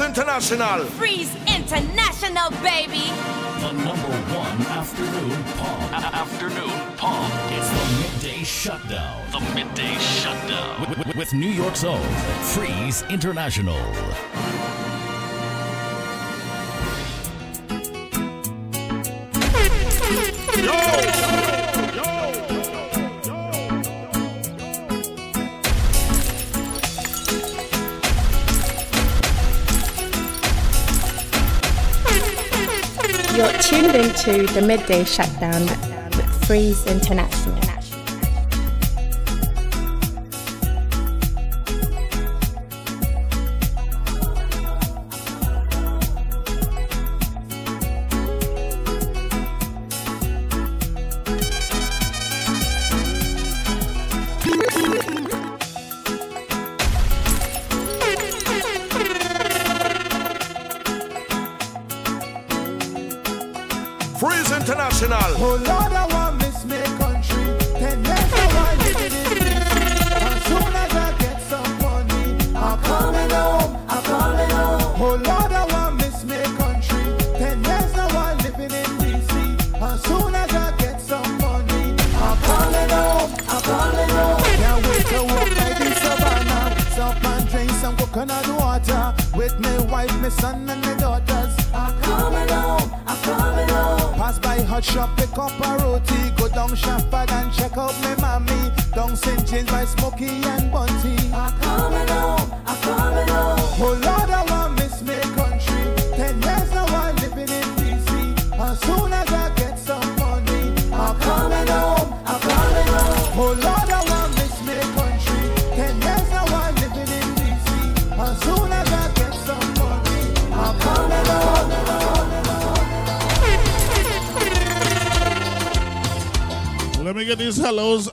[0.00, 0.84] Freeze International.
[0.96, 3.04] Freeze International, baby.
[3.60, 5.92] The number one afternoon pump.
[5.92, 7.34] A- afternoon pump.
[7.52, 9.30] It's the midday shutdown.
[9.30, 10.88] The midday shutdown.
[10.88, 12.00] With, with, with New York's own
[12.54, 13.76] Freeze International.
[33.92, 35.66] tuned into the midday shutdown
[36.46, 37.59] Freeze International.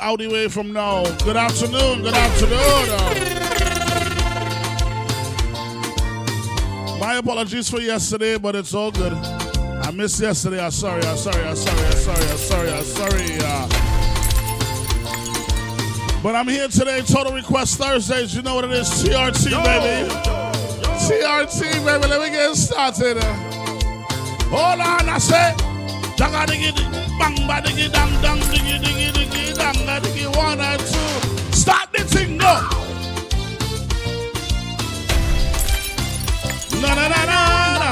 [0.07, 1.03] out the way from now.
[1.25, 2.87] Good afternoon, good afternoon.
[6.97, 9.11] My apologies for yesterday, but it's all good.
[9.11, 10.63] I missed yesterday.
[10.63, 13.37] I'm sorry, I'm sorry, I'm sorry, I'm sorry, I'm sorry, I'm sorry.
[13.41, 13.67] Uh,
[16.23, 18.33] but I'm here today, Total Request Thursdays.
[18.33, 20.07] You know what it is, TRT, yo, baby.
[20.07, 20.51] Yo, yo.
[21.03, 22.07] TRT, baby.
[22.07, 23.17] Let me get started.
[23.17, 23.33] Uh.
[24.55, 25.67] Hold on, I said
[27.19, 31.13] bang ba diggy dang dang diggy diggy diggy dang da diggy one and two.
[31.51, 32.53] Start the thing go.
[36.81, 37.39] Na na na na
[37.81, 37.91] na.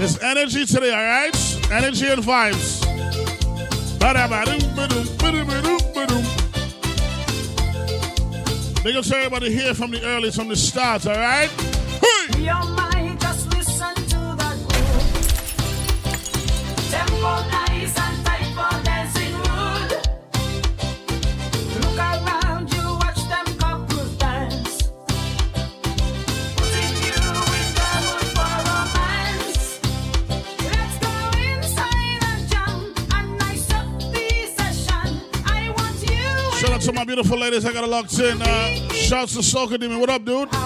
[0.00, 1.36] It's energy today, all right?
[1.72, 2.86] Energy and vibes.
[8.84, 11.50] Big up to everybody here from the early, from the start, all right?
[12.00, 12.77] Hey!
[37.60, 37.70] this.
[37.70, 38.40] I got a locked in.
[38.40, 40.00] Uh, shouts to Soccer Demon.
[40.00, 40.57] What up, dude?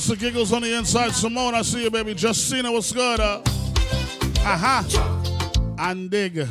[0.00, 1.12] notes the giggles on the inside.
[1.12, 2.14] Simone, I see you, baby.
[2.14, 3.20] Justina, what's good?
[3.20, 3.42] Uh?
[4.44, 4.84] Aha.
[5.76, 6.46] Handig.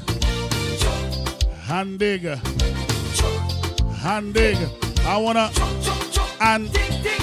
[1.66, 2.40] Handig.
[4.01, 5.05] Handig.
[5.05, 5.49] I wanna.
[6.41, 7.18] And.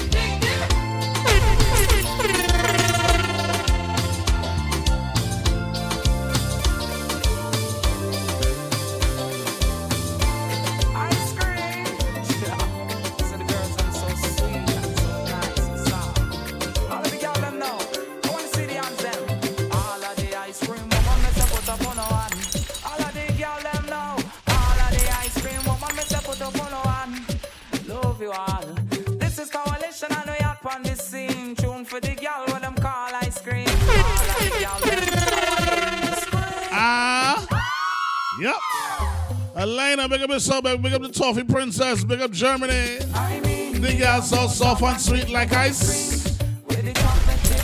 [40.57, 40.81] Republic.
[40.81, 42.03] Big up the Toffee Princess.
[42.03, 42.99] Big up Germany.
[43.13, 46.39] I mean, the girls so soft and sweet like ice.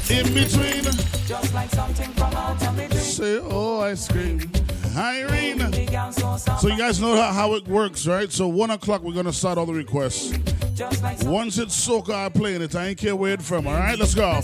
[0.09, 0.83] In between.
[1.25, 2.93] Just like something from out of.
[2.93, 4.41] Say, oh, ice cream.
[4.95, 5.59] Irene.
[6.59, 8.31] So you guys know how it works, right?
[8.31, 10.31] So one o'clock we're gonna start all the requests.
[11.23, 12.75] Once it's soca, I'm playing it.
[12.75, 13.65] I ain't care where it's from.
[13.65, 14.39] All right, let's go.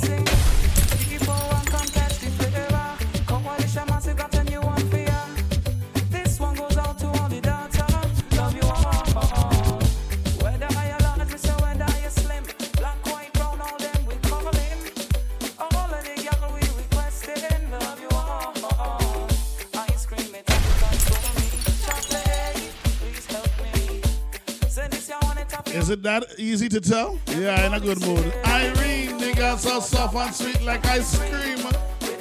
[25.80, 27.18] Is it that easy to tell?
[27.28, 28.34] Yeah, in a good mood.
[28.46, 31.58] Irene, the girl so soft and sweet like ice cream.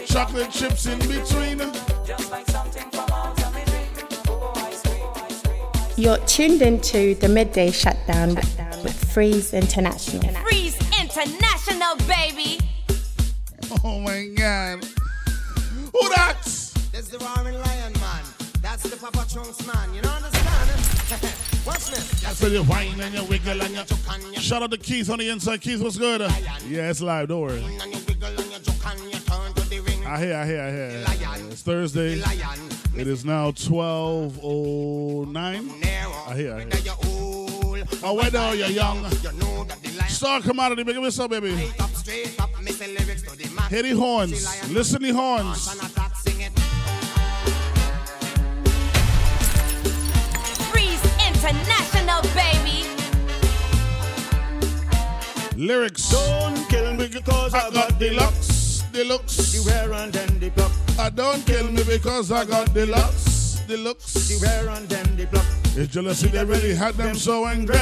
[0.06, 1.58] Chocolate chips in between.
[2.06, 4.08] Just like something from out of me dream.
[4.28, 5.94] Oh, ice cream, ice cream, ice cream.
[5.96, 8.37] You're tuned into the midday shutdown
[8.84, 10.32] with Freeze International.
[10.44, 12.61] Freeze International, baby.
[13.82, 14.84] Oh my god.
[15.93, 16.38] Who that?
[16.93, 18.22] That's the roaring lion man.
[18.62, 19.93] That's the Papa Chunks man.
[19.93, 21.34] You know understand?
[21.68, 22.24] Watch this.
[22.24, 23.74] I said you whine and you wiggle and
[24.34, 24.40] you.
[24.40, 25.60] Shout out to Keith on the inside.
[25.60, 26.22] Keith, what's good?
[26.66, 27.28] Yeah, it's live.
[27.28, 27.62] Don't worry.
[27.62, 30.06] And you wiggle and you juke and you turn to the ring.
[30.06, 31.46] I hear, I hear, I hear.
[31.50, 32.22] It's Thursday.
[32.96, 35.36] It is now 12.09.
[35.36, 35.54] I
[35.84, 36.54] hear, I hear.
[36.56, 37.48] Whether you're old
[38.02, 38.96] Oh, whether you're young.
[38.96, 41.54] You know that the lion Star commodity, big up up, baby.
[41.54, 42.62] straight up, straight up.
[42.62, 43.44] Missing lyrics to the
[43.82, 44.72] the horns.
[44.72, 45.68] Listen the horns.
[51.48, 52.84] International, baby.
[55.56, 56.10] Lyrics.
[56.10, 58.82] Don't kill me because I got deluxe.
[58.92, 59.52] Deluxe.
[59.56, 60.70] Beware and then the block.
[60.98, 63.60] I don't kill me because I got deluxe.
[63.66, 64.28] Deluxe.
[64.28, 65.46] Beware and then the block.
[65.74, 67.78] It's jealousy they really had them so angry.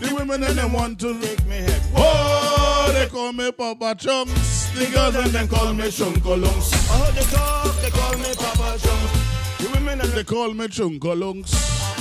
[0.00, 1.82] The women and them want to Take me head.
[1.94, 4.70] Oh, they call me Papa Chunks.
[4.78, 6.72] The girls and them call me Chunkolunks.
[6.90, 9.58] I heard they talk, they call me Papa Jones.
[9.58, 11.93] The women and They call me Chunkolunks.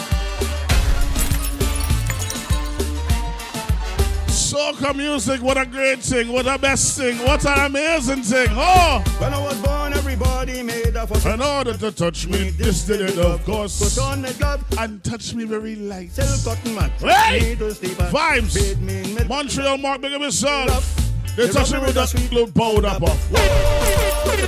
[4.53, 8.49] Soca music, what a great thing, what a best thing, what an amazing thing.
[8.51, 11.25] Oh, When I was born, everybody made a fuss.
[11.25, 13.95] in order to touch me, this did it, of course.
[13.95, 16.11] Put on the glove, And touch me very light.
[16.11, 16.91] sell cotton mat.
[16.99, 17.55] Hey!
[17.55, 18.79] Vibes.
[18.79, 20.69] Me Montreal Mark, big up yourself.
[20.69, 21.35] Love.
[21.35, 23.29] They touch me with that sweet little powder puff.
[23.31, 23.39] They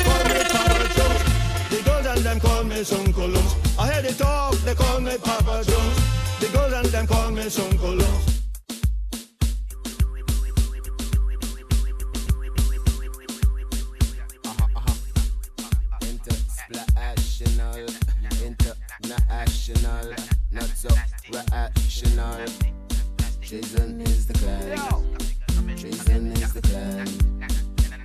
[0.04, 1.70] call me Papa Jones.
[1.72, 3.56] The girls and them call me Uncle Lumps.
[3.80, 6.00] I hear they talk, they call me Papa Jones.
[6.40, 8.35] The girls and them call me Uncle Lumps.
[21.36, 22.72] So reactional.
[23.42, 25.76] Jason is the clan.
[25.76, 27.08] Jason is the clan.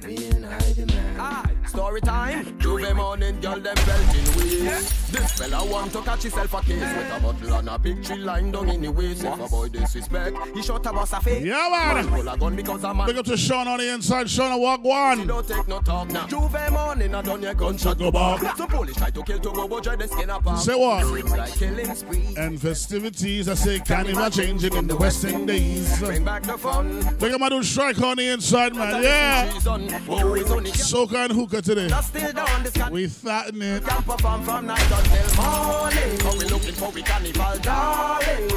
[0.05, 1.60] We and I demand.
[1.71, 2.45] Story time.
[2.59, 5.13] J'ouvert morning, girl them belting waist.
[5.13, 8.17] This fella want to catch himself a case with a bottle and a big tree
[8.17, 9.23] line down in the waist.
[9.23, 11.45] If a boy disrespect, he shot a boss a face.
[11.45, 12.09] Yeah, man.
[12.09, 13.07] Pull a gun because a man.
[13.07, 14.29] Big up to Sean on the inside.
[14.29, 15.27] Sean, walk She one.
[15.29, 16.27] don't take no talk now.
[16.27, 18.57] J'ouvert morning, I done your gunshot Go back.
[18.57, 20.59] So police try to kill to go, but try the skin apart.
[20.59, 21.07] Say what?
[21.31, 22.35] Like killing spree.
[22.37, 26.01] And festivities, I say, carnival changing in the West Indies.
[26.01, 27.01] Bring back the fun.
[27.21, 29.03] Big up my dude Strike on the inside, man.
[29.03, 29.53] Yeah.
[29.53, 29.85] She's on.
[29.85, 31.89] It's Soca and hookah today.
[31.89, 32.63] That's still down.
[32.63, 33.85] This can We fatten it.
[33.85, 36.19] can perform from night until morning.
[36.23, 38.49] But we looking for we carnival darling.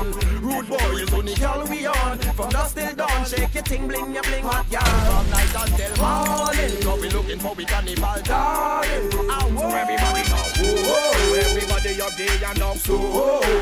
[0.41, 2.17] Rude boy is only girl we on.
[2.19, 4.85] From dusk till dawn, shake your ting, bling your bling hot yarn.
[4.85, 6.71] From night until morning.
[6.83, 9.09] But we looking for we carnival darling.
[9.29, 10.43] Ah, So everybody know.
[10.85, 12.97] Whoa, everybody up there and up so.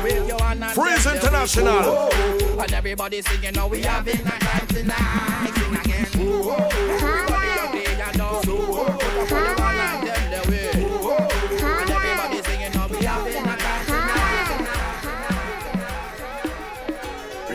[0.04, 1.82] Wave your hand and Freeze tell them International.
[1.82, 2.58] whoa.
[2.62, 5.52] And everybody singing, now we having a night tonight.
[5.54, 6.06] Sing again.
[6.44, 7.31] Whoa,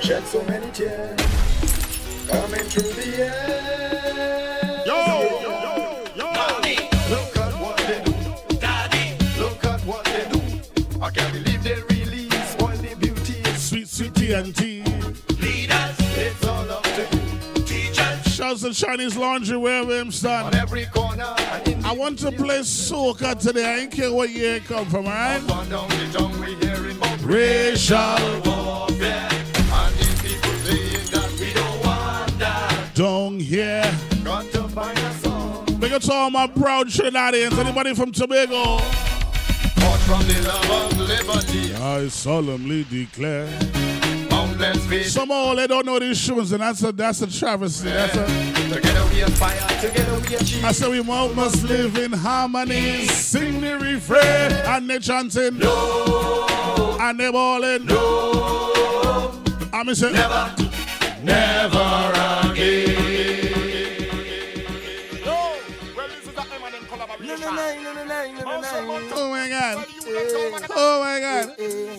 [0.08, 1.20] shed so many tears
[2.30, 4.84] coming through the air.
[4.86, 5.60] Yo, yo,
[6.16, 6.28] yo.
[7.10, 8.58] Look at what they do.
[8.58, 11.02] Daddy, Look at what they do.
[11.02, 13.44] I can't believe they really spoil the beauty.
[13.58, 14.86] Sweet, sweet TNT.
[15.42, 17.94] Leaders, it's all up to you.
[18.32, 20.56] Shouts to Chinese laundry wherever him On stand.
[20.56, 21.36] every corner
[21.84, 23.66] I want to play soca today.
[23.66, 25.44] I ain't care what year it come from, alright?
[25.52, 29.37] Up down the tongue we hearing Racial warfare.
[32.98, 33.84] Don't hear.
[34.24, 35.84] Got to find a song.
[35.84, 37.58] Up to all my proud Trinidadians.
[37.58, 38.80] Anybody from Tobago?
[40.08, 41.74] From the love of liberty.
[41.76, 43.48] I solemnly declare.
[44.90, 45.06] Feet.
[45.06, 47.90] Somehow they don't know these tunes, and that's a that's a travesty.
[47.90, 48.26] That's a.
[48.74, 50.64] Together we are fire, together we are cheese.
[50.64, 53.06] I say we all must live in harmony.
[53.06, 55.60] Sing the refrain, and they chanting.
[55.60, 56.98] No.
[57.00, 57.86] And they balling.
[57.86, 59.40] No.
[59.74, 60.56] And me say never,
[61.28, 62.12] never
[62.52, 62.88] again.
[69.14, 69.86] Oh my god.
[70.70, 71.46] Oh my god.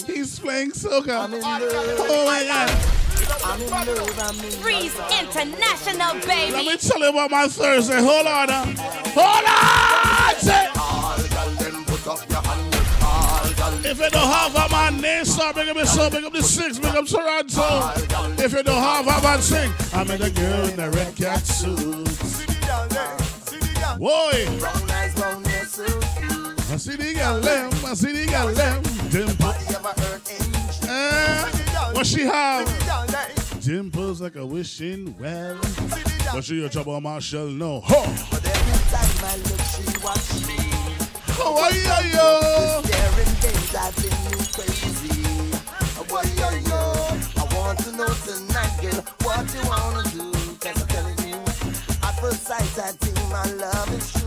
[0.07, 1.29] He's playing soca.
[2.01, 2.71] Oh my god.
[4.63, 6.53] Freeze International, baby.
[6.53, 8.01] Let me tell you about my Thursday.
[8.01, 8.49] Hold on.
[9.15, 9.45] Hold
[10.75, 10.78] on.
[13.85, 16.79] If you don't have a man, start big up the song, big up the six,
[16.79, 17.93] big up Toronto.
[18.43, 19.73] If you don't have a man, sing.
[19.93, 22.07] I met a girl in a red cat suit.
[23.99, 24.47] Boy.
[26.71, 28.83] I see the girl them, I see the girl them.
[29.11, 29.55] Dimple.
[30.89, 32.67] Eh, what she have?
[33.61, 35.59] Dimples like a wishing well.
[36.33, 37.83] But she a trouble Marshall, no.
[37.85, 38.07] Huh.
[41.41, 42.83] Ay, ay, ay.
[47.37, 50.33] I want to know tonight, girl, what you wanna do.
[50.59, 51.37] Cause I'm telling you,
[52.03, 54.18] at first sight, I think my love is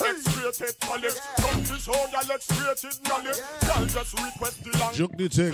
[0.00, 0.74] X-rated
[3.08, 3.38] knowledge.
[4.98, 5.52] Y'all the.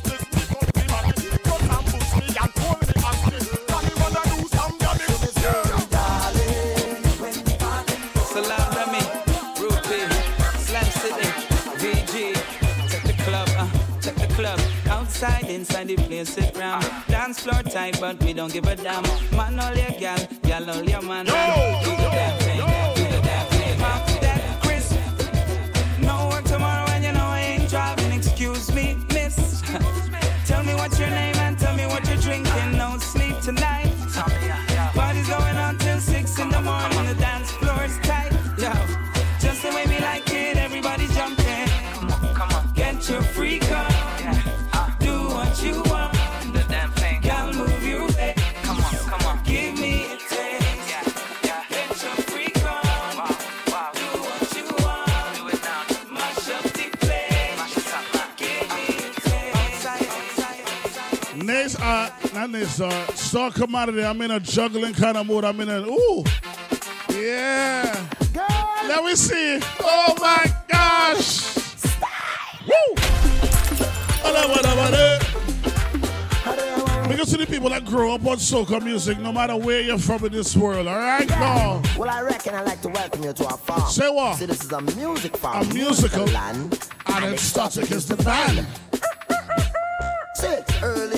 [0.00, 0.17] Thing.
[15.88, 16.84] The place, sit round.
[17.08, 19.02] Dance floor tight, but we don't give a damn.
[19.32, 21.24] Man, all your gal, gal, all your man.
[21.24, 22.47] Do the
[62.58, 64.04] Nace, uh, Star Commodity.
[64.04, 65.44] I'm in a juggling kind of mood.
[65.44, 66.24] I'm in a, ooh.
[67.10, 68.08] Yeah.
[68.88, 69.60] Let me see.
[69.80, 71.56] Oh my gosh.
[72.66, 72.94] Woo.
[77.08, 80.24] Because to the people that grow up on soca music, no matter where you're from
[80.24, 81.80] in this world, all right, now.
[81.96, 83.88] Well, I reckon I'd like to welcome you to our farm.
[83.88, 84.36] Say what?
[84.36, 85.68] See, this is a music farm.
[85.70, 86.24] A musical.
[86.26, 86.88] land.
[87.06, 88.66] And it's static is the band.
[90.34, 90.46] See,
[90.82, 91.17] early, early in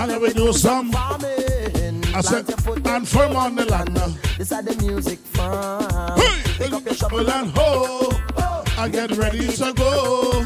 [0.00, 0.90] And we do some.
[0.94, 2.48] I said,
[2.86, 3.94] and firm on the land.
[4.38, 6.18] This is the music farm.
[6.18, 6.42] Hey!
[6.56, 8.08] Pick up your shovel and ho,
[8.78, 10.42] I get ready to go.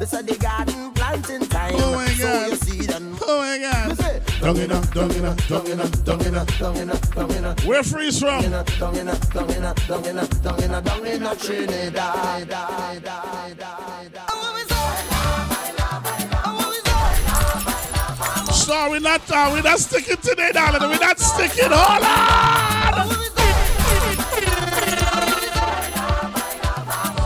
[0.00, 1.74] This is the garden planting time.
[1.76, 2.48] Oh my God.
[2.48, 3.96] your seed and Oh my God.
[4.40, 6.44] Dung in a, dung in a, dung in a, dung in a.
[6.44, 7.88] Dung in a, dung
[18.68, 20.82] We're not, uh, we're not sticking today, darling.
[20.82, 21.70] We're not sticking.
[21.70, 23.18] Hold on.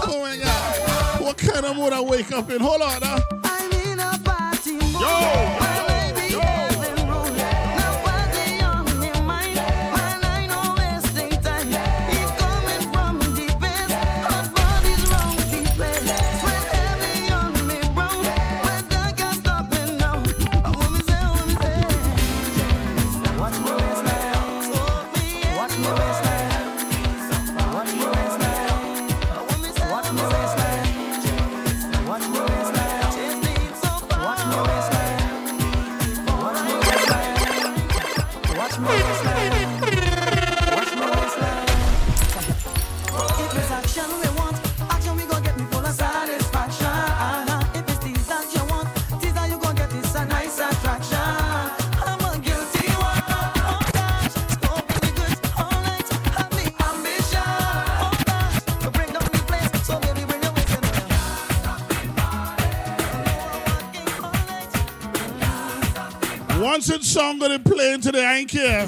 [0.04, 1.20] Oh my God.
[1.20, 2.60] What kind of mood I wake up in?
[2.60, 3.02] Hold on.
[3.02, 3.20] Uh.
[5.00, 5.08] Yo.
[5.08, 5.61] Once it's
[67.22, 68.86] song gonna play today, I ain't care.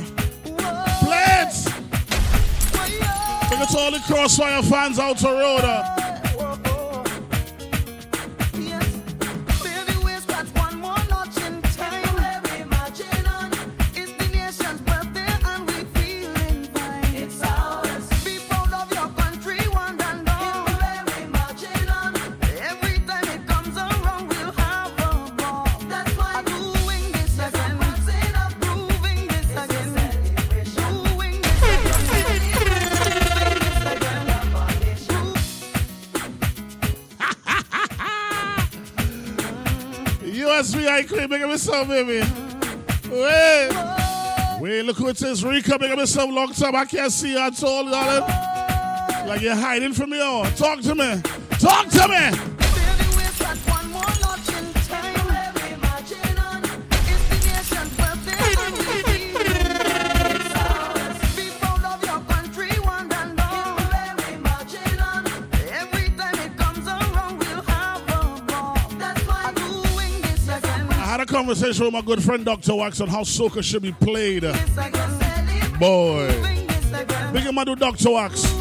[1.05, 1.55] Play it!
[3.49, 5.94] Think it's all the Crossfire fans out the road.
[41.83, 42.27] Make baby.
[43.11, 43.71] Wait.
[44.61, 45.45] Wait, look who it is.
[45.45, 46.77] Rika, make me some long time.
[46.77, 48.29] I can't see you at all, darling.
[49.29, 50.19] Like you're hiding from me.
[50.21, 51.21] Oh, talk to me.
[51.59, 52.54] Talk to me.
[71.55, 72.75] Conversation with my good friend Dr.
[72.75, 74.43] Wax on how soca should be played.
[75.79, 76.27] Boy.
[77.33, 78.11] Big my dude Dr.
[78.11, 78.54] Wax.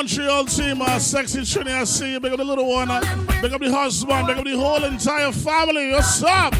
[0.00, 2.20] Montreal team, uh, sexy Trini, I see you.
[2.20, 2.90] Big up the little one.
[2.90, 3.02] Uh,
[3.42, 4.26] big up the husband.
[4.28, 5.90] Big up the whole entire family.
[5.90, 6.54] What's up?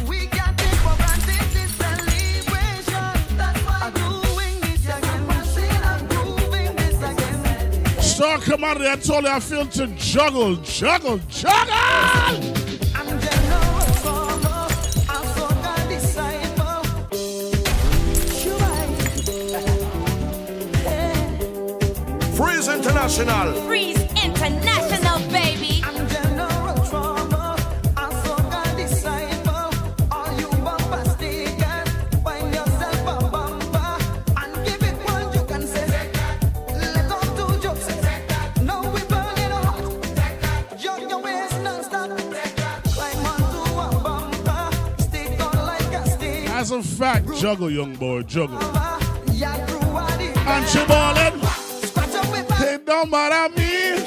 [8.03, 12.60] Star commodity, I told you I feel to juggle, juggle, juggle!
[23.01, 23.55] International.
[23.63, 25.83] Freeze International, baby.
[46.53, 48.59] As a fact, juggle, young boy, juggle.
[50.47, 51.30] And she ballin'.
[52.91, 54.03] Don't matter me.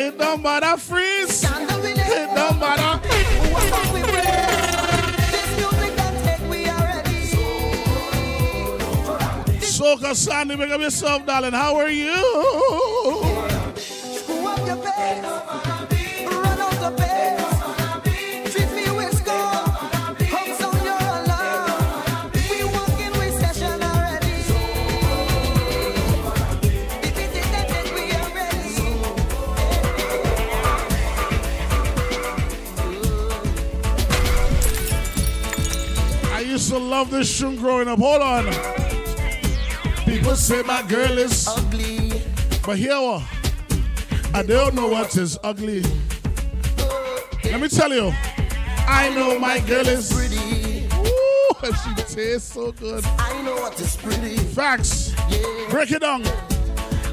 [0.00, 1.44] It don't matter freeze.
[1.44, 3.06] It don't matter.
[9.60, 11.52] Soca Sandy, make up yourself, darling.
[11.52, 12.97] How are you?
[36.98, 38.00] Love this tune growing up.
[38.00, 38.44] Hold on.
[40.04, 42.10] People say my girl is ugly.
[42.66, 43.22] But here what?
[44.34, 45.82] I don't know what is ugly.
[47.44, 48.12] Let me tell you.
[48.88, 50.88] I know my girl is pretty.
[51.06, 53.04] Ooh, she tastes so good.
[53.16, 54.36] I know what is pretty.
[54.36, 55.14] Facts.
[55.70, 56.24] Break it down.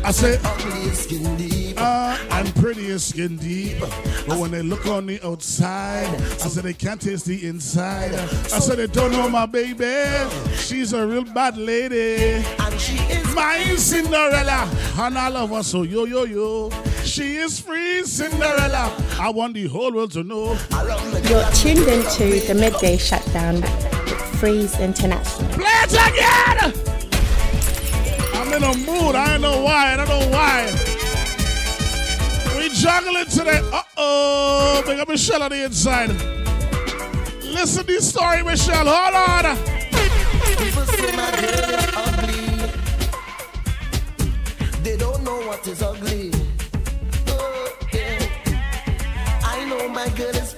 [0.03, 1.64] I say, Ugly is skin deep.
[1.77, 3.79] Uh, I'm prettier skin deep.
[3.79, 8.13] But when they look on the outside, I said they can't taste the inside.
[8.13, 9.93] I said they don't know my baby.
[10.55, 12.43] She's a real bad lady.
[12.59, 14.69] And she is My Cinderella.
[14.97, 16.69] And I love her so yo yo yo.
[17.03, 18.95] She is free Cinderella.
[19.19, 20.57] I want the whole world to know.
[21.29, 25.49] You're tuned into the midday shutdown with Freeze International.
[25.53, 26.95] Play it again!
[28.33, 29.15] I'm in a mood.
[29.15, 29.93] I don't know why.
[29.93, 30.84] I don't know why.
[32.85, 33.61] Juggling today.
[33.73, 34.83] Uh oh.
[34.85, 36.09] Big up Michelle on the inside.
[37.41, 38.85] Listen to this story, Michelle.
[38.85, 39.57] Hold on.
[44.83, 46.29] They don't know what is ugly.
[47.25, 48.19] Oh, yeah.
[49.41, 50.53] I know my girl is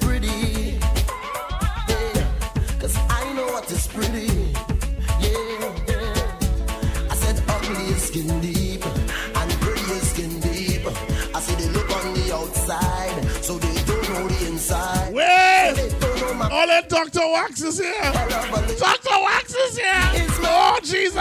[16.97, 17.19] Dr.
[17.31, 18.01] Wax is here.
[18.01, 19.17] Dr.
[19.21, 19.93] Wax is here.
[20.41, 21.15] Oh, Jesus.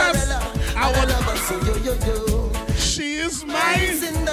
[0.74, 2.78] I want.
[2.78, 4.24] She is mine.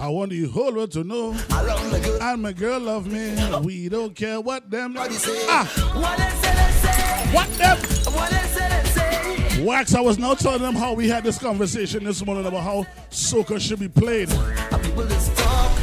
[0.00, 1.36] I want the whole world to know.
[1.50, 2.22] I love my girl.
[2.22, 3.36] And my girl love me.
[3.62, 4.94] We don't care what them.
[4.96, 5.68] Ah,
[7.34, 7.78] What them?
[9.66, 12.86] Wax, I was now telling them how we had this conversation this morning about how
[13.10, 14.30] soca should be played.
[14.30, 15.76] People talk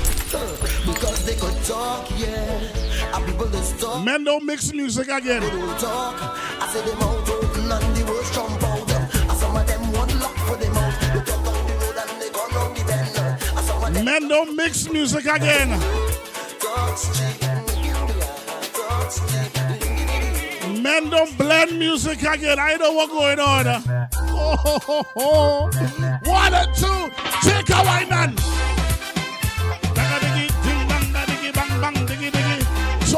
[0.83, 2.78] because they could talk, yeah.
[3.19, 4.03] And people just talk.
[4.05, 5.41] Men don't mix music again.
[5.41, 6.15] They don't talk.
[6.61, 8.91] I say them out open and the worst jump out.
[8.91, 10.93] And some of them want luck for them out.
[11.13, 13.17] They talk down the road and they gone round the bend.
[13.57, 15.69] And some of them Men don't mix music again.
[16.59, 17.39] talk street.
[18.73, 20.81] Talk street.
[20.81, 22.57] Men don't blend music again.
[22.59, 23.67] I know what going on.
[24.41, 25.69] Oh, ho, ho, ho.
[26.23, 27.11] One and two.
[27.41, 28.35] Take a wine man.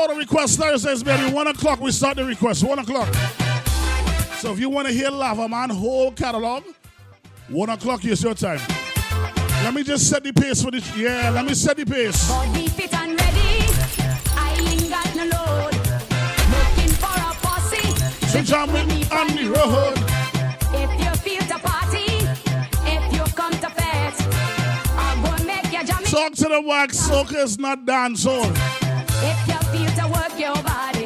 [0.07, 1.33] The request Thursdays, baby.
[1.33, 2.63] One o'clock we start the request.
[2.63, 3.13] One o'clock.
[4.39, 6.63] So if you want to hear Lava Man whole catalog,
[7.49, 8.59] one o'clock is your time.
[9.63, 10.97] Let me just set the pace for this.
[10.97, 12.27] Yeah, let me set the pace.
[12.27, 13.65] Body fit and ready.
[14.35, 15.73] I ain't got no load.
[16.49, 18.27] Looking for a posse.
[18.27, 19.97] So jam with me on the road.
[20.73, 22.25] If you feel the party,
[22.89, 24.21] if you come to fest,
[24.97, 26.03] I'm gonna make you jam.
[26.05, 26.97] Talk to the wax.
[26.97, 28.45] Soca is not dancehall.
[28.45, 28.87] Oh.
[29.23, 29.61] If you
[30.41, 31.00] to work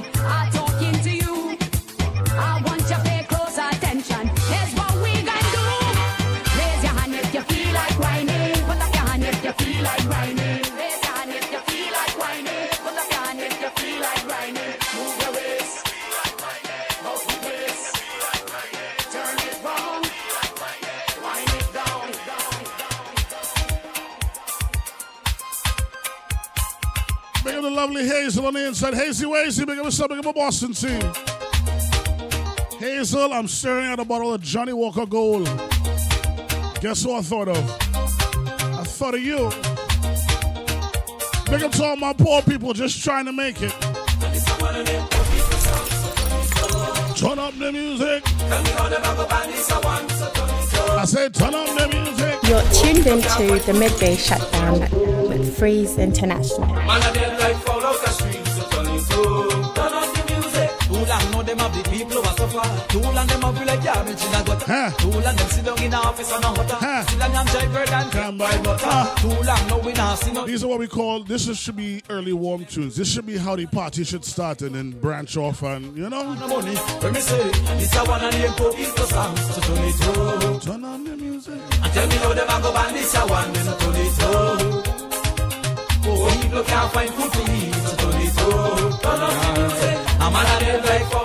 [27.76, 28.94] lovely Hazel on the inside.
[28.94, 31.02] Hazy Wazy, big up up, big up my Boston team.
[32.80, 35.46] Hazel, I'm staring at a bottle of Johnnie Walker Gold.
[36.80, 37.58] Guess who I thought of?
[37.58, 39.50] I thought of you.
[41.52, 43.72] Big up to all my poor people just trying to make it.
[47.16, 48.24] Turn up the music.
[50.98, 52.35] I said, turn up the music.
[52.48, 54.80] You're tuned into the midday shutdown
[55.28, 56.68] with Freeze International.
[70.46, 72.96] These are what we call, this is, should be early warm tunes.
[72.96, 76.36] This should be how the party should start and then branch off and, you know.
[81.96, 84.32] Tell me how them a go ban this a one Then turn it to
[86.08, 88.48] Oh, people can't find food to eat So turn it to
[89.04, 91.25] Turn on the music A man a like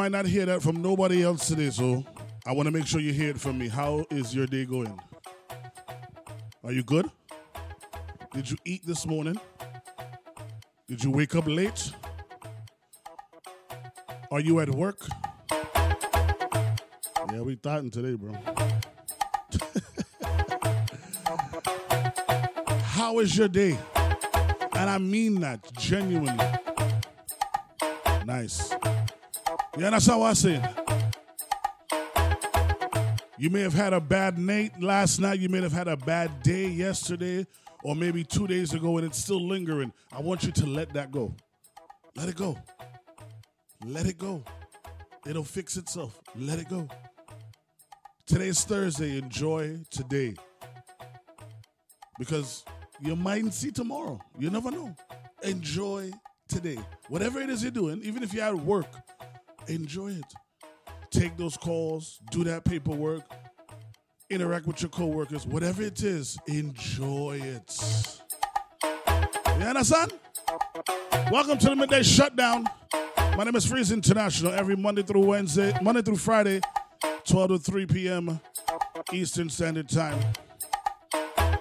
[0.00, 2.02] might not hear that from nobody else today, so
[2.46, 3.68] I want to make sure you hear it from me.
[3.68, 4.98] How is your day going?
[6.64, 7.10] Are you good?
[8.32, 9.38] Did you eat this morning?
[10.88, 11.92] Did you wake up late?
[14.30, 15.06] Are you at work?
[17.30, 18.32] Yeah, we thoughtin' today, bro.
[22.84, 23.78] How is your day?
[24.72, 26.42] And I mean that genuinely.
[28.24, 28.72] Nice.
[29.78, 30.64] You understand what I'm saying?
[33.38, 35.38] You may have had a bad night last night.
[35.38, 37.46] You may have had a bad day yesterday,
[37.84, 39.92] or maybe two days ago, and it's still lingering.
[40.12, 41.34] I want you to let that go.
[42.16, 42.58] Let it go.
[43.84, 44.42] Let it go.
[45.24, 46.20] It'll fix itself.
[46.36, 46.88] Let it go.
[48.26, 49.18] Today's Thursday.
[49.18, 50.34] Enjoy today.
[52.18, 52.64] Because
[53.00, 54.20] you might see tomorrow.
[54.38, 54.94] You never know.
[55.42, 56.10] Enjoy
[56.48, 56.78] today.
[57.08, 58.88] Whatever it is you're doing, even if you're at work,
[59.70, 60.34] enjoy it.
[61.10, 63.22] take those calls, do that paperwork,
[64.28, 68.20] interact with your coworkers, whatever it is, enjoy it.
[69.58, 70.12] You understand?
[71.30, 72.66] Welcome to the midday shutdown.
[73.36, 74.52] My name is Freeze International.
[74.52, 76.60] Every Monday through Wednesday, Monday through Friday,
[77.24, 78.40] 12 to 3 p.m.
[79.12, 80.18] Eastern Standard Time.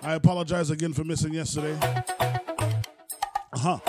[0.01, 1.77] I apologize again for missing yesterday.
[3.53, 3.79] Uh huh.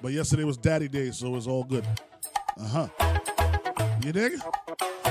[0.00, 1.86] But yesterday was Daddy Day, so it was all good.
[2.58, 2.88] Uh huh.
[4.04, 4.32] You dig?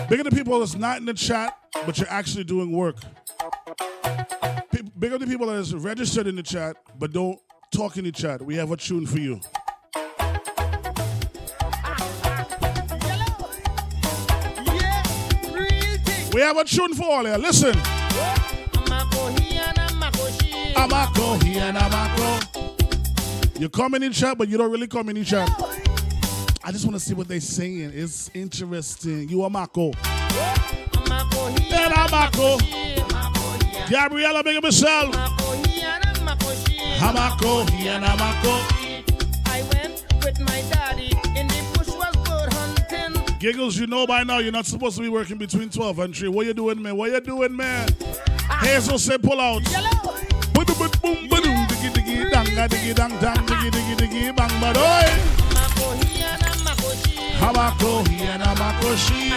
[0.10, 2.98] Bigger the people that's not in the chat, but you're actually doing work.
[4.72, 7.40] Pe- Big the people that is registered in the chat, but don't
[7.74, 8.42] talk in the chat.
[8.42, 9.40] We have a tune for you.
[16.34, 17.38] We have a tune for all here.
[17.38, 17.74] Listen.
[21.44, 23.60] Here and Amako.
[23.60, 25.91] You come in chat, but you don't really come in the chat.
[26.64, 27.92] I just want to see what they're saying.
[27.94, 29.28] It's interesting.
[29.28, 29.96] You Amako.
[31.72, 32.60] And Amako.
[33.90, 35.16] Gabriella, big up yourself.
[35.16, 35.66] Amako
[37.72, 38.62] here and Amako.
[39.48, 43.16] I went with my daddy in the bush was bird hunting.
[43.40, 46.30] Giggles, you know by now you're not supposed to be working between 12 and 3.
[46.30, 46.96] What you doing, man?
[46.96, 47.90] What you doing, man?
[48.60, 49.64] Hazel said pull out.
[50.54, 50.92] Boom, boom, boom,
[51.28, 55.10] boom, diggy, diggy, danga, diggy, dang, dang, diggy, diggy, diggy, bang, but oi.
[57.42, 59.30] Hamako, he and Amako, she.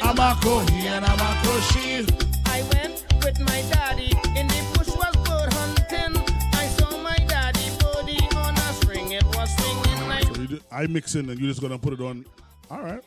[0.00, 2.06] Amako, he and Amako, she.
[2.46, 6.14] I went with my daddy in the bush was bird hunting.
[6.54, 9.12] I saw my daddy body on a string.
[9.12, 11.92] It was swinging like So you ju- I mix in and you're just gonna put
[11.94, 12.24] it on.
[12.70, 13.00] All right.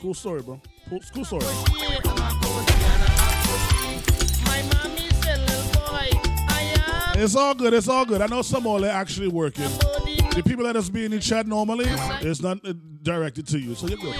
[0.00, 0.60] Cool story, bro.
[0.88, 1.44] Cool, cool story.
[1.44, 1.50] my
[4.72, 6.10] mommy said, little boy,
[6.48, 6.60] I
[7.14, 7.74] am It's all good.
[7.74, 8.22] It's all good.
[8.22, 9.68] I know some all are actually working.
[10.38, 11.86] The people that is being in the chat normally,
[12.20, 12.72] it's not uh,
[13.02, 14.14] directed to you, so you're good.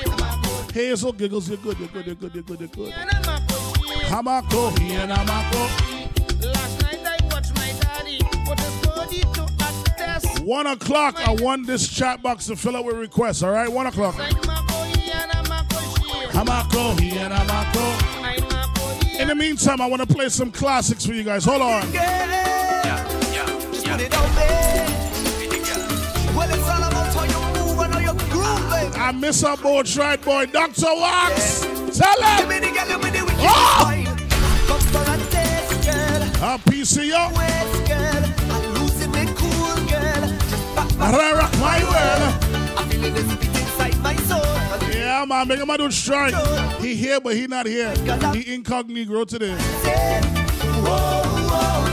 [0.72, 1.78] Hazel giggles, you're good.
[1.78, 2.07] You're good.
[2.07, 2.35] You're good.
[2.35, 2.59] You're good.
[2.59, 2.92] You're good.
[2.92, 6.44] Hamako, he and Hamako.
[6.44, 9.46] Last night I watched my daddy put his body to a
[9.96, 10.40] test.
[10.40, 11.24] One o'clock.
[11.24, 13.44] I want this chat box to fill up with requests.
[13.44, 14.16] All right, one o'clock.
[14.16, 14.87] Hamako,
[16.98, 19.20] he and Hamako.
[19.20, 21.44] In the meantime, I want to play some classics for you guys.
[21.44, 21.83] Hold on.
[23.72, 24.88] Just put it on me.
[29.00, 30.46] I miss a boat right, boy.
[30.46, 30.82] Dr.
[30.87, 31.61] Wax,
[31.96, 32.48] tell him.
[33.40, 34.04] Oh!
[36.40, 37.32] A PCO.
[40.98, 42.22] Rara, my world.
[42.76, 44.42] I'm feeling this beat inside my soul.
[44.92, 46.34] Yeah, man, make him do strike.
[46.80, 47.94] He here, but he not here.
[48.34, 49.56] He incognito today.
[50.84, 51.88] Whoa, whoa.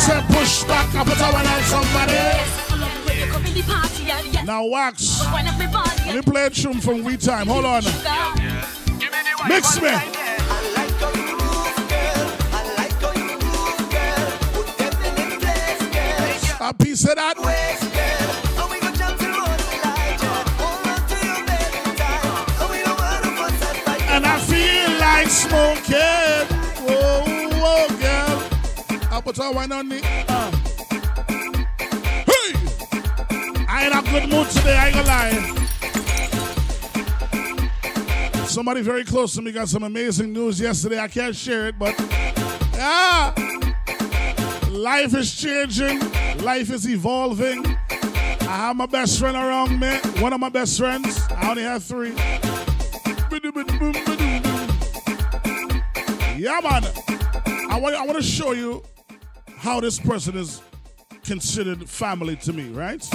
[0.00, 2.16] Said push back, I put on somebody.
[4.46, 5.20] Now wax.
[6.06, 7.46] Let me play a tune from We Time.
[7.46, 7.82] Hold on.
[9.46, 9.90] Mix me.
[16.62, 18.39] A piece of that.
[29.32, 30.00] Put a wine on me.
[30.28, 30.50] Uh.
[32.26, 32.52] Hey!
[33.68, 35.56] I ain't a good mood today, I ain't gonna lie.
[38.46, 40.98] Somebody very close to me got some amazing news yesterday.
[40.98, 41.96] I can't share it, but
[42.74, 43.32] yeah.
[44.68, 46.00] Life is changing.
[46.42, 47.64] Life is evolving.
[47.90, 49.96] I have my best friend around me.
[50.20, 51.20] One of my best friends.
[51.36, 52.14] I only have three.
[56.36, 56.84] Yeah, man.
[57.70, 58.82] I want, I want to show you
[59.60, 60.62] how this person is
[61.22, 63.06] considered family to me, right?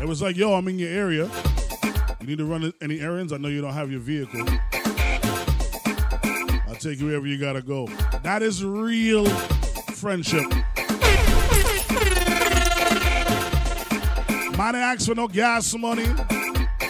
[0.00, 1.30] It was like, yo, I'm in your area.
[2.20, 3.32] You need to run any errands?
[3.32, 4.46] I know you don't have your vehicle.
[6.68, 7.86] I'll take you wherever you gotta go.
[8.22, 9.24] That is real
[9.94, 10.44] friendship.
[14.58, 16.06] Man ain't ask for no gas money.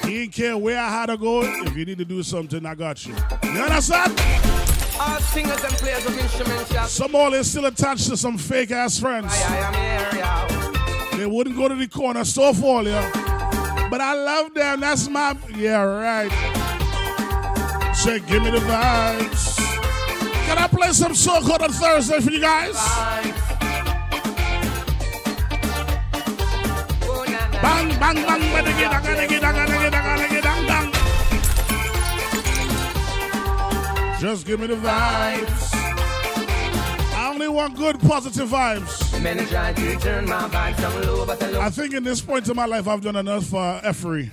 [0.03, 1.43] He ain't care where I had to go.
[1.43, 3.15] If you need to do something, I got you.
[3.45, 4.58] You understand?
[5.01, 6.87] All singers and players of instruments, yeah.
[6.87, 9.33] Some all is still attached to some fake ass friends.
[9.33, 11.17] I am here, yeah.
[11.17, 13.01] They wouldn't go to the corner store for you.
[13.91, 14.81] But I love them.
[14.81, 16.31] That's my yeah, right.
[17.95, 19.57] Say, give me the vibes.
[20.47, 22.75] Can I play some soul on Thursday for you guys?
[27.61, 29.78] Bang, bang, bang, bang, bang, bang, bang, bang, bang, bang, bang, bang.
[34.21, 35.71] Just give me the vibes.
[37.15, 39.23] I only want good, positive vibes.
[39.23, 42.57] Many try to turn my vibes low, but I I think in this point in
[42.57, 44.31] my life, I've done enough uh, effery.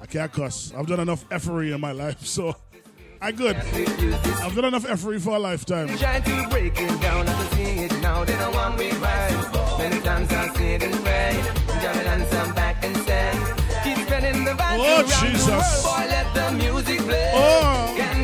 [0.00, 0.72] I can't cuss.
[0.74, 2.54] I've done enough effery in my life, so
[3.20, 3.56] I good.
[3.56, 5.88] I've done enough effery for a lifetime.
[5.98, 8.24] Try to break it down, I see it now.
[8.24, 9.76] They don't want me right.
[9.78, 11.32] Many times I see it and pray.
[11.82, 13.38] Jam it some back and stand.
[13.84, 15.82] Keep spreading the vibes Oh, Jesus.
[15.82, 17.32] Boy, let the music play.
[17.34, 18.15] Oh.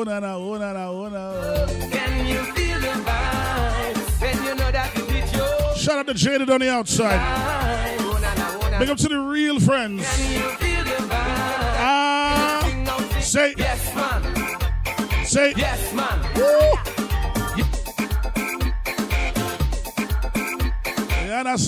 [0.00, 1.66] Oh, na, na, oh, na, na, oh, na, oh.
[1.90, 4.20] Can you feel the vibe?
[4.20, 7.18] When you know that you did your Shout out to Jaded on the outside.
[7.18, 7.96] vibe.
[8.00, 8.78] Oh, na, na, oh, na.
[8.78, 10.04] Big up to the real friends.
[10.16, 11.76] Can you feel the vibe?
[11.78, 15.24] Ah, say, Yes, man.
[15.24, 16.22] say, Yes, man.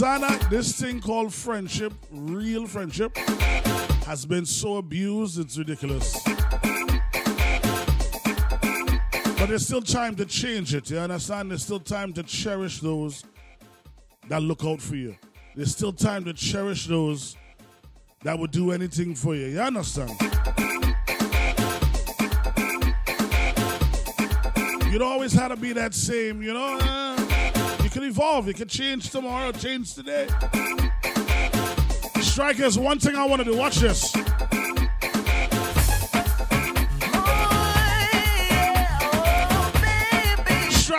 [0.01, 0.49] That?
[0.51, 3.17] This thing called friendship, real friendship,
[4.07, 6.17] has been so abused, it's ridiculous.
[9.39, 11.51] But there's still time to change it, you understand?
[11.51, 13.23] There's still time to cherish those
[14.29, 15.17] that look out for you.
[15.55, 17.37] There's still time to cherish those
[18.25, 19.47] that would do anything for you.
[19.47, 20.11] You understand?
[24.91, 26.73] You don't always have to be that same, you know?
[27.85, 28.49] You can evolve.
[28.49, 30.27] You can change tomorrow, change today.
[32.21, 33.57] Strikers, one thing I want to do.
[33.57, 34.13] Watch this.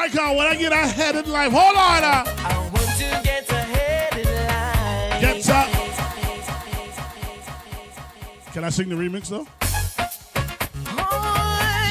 [0.10, 2.04] Striker, when I get ahead in life, hold on.
[2.04, 5.22] Uh, I want to get ahead in life.
[5.22, 5.70] get up.
[8.54, 9.46] Can I sing the remix though?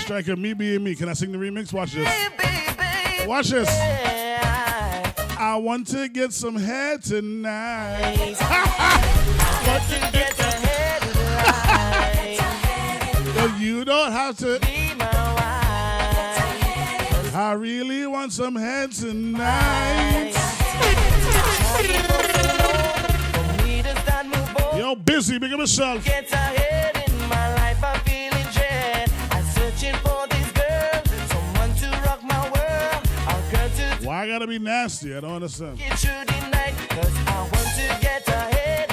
[0.01, 0.97] Striker, me being me.
[0.97, 1.73] Can I sing the remix?
[1.73, 2.09] Watch this.
[3.27, 3.69] Watch this.
[5.39, 8.17] I want to get some head tonight.
[9.69, 11.15] Want to get ahead in
[12.37, 13.35] life.
[13.37, 14.88] But you don't have to.
[17.39, 17.51] Be my wife.
[17.51, 20.33] I really want some head tonight.
[23.33, 24.79] For me to start move on.
[24.79, 26.05] Yo, busy, big up yourself.
[26.05, 27.83] Get ahead in my life.
[27.83, 29.11] I'm feeling dread.
[29.31, 31.03] I'm searching for this girl.
[31.29, 33.07] Someone to rock my world.
[33.29, 35.17] A girl to Why I gotta be nasty?
[35.17, 35.79] I don't understand.
[35.79, 36.75] get through the night.
[36.91, 38.88] Cause I want to get ahead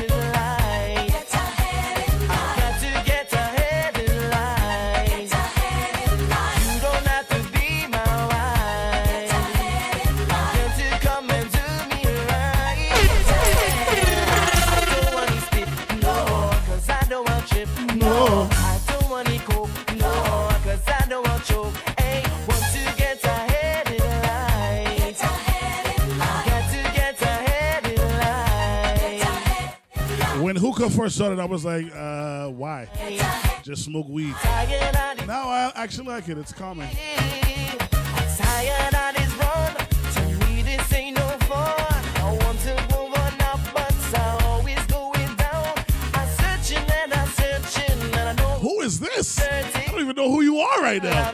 [30.76, 32.88] hookah first started, I was like, uh, why?
[33.64, 34.36] Just smoke weed.
[35.26, 36.38] Now I actually like it.
[36.38, 36.90] It's calming.
[38.38, 39.76] tired of this run.
[40.14, 42.06] To me, this ain't no fun.
[42.18, 45.74] I want to move on up, but I always going down.
[46.14, 49.40] I'm searching and I'm searching, and I know Who is this?
[49.42, 51.32] I don't even know who you are right now.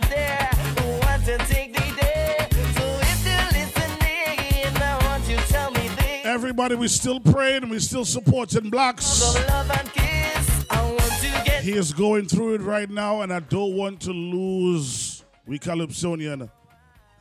[6.52, 9.04] Everybody, we still praying and we still supporting Blaxx.
[9.04, 10.66] So love and kiss.
[10.70, 14.02] I want to get He is going through it right now, and I don't want
[14.02, 16.52] to lose we Calypsonian.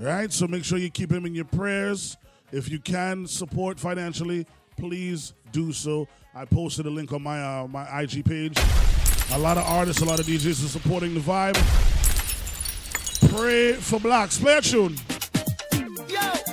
[0.00, 0.32] Right?
[0.32, 2.16] So make sure you keep him in your prayers.
[2.50, 6.08] If you can support financially, please do so.
[6.34, 8.58] I posted a link on my uh, my IG page.
[9.30, 11.54] A lot of artists, a lot of DJs are supporting the vibe.
[13.32, 14.40] Pray for Blaxx.
[14.40, 14.96] Play a tune.
[16.08, 16.49] Yo,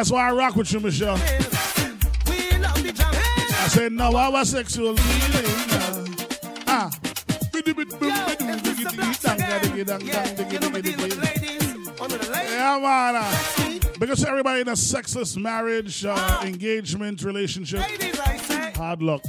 [0.00, 1.16] That's why I rock with you, Michelle.
[1.16, 1.20] We
[2.56, 2.90] love the.
[2.96, 4.94] I said no, I was sexual.
[6.66, 6.90] Ah.
[7.52, 7.60] Yeah,
[10.48, 11.90] you know me deal with the ladies.
[12.00, 12.50] One of the ladies.
[12.56, 13.14] Man.
[13.14, 18.18] uh, Because everybody in a sexless marriage, uh, engagement, relationship, Ladies,
[18.76, 19.20] hard luck.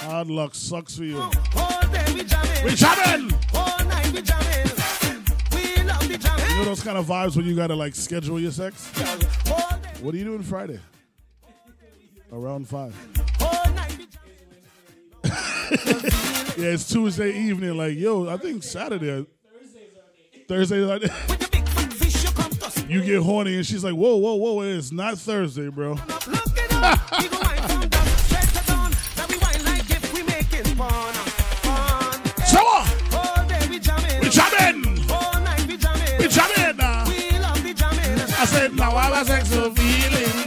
[0.00, 1.20] Hard luck sucks for you.
[1.20, 1.30] all
[1.92, 2.64] day we jamming.
[2.64, 3.30] We jamming!
[6.52, 8.86] You know those kind of vibes when you gotta like schedule your sex?
[10.02, 10.78] What are you doing Friday?
[12.32, 12.94] Around five.
[16.58, 17.78] Yeah, it's Tuesday evening.
[17.78, 19.24] Like, yo, I think Saturday.
[20.46, 20.80] Thursday.
[20.80, 22.84] Like, With the big fat fish, you come to us.
[22.86, 25.94] you get horny and she's like, whoa, whoa, whoa, it's not Thursday, bro.
[38.74, 40.42] Now I a sexual feeling.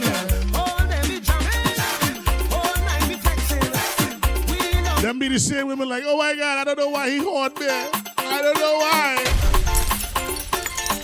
[5.02, 7.56] Them be the same women like, oh my God, I don't know why he hard
[7.60, 7.66] me.
[7.68, 9.24] I don't know why.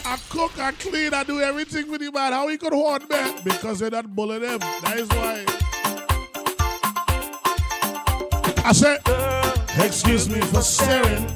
[0.04, 2.32] I cook, I clean, I do everything with him, man.
[2.32, 3.16] How he could haunt me?
[3.44, 4.58] Because they're not bullying them.
[4.58, 5.44] That is why.
[8.64, 9.00] I said,
[9.86, 11.26] excuse me for staring.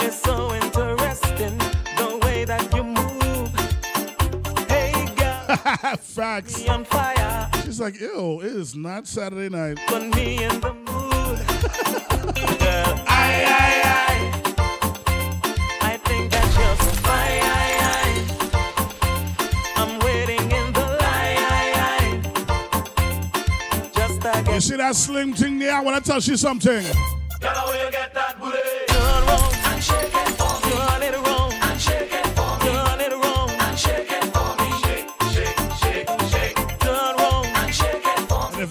[0.00, 1.58] It's so interesting
[1.98, 2.93] the way that you.
[6.00, 6.62] Facts.
[6.62, 7.48] Be on fire.
[7.64, 9.78] She's like, ew, it is not Saturday night.
[9.86, 10.84] Put me in the mood.
[12.60, 14.32] girl, I, I, I.
[15.80, 17.42] I think that you're so fine.
[19.76, 22.22] I'm waiting in the line.
[23.94, 25.74] Just to You see that slim thing there?
[25.76, 26.84] I want to tell you something.
[27.40, 28.58] Girl, where you get that booty?
[29.72, 30.33] And shake it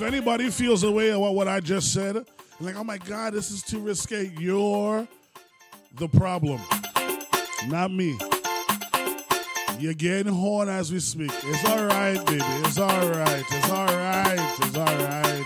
[0.04, 2.26] anybody feels the way about what I just said,
[2.60, 5.08] like, oh my God, this is too risque, you're
[5.95, 6.60] the problem,
[7.68, 8.18] not me.
[9.80, 11.32] You're getting horn as we speak.
[11.43, 12.41] It's all right, baby.
[12.41, 13.43] It's all right.
[13.51, 14.58] It's all right.
[14.62, 15.45] It's all right.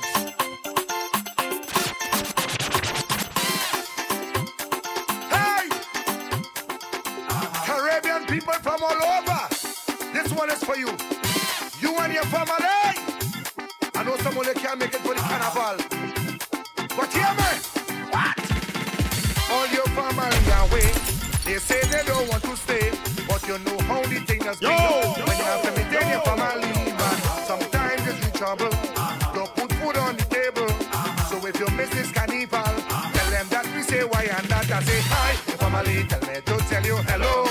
[5.31, 5.69] Hey!
[7.65, 9.47] Caribbean people from all over.
[10.13, 10.89] This one is for you.
[11.81, 12.86] You and your family.
[14.27, 15.77] Some you can't make it for the carnival.
[16.97, 17.51] But hear me.
[18.11, 18.35] What?
[19.49, 20.91] All your family away.
[21.45, 22.91] They say they don't want to stay.
[23.25, 24.69] But you know how the thing has been.
[24.69, 27.17] When you have to maintain your family, man.
[27.47, 28.69] Sometimes it's in trouble.
[29.33, 30.67] Don't put food on the table.
[31.29, 34.83] So if you miss this carnival, tell them that we say why and that I
[34.83, 35.31] say hi.
[35.47, 37.46] Your family tell me to tell you hello.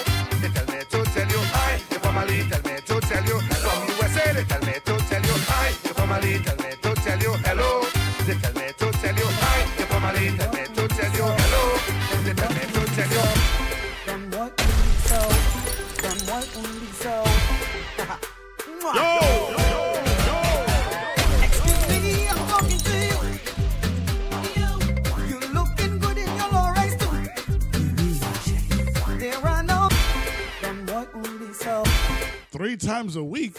[32.96, 33.58] Times a week.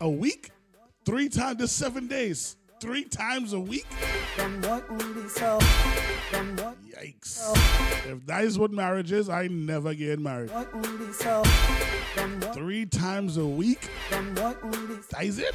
[0.00, 0.50] A week?
[1.04, 2.56] Three times, this seven days.
[2.80, 3.86] Three times a week?
[6.92, 7.56] Yikes.
[8.10, 10.50] If that is what marriage is, I never get married.
[12.52, 13.88] Three times a week?
[15.10, 15.54] That is it?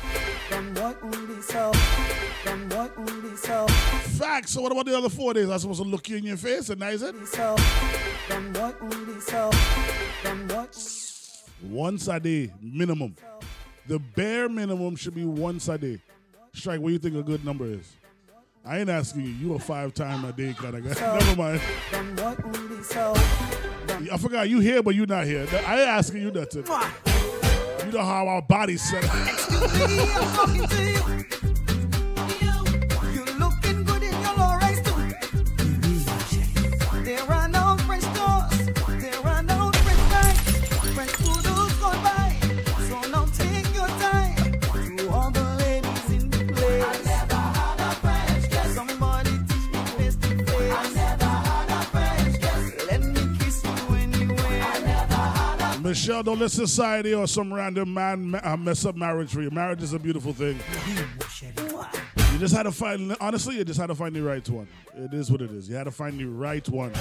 [4.18, 4.52] Facts.
[4.52, 5.50] So what about the other four days?
[5.50, 7.14] I'm supposed to look you in your face and that is it?
[11.64, 13.16] Once a day, minimum.
[13.88, 16.00] The bare minimum should be once a day.
[16.54, 17.92] Strike, what do you think a good number is?
[18.66, 19.30] I ain't asking you.
[19.32, 20.94] You a five time a day kind of guy.
[20.96, 21.62] So- Never mind.
[21.92, 23.14] Then what will be so?
[24.12, 25.46] I forgot you here, but you not here.
[25.66, 26.66] I ain't asking you nothing.
[26.66, 29.14] You know how our bodies set up.
[55.94, 59.52] Michelle, don't let society or some random man uh, mess up marriage for you.
[59.52, 60.60] Marriage is a beautiful thing.
[62.32, 64.68] You just had to find, honestly, you just had to find the right one.
[64.96, 65.70] It is what it is.
[65.70, 66.96] You had to find the right one.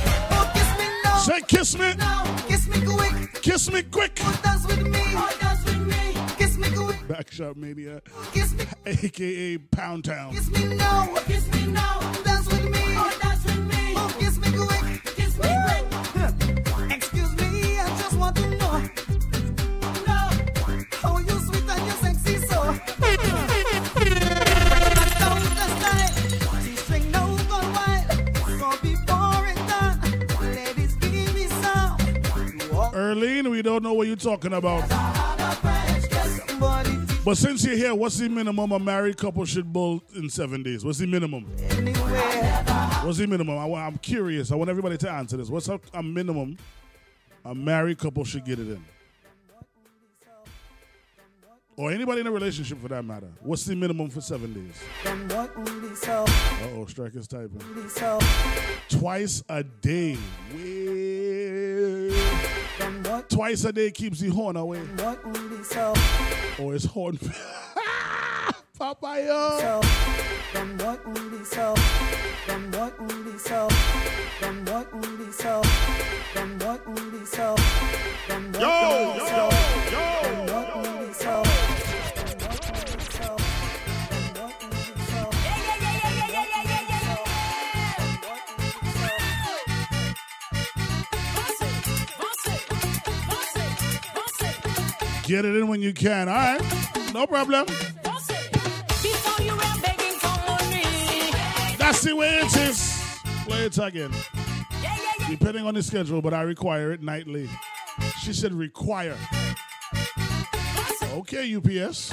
[1.21, 1.95] Say, kiss me.
[2.47, 3.33] Kiss me quick.
[3.41, 4.17] Kiss me quick.
[4.17, 5.03] Dance with me.
[5.41, 6.35] Dance with me.
[6.37, 6.99] Kiss me quick.
[7.09, 8.03] Backshot Mania.
[8.35, 8.65] Kiss me.
[8.85, 10.35] AKA Pound Town.
[10.35, 11.15] Kiss me now.
[11.25, 11.99] Kiss me now.
[12.25, 12.79] Dance with me.
[12.79, 13.95] Oh, dance with me.
[13.97, 14.69] Oh, kiss me quick.
[14.69, 15.12] Kiss me quick.
[33.13, 34.89] Erlene, we don't know what you're talking about.
[37.25, 40.85] But since you're here, what's the minimum a married couple should build in seven days?
[40.85, 41.45] What's the minimum?
[43.05, 43.59] What's the minimum?
[43.59, 44.51] I, am curious.
[44.51, 45.49] I want everybody to answer this.
[45.49, 46.57] What's a, a minimum
[47.45, 48.85] a married couple should get it in?
[51.77, 53.29] Or anybody in a relationship for that matter.
[53.41, 54.81] What's the minimum for seven days?
[55.05, 57.61] Uh oh, Striker's typing.
[58.89, 60.17] Twice a day.
[63.33, 64.79] Twice a day keeps the horn away.
[64.81, 65.95] What will be so?
[66.61, 67.19] Or it's horn.
[68.79, 69.59] Papaya.
[69.59, 69.81] So,
[70.53, 71.75] then what will be so?
[72.47, 73.69] Then what will be so?
[74.41, 75.63] Then what will be so?
[76.35, 77.57] Then what will be so?
[78.29, 79.37] Then what Yo, will be yo, so?
[79.91, 80.42] yo, Then what
[95.33, 96.29] Get it in when you can.
[96.29, 96.61] All right.
[97.15, 97.65] No problem.
[101.79, 103.19] That's the way it is.
[103.47, 104.11] Play it again.
[105.31, 107.49] Depending on the schedule, but I require it nightly.
[108.21, 109.17] She said require.
[111.15, 112.13] Okay, UPS.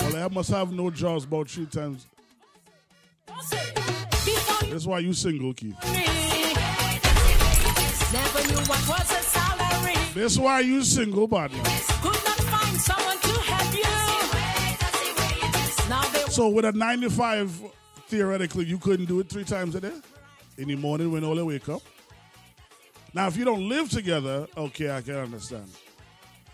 [0.00, 2.08] Well, I must have no jaws about three times.
[4.68, 5.76] That's why you single, Keith.
[8.12, 9.13] Never knew what was.
[10.14, 11.58] That's why you single, partner.
[11.58, 13.82] Could not find someone to help you.
[15.88, 17.62] Now they So with a 95,
[18.06, 19.92] theoretically, you couldn't do it three times a day?
[20.56, 21.82] In the morning when all they wake up?
[23.12, 25.68] Now, if you don't live together, okay, I can understand.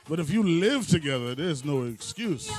[0.08, 2.50] But if you live together, there's no excuse.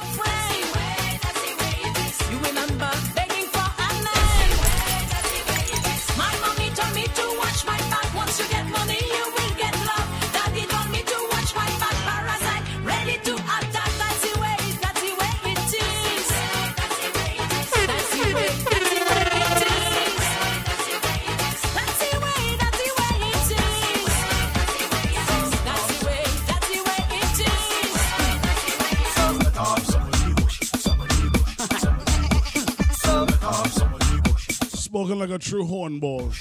[35.21, 36.33] Like a true hornball.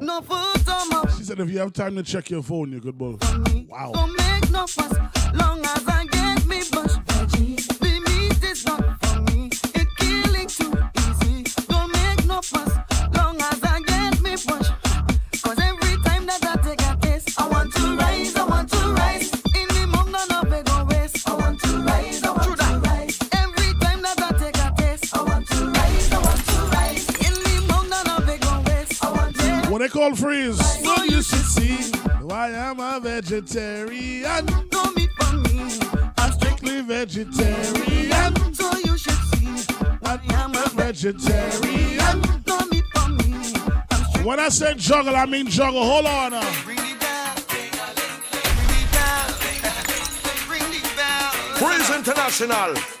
[0.00, 2.80] No food on my She said if you have time to check your phone, you
[2.80, 3.22] could both.
[3.68, 3.92] Wow.
[3.94, 6.15] Don't make no fuss, long as I
[30.14, 30.84] to What they call freeze.
[30.84, 31.90] So you should see
[32.22, 34.46] why I'm a vegetarian.
[34.72, 35.78] No meat for me.
[36.18, 38.54] I'm strictly vegetarian.
[38.54, 42.22] So you should see I am a vegetarian.
[42.46, 44.24] no meat for me.
[44.24, 45.84] When I say juggle, I mean juggle.
[45.84, 46.30] Hold on.
[46.32, 46.40] now.
[51.56, 52.95] Freeze International.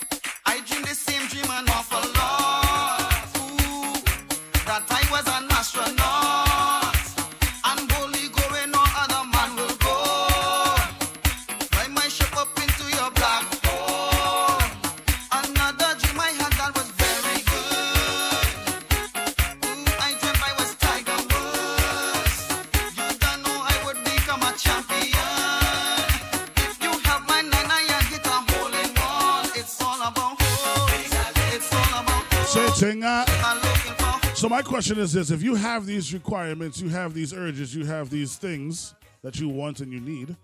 [34.76, 38.36] Question is this: If you have these requirements, you have these urges, you have these
[38.36, 40.36] things that you want and you need,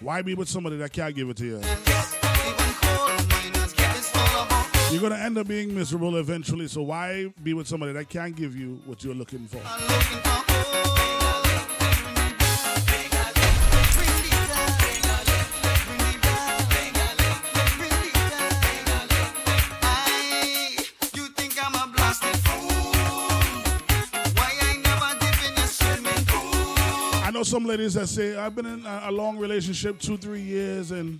[0.00, 1.60] why be with somebody that can't give it to you?
[4.90, 6.66] You're gonna end up being miserable eventually.
[6.66, 9.60] So why be with somebody that can't give you what you're looking for?
[27.48, 31.18] Some ladies that say I've been in a, a long relationship, two, three years, and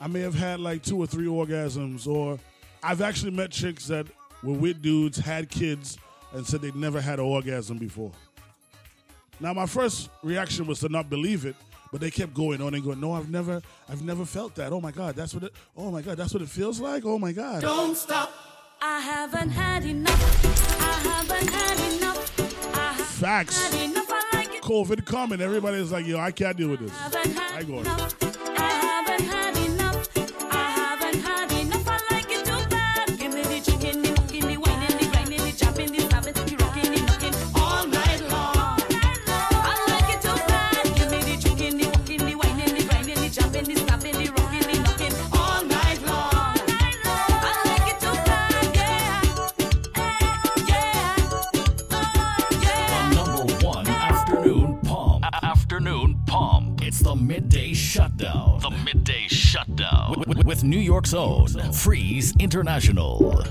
[0.00, 2.06] I may have had like two or three orgasms.
[2.06, 2.38] Or
[2.82, 4.06] I've actually met chicks that
[4.42, 5.98] were with dudes, had kids,
[6.32, 8.12] and said they'd never had an orgasm before.
[9.40, 11.54] Now my first reaction was to not believe it,
[11.92, 14.72] but they kept going on and going, No, I've never I've never felt that.
[14.72, 17.04] Oh my god, that's what it oh my god, that's what it feels like?
[17.04, 17.60] Oh my god.
[17.60, 18.32] Don't stop.
[18.80, 20.80] I haven't had enough.
[20.80, 22.74] I haven't had enough.
[22.74, 23.74] I haven't Facts.
[24.68, 26.92] COVID coming, everybody's like, yo, I can't deal with this.
[26.94, 28.27] I go.
[57.16, 58.58] Midday shutdown.
[58.60, 60.14] The midday shutdown.
[60.18, 63.42] With, with- with New York's own Freeze International.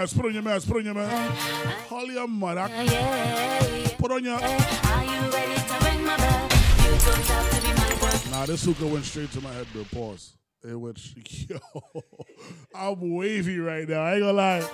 [0.00, 1.88] Yo, put on your mask, put on your mask, put on your mask.
[1.88, 2.68] Holly your mother.
[3.98, 4.40] Put on your.
[8.30, 9.84] Nah, this hookah went straight to my head, bro.
[9.92, 10.38] Pause.
[10.64, 10.98] It went.
[11.50, 11.58] Yo,
[12.74, 14.00] I'm wavy right now.
[14.00, 14.66] I ain't gonna lie.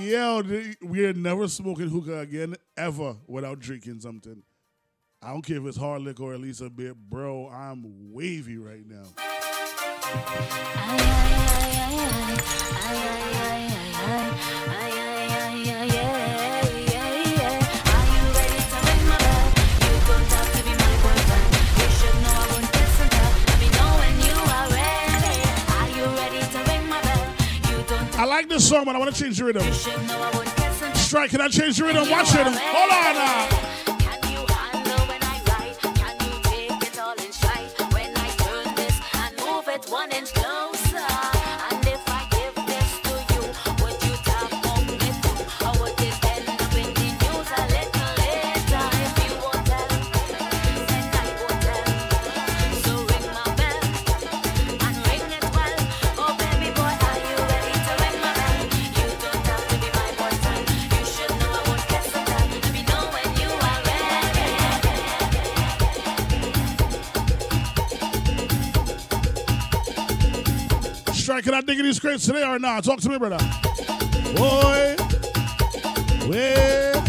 [0.00, 0.42] Yo,
[0.82, 4.42] we're never smoking hookah again, ever, without drinking something.
[5.22, 7.48] I don't care if it's hard liquor or at least a bit, bro.
[7.48, 9.04] I'm wavy right now.
[28.22, 29.62] I like this song, but I want to change the rhythm.
[30.94, 32.08] Strike, can I change the rhythm?
[32.08, 32.46] Watch it.
[32.46, 33.91] Hold on now.
[71.42, 72.84] Can I dig in these crates today or not?
[72.84, 73.38] Talk to me, brother.
[74.36, 74.94] Boy.
[76.28, 77.04] Well,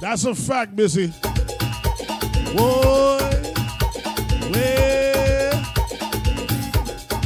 [0.00, 1.08] that's a fact, Missy.
[2.56, 3.18] Boy.
[4.50, 5.62] Well.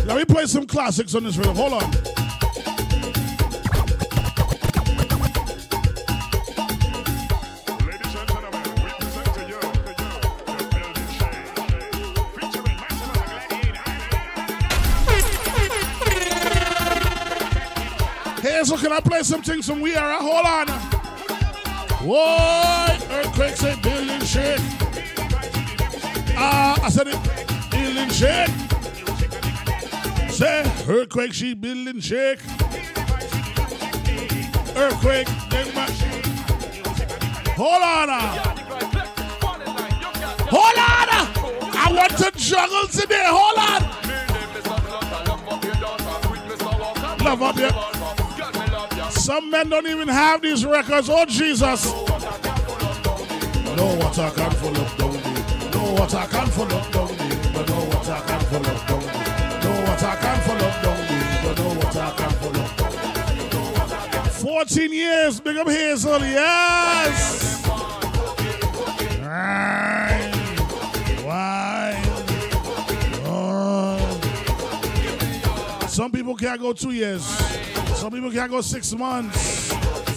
[0.07, 1.55] Let me play some classics on this rhythm.
[1.55, 2.00] Hold on.
[18.81, 20.19] Can I play something from We Are?
[20.21, 20.69] Hold on.
[22.07, 23.07] What?
[23.11, 24.59] Earthquakes and building shake.
[26.35, 27.19] Ah, I said it.
[27.71, 28.49] Building shake.
[30.31, 32.39] Say, earthquake, she building shake.
[34.75, 35.29] Earthquake,
[35.75, 35.87] my.
[37.57, 38.09] Hold on.
[40.49, 41.09] Hold on.
[41.77, 43.27] I want to juggle today.
[43.27, 43.83] Hold on.
[47.23, 48.00] Love up here.
[49.21, 51.11] Some men don't even have these records.
[51.11, 51.85] Oh, Jesus.
[53.77, 55.71] No water can full up down there.
[55.73, 57.53] No water can full up down there.
[57.53, 59.61] But no water can full up down there.
[59.63, 61.41] No water can full up down there.
[61.45, 62.93] But no water can full up down
[64.11, 64.25] there.
[64.25, 67.63] 14 years, big up Hazel, yes.
[69.23, 69.90] Right.
[76.01, 77.23] Some people can't go two years.
[77.99, 79.71] Some people can't go six months.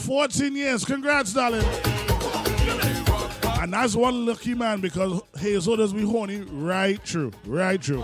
[0.05, 0.85] 14 years.
[0.85, 1.61] Congrats, darling.
[3.59, 6.39] And that's one lucky man because Hazel does be horny.
[6.43, 7.33] Right true.
[7.45, 8.01] Right true.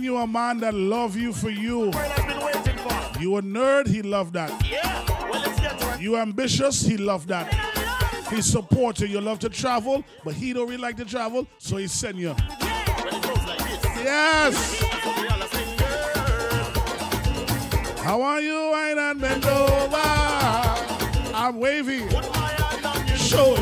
[0.00, 1.86] You a man that love you for you.
[3.20, 4.50] You a nerd, he love that.
[6.00, 7.52] You ambitious, he love that.
[8.30, 9.06] He support you.
[9.06, 12.34] You love to travel, but he don't really like to travel, so he send you.
[14.02, 14.82] Yes.
[17.98, 19.96] How are you, and bend over?
[21.34, 22.08] I'm wavy.
[23.16, 23.54] Show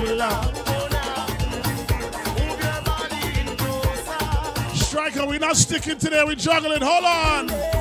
[5.10, 6.22] Striker, we're not sticking today.
[6.24, 6.82] We're juggling.
[6.82, 7.79] Hold on.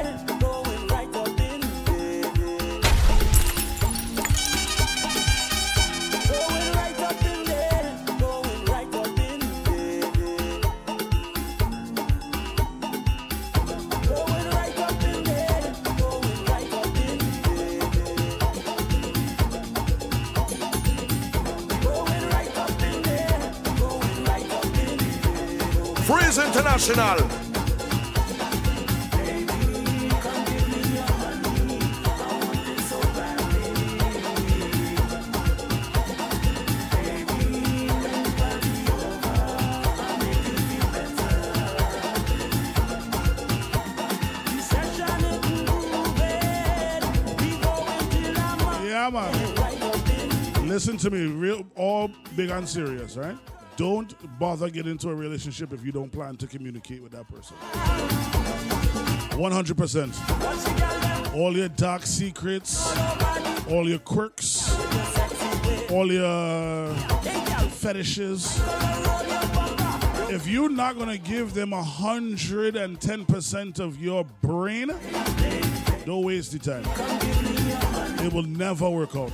[26.49, 27.17] International.
[48.83, 50.67] Yeah, man.
[50.67, 53.37] Listen to me, real, all big and serious, right?
[53.79, 57.55] Don't bother get into a relationship if you don't plan to communicate with that person.
[59.37, 61.33] 100%.
[61.33, 62.93] All your dark secrets,
[63.69, 64.77] all your quirks,
[65.89, 66.93] all your
[67.69, 68.59] fetishes.
[70.29, 74.91] If you're not gonna give them 110% of your brain,
[76.05, 76.83] don't waste the time.
[78.25, 79.31] It will never work out.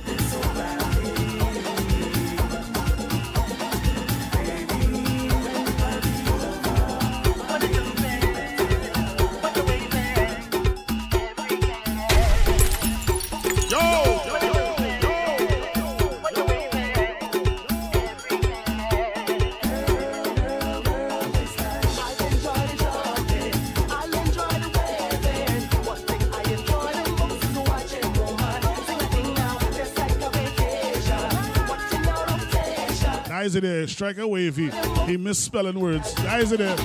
[33.56, 34.70] In there, striker wavy.
[35.06, 36.12] He misspelling words.
[36.16, 36.76] Guys in there.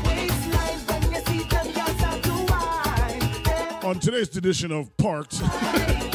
[3.84, 5.42] On today's edition of Parked.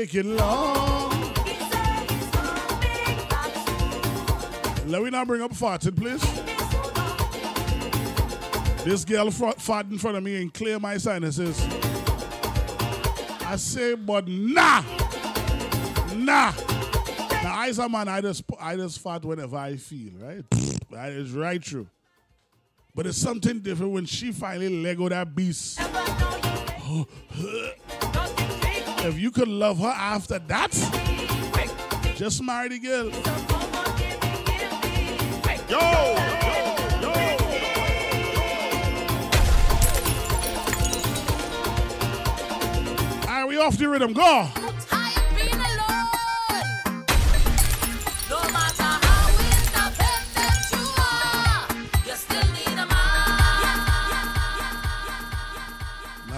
[0.00, 1.10] He's taking long.
[4.86, 6.22] Let me now bring up farting, please.
[8.84, 11.60] This girl fought in front of me and clear my sinuses.
[13.44, 14.82] I say, but nah,
[16.14, 16.52] nah.
[17.42, 20.44] Now, I a man, I just, I just fart whenever I feel, right?
[20.90, 21.86] That is right true.
[22.96, 25.80] But it's something different when she finally Lego that beast.
[29.04, 30.70] if you could love her after that,
[32.16, 33.10] just marry the girl.
[35.68, 35.78] Yo!
[43.26, 44.12] Right, we off the rhythm.
[44.12, 44.59] Go!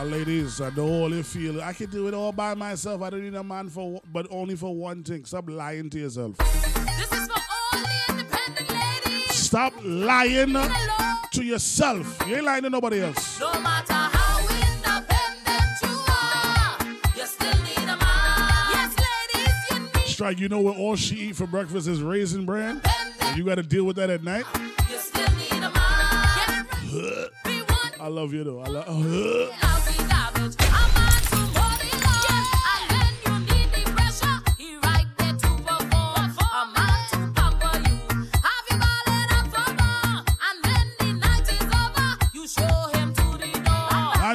[0.03, 1.63] Now, ladies, I know all you feel.
[1.63, 3.03] I can do it all by myself.
[3.03, 5.25] I don't need a man for, but only for one thing.
[5.25, 6.35] Stop lying to yourself.
[9.31, 10.57] Stop lying
[11.31, 12.21] to yourself.
[12.27, 13.39] You ain't lying to nobody else.
[13.39, 16.79] No matter how independent you are,
[17.17, 18.71] you still need a man.
[18.73, 22.45] Yes, ladies, you need Strike, you know what all she eat for breakfast is raisin
[22.45, 22.83] bran?
[23.21, 24.47] And you got to deal with that at night?
[24.91, 25.79] you still need a man.
[28.01, 28.59] I love you though.
[28.63, 29.72] I love.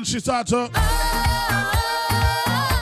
[0.08, 0.70] She start to.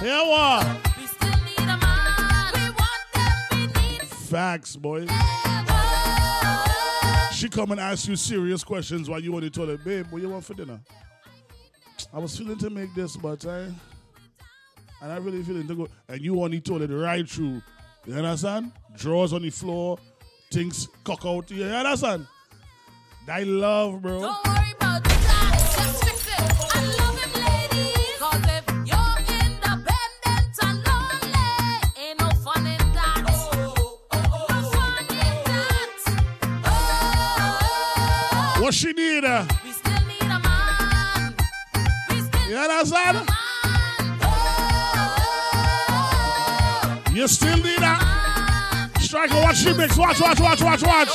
[0.04, 0.68] Yeah, what?
[0.98, 2.52] We still need a man.
[2.54, 5.08] We want them, we need Facts, boy.
[7.34, 9.84] She come and ask you serious questions while you on the toilet.
[9.84, 10.80] Babe, what you want for dinner?
[12.16, 13.64] I was feeling to make this, but I,
[15.02, 17.62] and I really feeling to go, and you only told it right through.
[18.06, 18.72] You understand?
[18.96, 20.00] Drawers on the floor,
[20.50, 21.52] things cock out.
[21.52, 22.26] You understand?
[23.28, 24.22] I love, bro.
[24.22, 26.00] Don't worry about that.
[26.00, 26.40] Fix it.
[26.74, 28.18] I love him, ladies.
[28.18, 31.52] 'Cause if you're independent and lonely,
[32.00, 33.24] ain't no fun in that.
[34.50, 35.44] No fun in
[38.56, 38.62] that.
[38.62, 39.26] What she need?
[39.26, 39.46] Uh?
[42.56, 43.18] You understand?
[47.12, 49.42] You still need a striker.
[49.42, 49.98] Watch she mix.
[49.98, 51.10] Watch, watch, watch, watch, watch.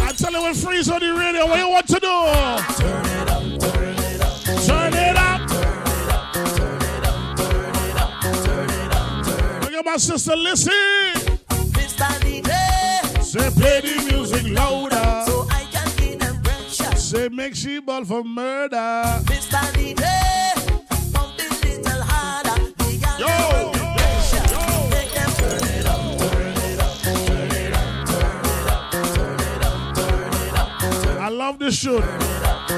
[0.00, 2.00] I tell you freeze on the radio, what you want to do?
[2.80, 5.20] Turn it up, turn it up, turn it
[6.08, 9.62] up, turn it up, turn it up, turn it up.
[9.62, 11.11] Look at my sister, listen.
[13.32, 15.24] Say play the music louder.
[15.24, 16.96] so I can get them pressure.
[16.96, 18.76] Say make she ball for murder.
[19.24, 19.56] Mr.
[19.72, 20.04] DJ,
[21.14, 22.60] pump it little harder.
[22.76, 24.44] The girl Yo, them pressure.
[24.90, 29.40] Make them turn it up, turn it up, turn it up, turn it up, turn
[29.40, 32.04] it up, turn it up, turn I love this shoot.
[32.04, 32.68] it up.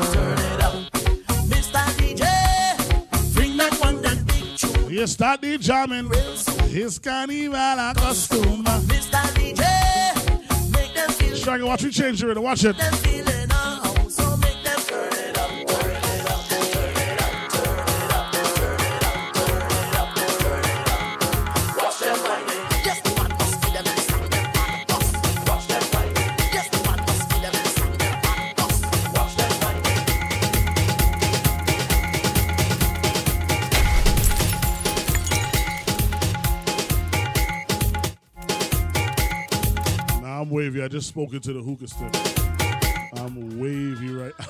[1.51, 1.83] Mr.
[1.99, 4.89] DJ, bring that one that big tune.
[4.89, 6.09] You start the jamming.
[6.71, 8.63] His carnival costume.
[8.63, 9.21] Mr.
[9.35, 9.65] DJ,
[11.45, 12.39] Striker, watch me change it.
[12.39, 13.34] Watch it.
[40.55, 40.83] Wavy.
[40.83, 42.15] I just spoken to the hookah stick.
[43.19, 44.33] I'm wavy right.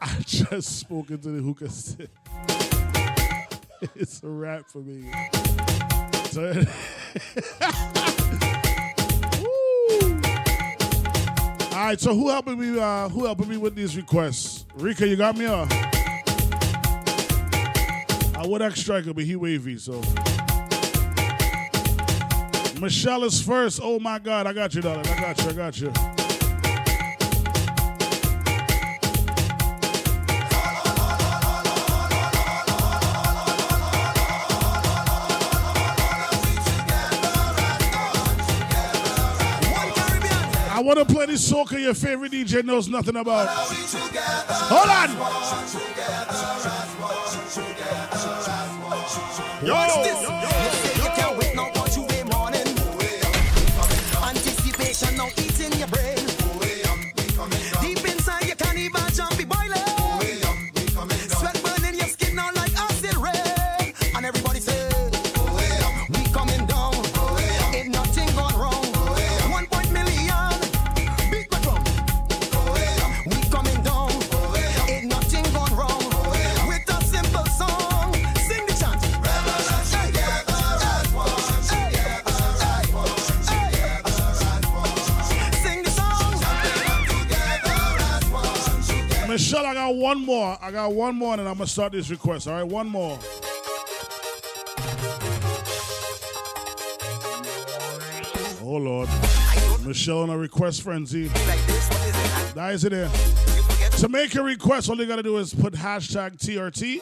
[0.00, 2.08] I just spoken to the hookah stick.
[3.94, 5.10] It's a wrap for me.
[6.26, 6.50] So-.
[11.72, 12.78] All right, so who helping me?
[12.78, 14.66] Uh, who helping me with these requests?
[14.74, 15.66] Rika, you got me on.
[18.36, 20.02] I would ask Striker, but he wavy, so.
[22.80, 23.78] Michelle is first.
[23.82, 25.06] Oh my God, I got you, darling.
[25.06, 25.50] I got you.
[25.50, 25.92] I got you.
[40.72, 43.46] I want to play this soca your favorite DJ knows nothing about.
[44.70, 45.10] Hold on.
[49.66, 50.89] Yo, can't
[90.00, 90.56] one more.
[90.62, 92.48] I got one more, and I'm gonna start this request.
[92.48, 93.18] All right, one more.
[98.62, 99.08] Oh Lord,
[99.84, 101.26] Michelle on a request frenzy.
[102.54, 103.10] That is it there.
[103.98, 107.00] To make a request, all you gotta do is put hashtag TRT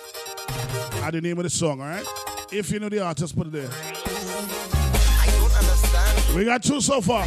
[1.03, 1.81] at the name of the song.
[1.81, 2.07] All right.
[2.51, 3.71] If you know the artist, put it there.
[6.35, 7.27] We got two so far.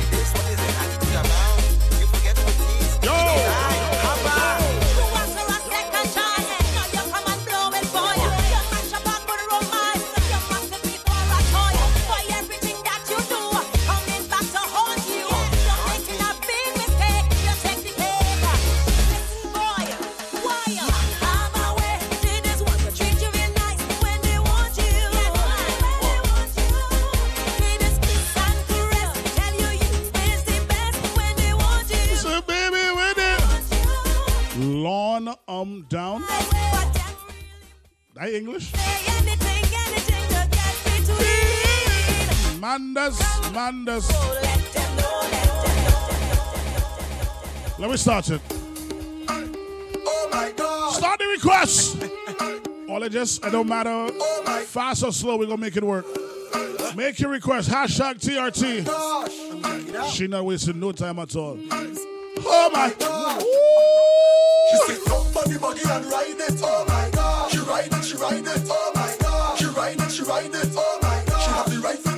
[43.61, 44.09] Mandas.
[47.77, 48.41] Let me start it.
[50.03, 50.93] Oh my God.
[50.93, 52.03] Start the request.
[52.89, 53.89] All it just, it don't matter.
[53.91, 56.05] Oh Fast or slow, we're gonna make it work.
[56.95, 57.69] Make your request.
[57.69, 58.85] Hashtag TRT.
[58.87, 61.59] Oh she not wasting no time at all.
[61.69, 61.95] Oh,
[62.39, 62.91] oh my.
[62.97, 63.41] God.
[64.71, 67.51] She said, "Jump on the buggy and ride it." Oh my God.
[67.51, 68.61] She ride it, she ride it.
[68.69, 69.57] Oh my God.
[69.59, 70.69] She ride it, she ride it.
[70.75, 71.41] Oh my God.
[71.43, 72.10] She have the right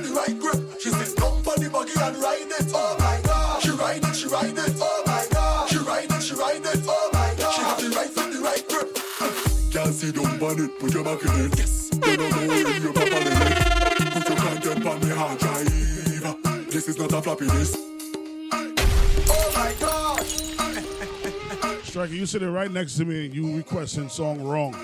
[2.74, 3.62] Oh my God.
[3.62, 4.74] She ride it, she ride it.
[4.80, 5.68] Oh my God.
[5.68, 6.84] She ride it, she ride it.
[6.86, 7.52] Oh my God.
[7.54, 8.98] She have the right foot, the right grip.
[9.72, 11.58] Can't sit down on it, put your back in it.
[11.58, 11.90] Yes.
[11.94, 14.12] You don't know when you're proper limit.
[14.12, 15.84] Put your content on me hard drive.
[16.70, 17.78] This is not a floppy disk.
[19.30, 20.24] Oh my God.
[21.84, 24.74] Striker, you sitting right next to me and you requesting song wrong.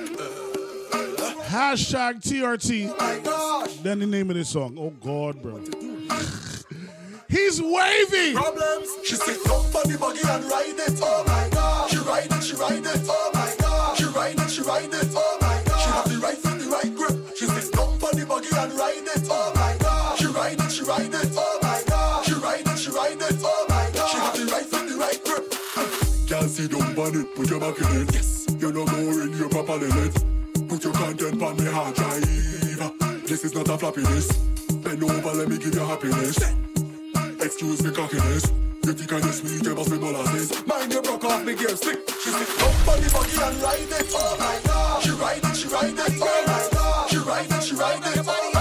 [1.48, 2.94] Hashtag TRT.
[2.96, 4.76] Oh then the name of this song.
[4.78, 5.60] Oh God, bro.
[7.30, 8.34] He's wavy.
[8.34, 8.88] Problems.
[9.04, 11.88] She said, "Jump on the buggy and ride it." Oh my God.
[11.88, 13.00] She ride it, she ride it.
[13.08, 13.96] Oh my God.
[13.96, 15.08] She ride it, she ride it.
[15.14, 15.78] Oh my God.
[15.78, 17.16] She have the right foot, the right grip.
[17.36, 20.18] She said, "Jump on the buggy and ride it." Oh my God.
[20.18, 21.30] She ride it, she ride it.
[21.36, 22.24] Oh my God.
[22.26, 23.36] She ride it, she ride it.
[23.44, 24.10] Oh my God.
[24.10, 25.54] She have the right foot, the right grip.
[26.26, 28.12] Can't sit down on it, put your back in it.
[28.12, 28.46] Yes.
[28.58, 30.18] You don't know when you're proper limit.
[30.68, 32.26] Put your content on me hard drive.
[33.22, 34.34] This is not a floppy disk.
[34.82, 36.38] Bend over, let me give you happiness.
[37.42, 38.52] Excuse me cockiness.
[38.84, 40.66] You think I just sweet, you must be molasses.
[40.66, 41.98] Mind you broke off me gear stick.
[42.22, 45.02] She said, "Jump on the buggy and ride it." Oh my God.
[45.02, 46.12] She ride it, she ride it.
[46.20, 47.10] Oh my God.
[47.10, 48.18] She ride it, she ride it.
[48.18, 48.59] Oh my God.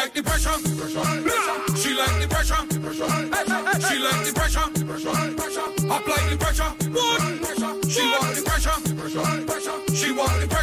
[0.00, 0.56] Like the pressure,
[1.76, 2.56] she like the pressure,
[3.86, 4.66] she like the pressure,
[5.84, 6.72] apply the pressure.
[7.90, 8.76] She want the pressure,
[9.94, 10.59] she want the pressure,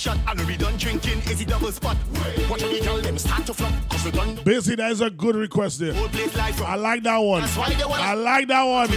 [0.00, 0.18] shot.
[0.26, 1.96] And we done drinking, is he double spot?
[2.48, 3.72] Watch the girl them start to flop.
[3.90, 5.92] Cause we done Busy, that is a good request there.
[5.94, 7.42] I like that one.
[7.44, 8.90] I like that one.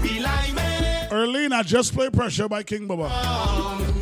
[0.00, 3.08] We liming, Erlene, I just play Pressure by King Bubba.
[3.08, 3.97] girls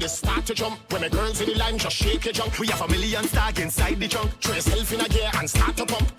[0.00, 0.78] you start to jump.
[0.92, 2.58] When the girls in the line just shake your junk.
[2.58, 4.30] We have a million stag inside the trunk.
[4.40, 6.17] Throw yourself in a gear and start to pump.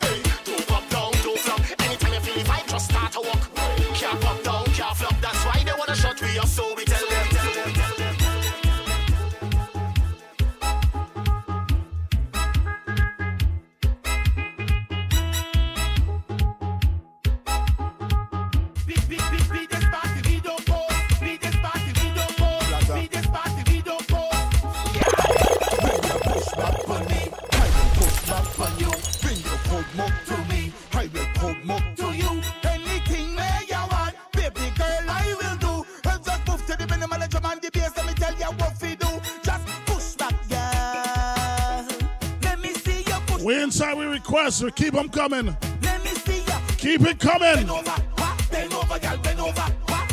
[44.63, 45.55] We keep them coming.
[45.81, 46.53] Let me see you.
[46.77, 47.55] Keep it coming.
[47.55, 48.47] Bend over, what?
[48.51, 49.65] Bend over, girl, bend over.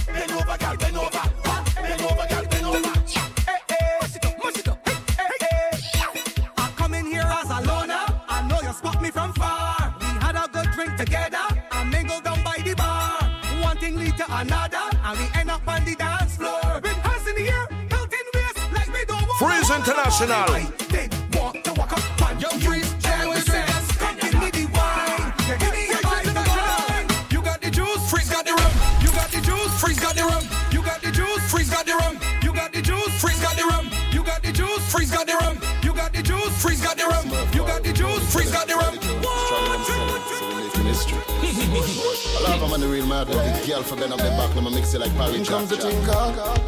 [0.07, 1.23] Bend over, girl, bend over.
[1.75, 2.93] Bend over, girl, bend over.
[3.47, 4.89] Hey, hey, mash it up, mash it up.
[4.89, 4.97] Hey,
[5.41, 6.23] hey, hey.
[6.57, 8.05] I come in here as a loner.
[8.29, 9.95] I know you spot me from far.
[10.01, 13.23] We had a good drink together and mingle down by the bar.
[13.63, 16.81] One thing lead to another, and we end up on the dance floor.
[16.83, 19.71] With hands in the air, belt waist, like we don't want Freeze.
[19.71, 20.31] International.
[20.31, 20.86] I
[44.09, 45.49] bend up the back, let me mix it like Paris.
[45.49, 46.13] comes the tinker.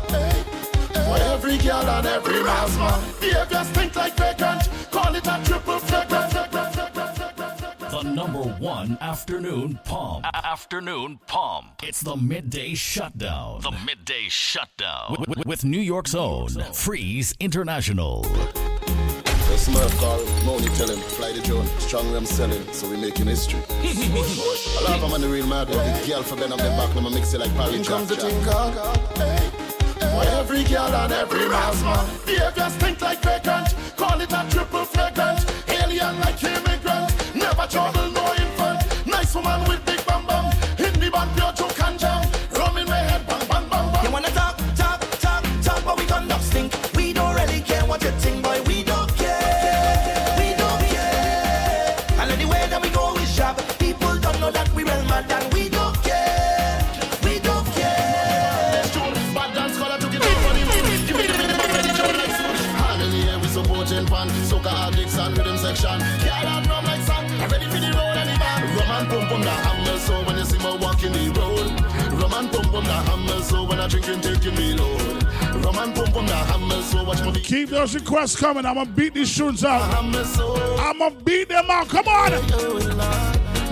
[0.09, 0.43] Hey,
[0.93, 3.01] for every girl and every man's man.
[3.21, 4.69] Behavior stink like vagrant.
[4.91, 6.33] Call it a triple flagrant.
[7.91, 10.25] The number one afternoon pomp.
[10.25, 11.67] A- Afternoon pomp.
[11.83, 13.61] It's the midday shutdown.
[13.63, 15.17] The midday shutdown.
[15.19, 18.23] With, with- with New York's own Freeze International.
[18.23, 23.27] The Smurf call, Moni tell him, fly the drone, strong I'm selling, so we making
[23.27, 23.61] history.
[24.01, 26.95] I love them on the real mad with the girl for bend up the back,
[26.95, 27.89] let me mix it like Paris.
[27.89, 28.17] comes the
[30.19, 32.07] for every girl and every man's man.
[32.25, 33.75] Behavior stink like vagrant.
[33.97, 35.45] Call it a triple flagrant.
[35.69, 37.35] Alien like immigrant.
[37.35, 39.07] Never trouble, no infant.
[39.07, 39.88] Nice woman with
[77.49, 78.67] Keep those requests coming.
[78.67, 79.83] I'm gonna beat these tunes out.
[79.95, 81.89] I'm gonna beat them out.
[81.89, 82.31] Come on.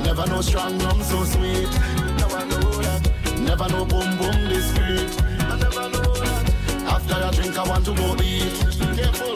[0.02, 1.68] Never know strong rum so sweet.
[2.16, 3.12] Now I know that.
[3.38, 5.22] Never know boom boom discreet.
[5.40, 6.54] I never know that.
[6.86, 8.54] After I drink, I want to go eat.
[8.96, 9.34] Careful.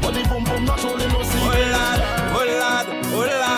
[0.00, 1.44] But the boom boom not only no secret.
[1.44, 2.00] Oh lad,
[2.34, 3.57] oh lad, oh lad.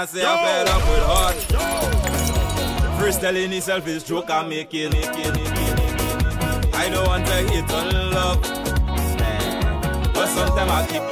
[0.00, 1.36] I say I'm fed up with heart.
[2.98, 4.92] Freestyling itself is joke I'm making.
[4.92, 6.74] make it, make.
[6.74, 8.40] I don't want to hit on love,
[10.14, 11.02] but sometimes I keep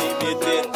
[0.49, 0.68] it.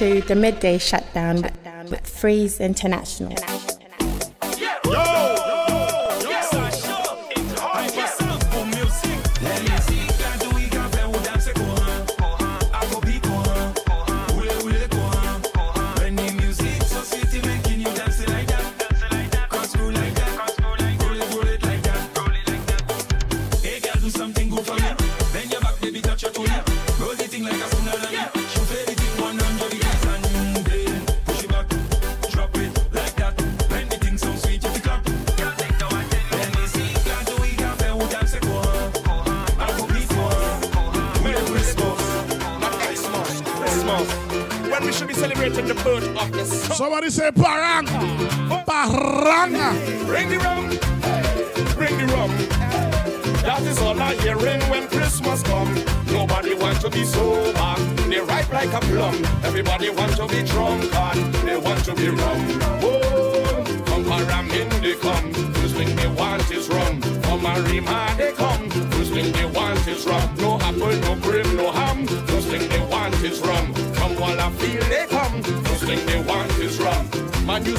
[0.00, 1.42] Into the midday shutdown
[1.90, 3.34] with Freeze International.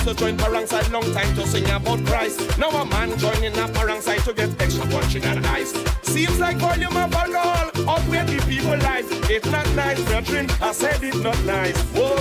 [0.02, 2.58] Used to join parang side long time to sing about Christ.
[2.58, 5.74] Now a man joining a parang side to get extra punching and ice.
[6.02, 9.08] Seems like volume of alcohol outweigh the people life.
[9.30, 10.50] It's not nice, brethren.
[10.62, 11.78] I said it not nice.
[11.94, 12.18] Whoa,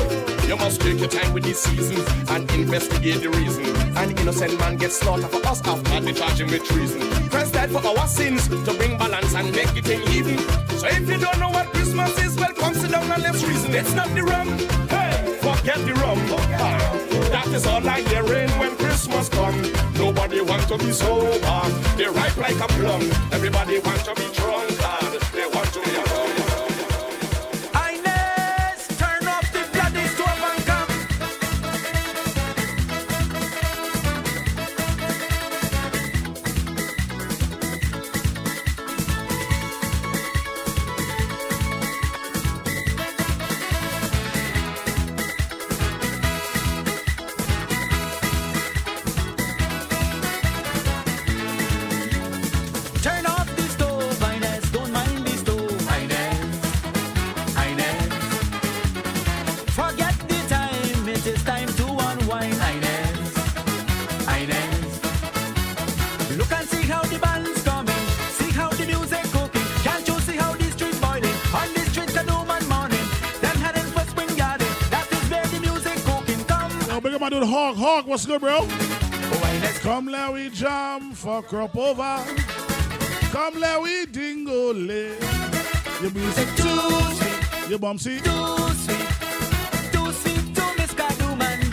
[0.46, 3.64] you must take your time with these seasons and investigate the reason.
[3.96, 7.00] An innocent man gets slaughtered for us after they charge him with treason.
[7.30, 10.38] Christ died for our sins to bring balance and make it in even.
[10.78, 13.74] So if you don't know what Christmas is, well, come sit down and let's reason.
[13.74, 14.48] It's not the rum.
[14.88, 16.18] Hey, forget the rum.
[16.28, 16.79] That
[17.54, 19.60] is all I hearing when Christmas come.
[19.94, 21.38] Nobody want to be sober.
[21.96, 23.02] They ripe like a plum.
[23.32, 24.79] Everybody want to be drunk.
[77.80, 78.06] Hawk.
[78.06, 78.68] What's good, bro?
[79.80, 82.22] Come let we jam for crop over.
[83.32, 85.18] Come let we dingolay.
[86.02, 87.70] Your music too sweet.
[87.70, 88.20] Your bum see.
[88.20, 88.30] Too
[88.84, 89.08] sweet.
[89.92, 91.72] Too sweet to Miss Kadooment.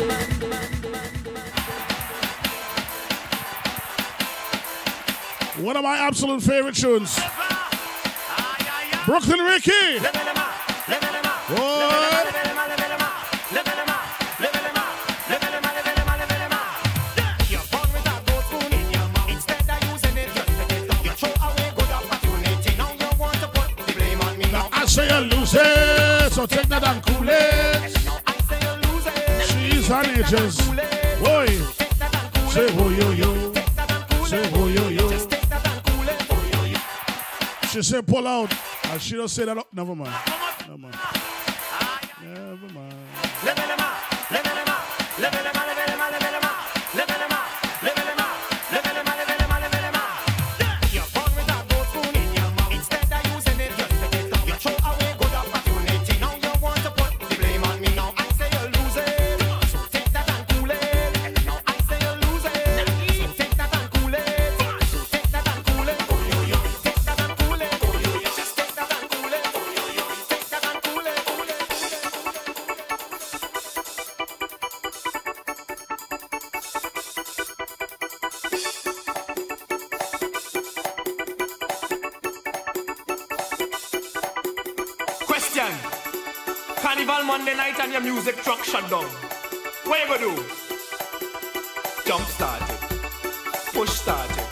[5.62, 7.20] One of my absolute favorite tunes.
[9.06, 10.00] Brooklyn Ricky.
[30.28, 30.58] Edges.
[31.22, 31.48] Boy,
[32.52, 33.54] say ho yo yo,
[34.26, 35.08] say oh, ho yo.
[37.70, 38.54] She said pull out,
[38.92, 39.58] and she don't say that.
[39.58, 39.68] up.
[39.72, 40.14] Never mind.
[88.68, 89.06] Shut down.
[89.86, 90.44] What you gonna do?
[92.06, 92.80] Jump start it.
[93.74, 94.44] Push start it.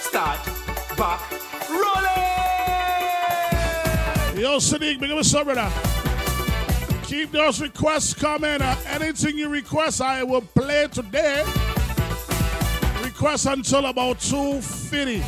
[0.00, 0.38] Start.
[0.96, 1.20] Back.
[1.68, 2.32] Roll it!
[4.40, 5.70] Yo, Sadiq, big up yourself, brother.
[7.04, 8.62] Keep those requests coming.
[8.62, 11.44] Uh, anything you request, I will play today.
[13.02, 15.20] Request until about 2.50.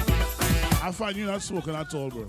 [0.82, 2.24] I find you not smoking at all, bro.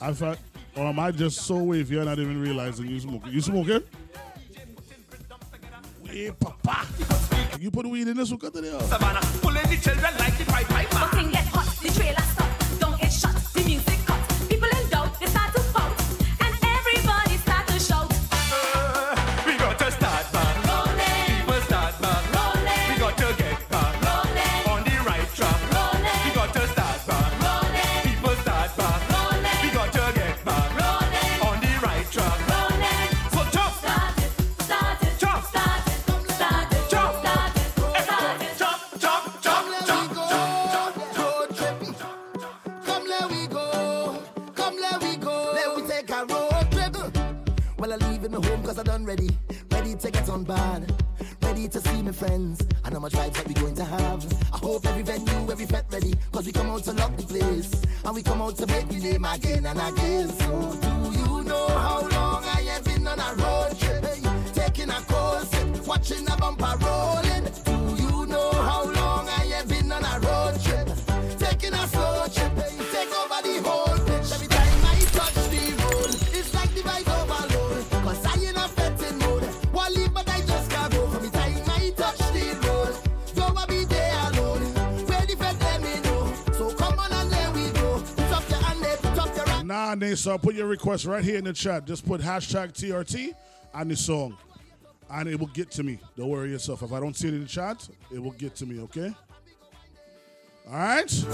[0.00, 0.38] I find,
[0.74, 3.30] or am I just so wavy and not even realizing you smoking?
[3.30, 3.82] You smoking?
[8.30, 8.51] Put weed
[90.22, 91.84] Nasa, put your request right here in the chat.
[91.84, 93.32] Just put hashtag TRT
[93.74, 94.36] and the song.
[95.10, 95.98] And it will get to me.
[96.16, 96.82] Don't worry yourself.
[96.82, 99.14] If I don't see it in the chat, it will get to me, okay?
[100.68, 101.24] All right?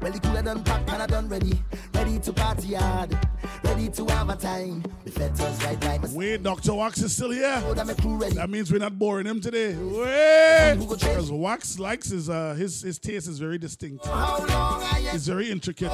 [0.00, 1.58] Well, the cooler done packed and I done ready.
[1.94, 3.18] Ready to party hard.
[3.64, 4.84] Ready to have a time.
[5.16, 6.74] Right by my Wait, Dr.
[6.74, 7.60] Wax is still here.
[7.74, 8.34] that crew ready.
[8.36, 9.74] That means we're not boring him today.
[9.74, 10.76] Wait!
[10.78, 14.04] Because Wax likes his uh his his taste is very distinct.
[14.06, 15.90] How long I am It's very intricate.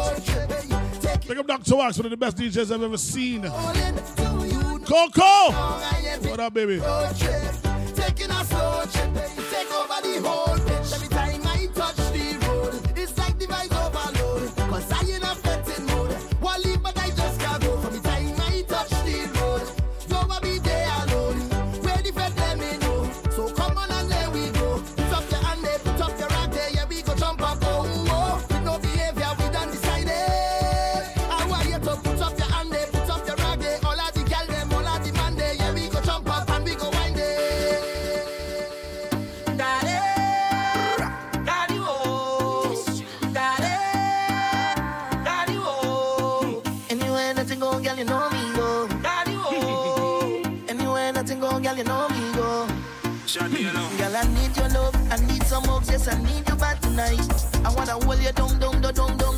[1.19, 1.77] Pick up Dr.
[1.77, 3.43] Wax, one of the best DJs I've ever seen.
[4.85, 5.53] Coco!
[6.29, 6.81] What up, baby?
[56.11, 57.21] I need you back tonight.
[57.65, 59.30] I wanna hold you down, down, down, down, down,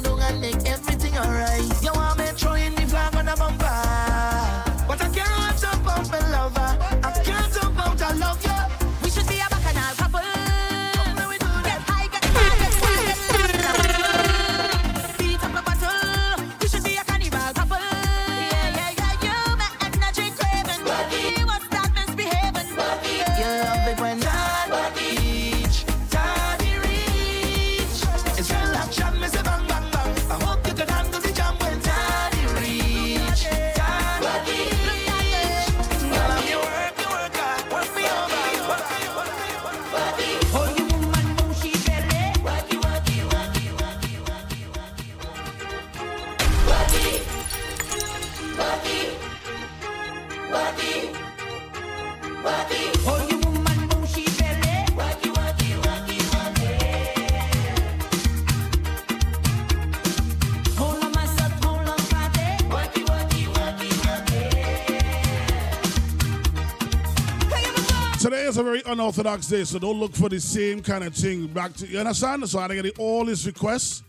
[68.93, 72.49] unorthodox day, so don't look for the same kind of thing back to you understand?
[72.49, 74.03] So I get all his requests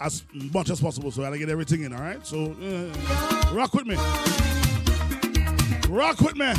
[0.00, 1.10] as much as possible.
[1.10, 2.26] So I get everything in, alright?
[2.26, 3.96] So uh, rock with me.
[5.88, 6.52] Rock with me.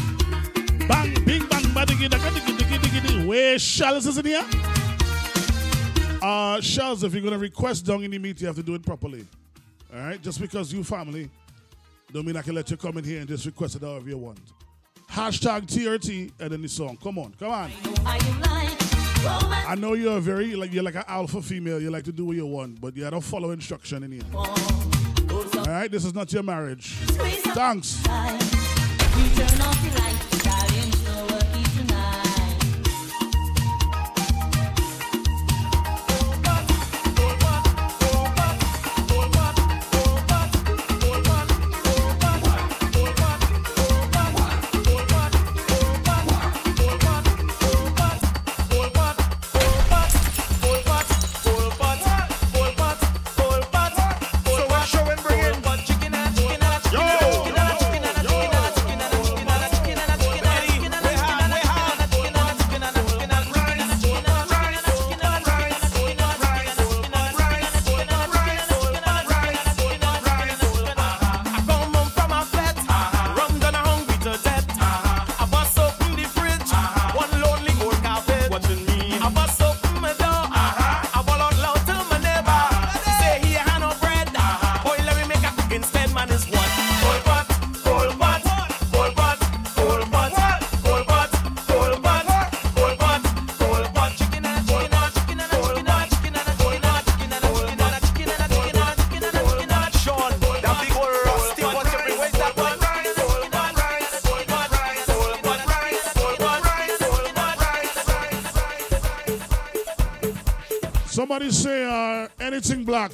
[0.88, 3.26] Bang, bing, bang, digi.
[3.26, 4.46] Where Shells is in here?
[6.22, 8.86] Uh Shells, if you're gonna request down in the meet, you have to do it
[8.86, 9.26] properly.
[9.94, 10.22] Alright?
[10.22, 11.30] Just because you family,
[12.14, 14.18] don't mean I can let you come in here and just request it however you
[14.18, 14.40] want.
[15.16, 16.98] Hashtag TRT and then the song.
[17.02, 17.72] Come on, come on.
[19.26, 21.82] I know you're a very like you're like an alpha female.
[21.82, 24.24] You like to do what you want, but you don't follow instruction in here.
[24.34, 26.96] All right, this is not your marriage.
[27.56, 28.04] Thanks.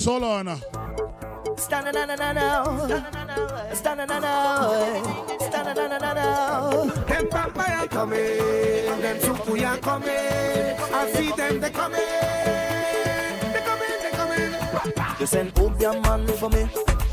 [0.02, 0.58] So long now.
[1.58, 2.88] Standing on now.
[3.72, 5.38] Standing on now.
[5.38, 6.86] Standing on now.
[7.06, 8.18] Them vampire coming.
[9.00, 10.10] Them soucouyant coming.
[10.10, 12.00] I see them, they coming.
[13.54, 15.20] They coming, they coming.
[15.20, 16.68] You send Obeah man for me.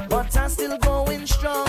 [0.09, 1.68] But I'm still going strong.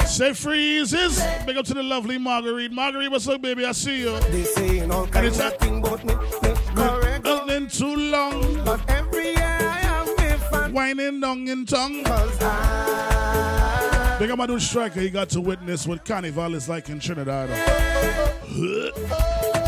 [0.06, 1.22] Say freezes.
[1.46, 2.72] Big up to the lovely Marguerite.
[2.72, 3.66] Marguerite, what's up, baby?
[3.66, 4.20] I see you.
[4.32, 7.20] They say all and it's nothing but about me.
[7.24, 8.64] Nothing too long.
[8.66, 12.04] But every year I am with whining dong in tongue.
[12.04, 15.00] Cause I Big up my dude striker.
[15.00, 17.50] He got to witness what carnival is like in Trinidad.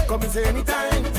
[0.08, 1.13] Come and say anytime.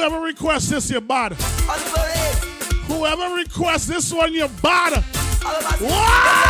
[0.00, 1.34] Whoever requests this, you're.
[2.86, 4.48] Whoever requests this one, you're.
[4.48, 6.49] What?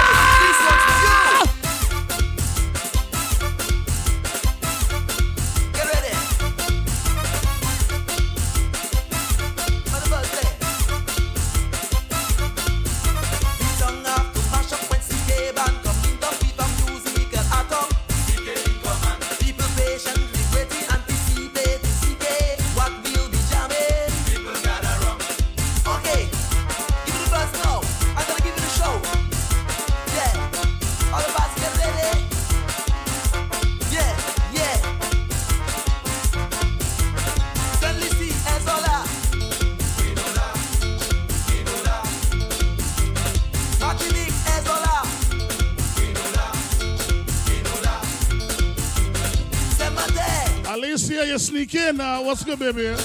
[51.72, 52.00] In.
[52.00, 52.96] Uh, what's good, baby?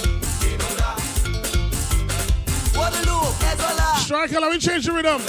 [3.98, 5.22] Striker, let me change the rhythm.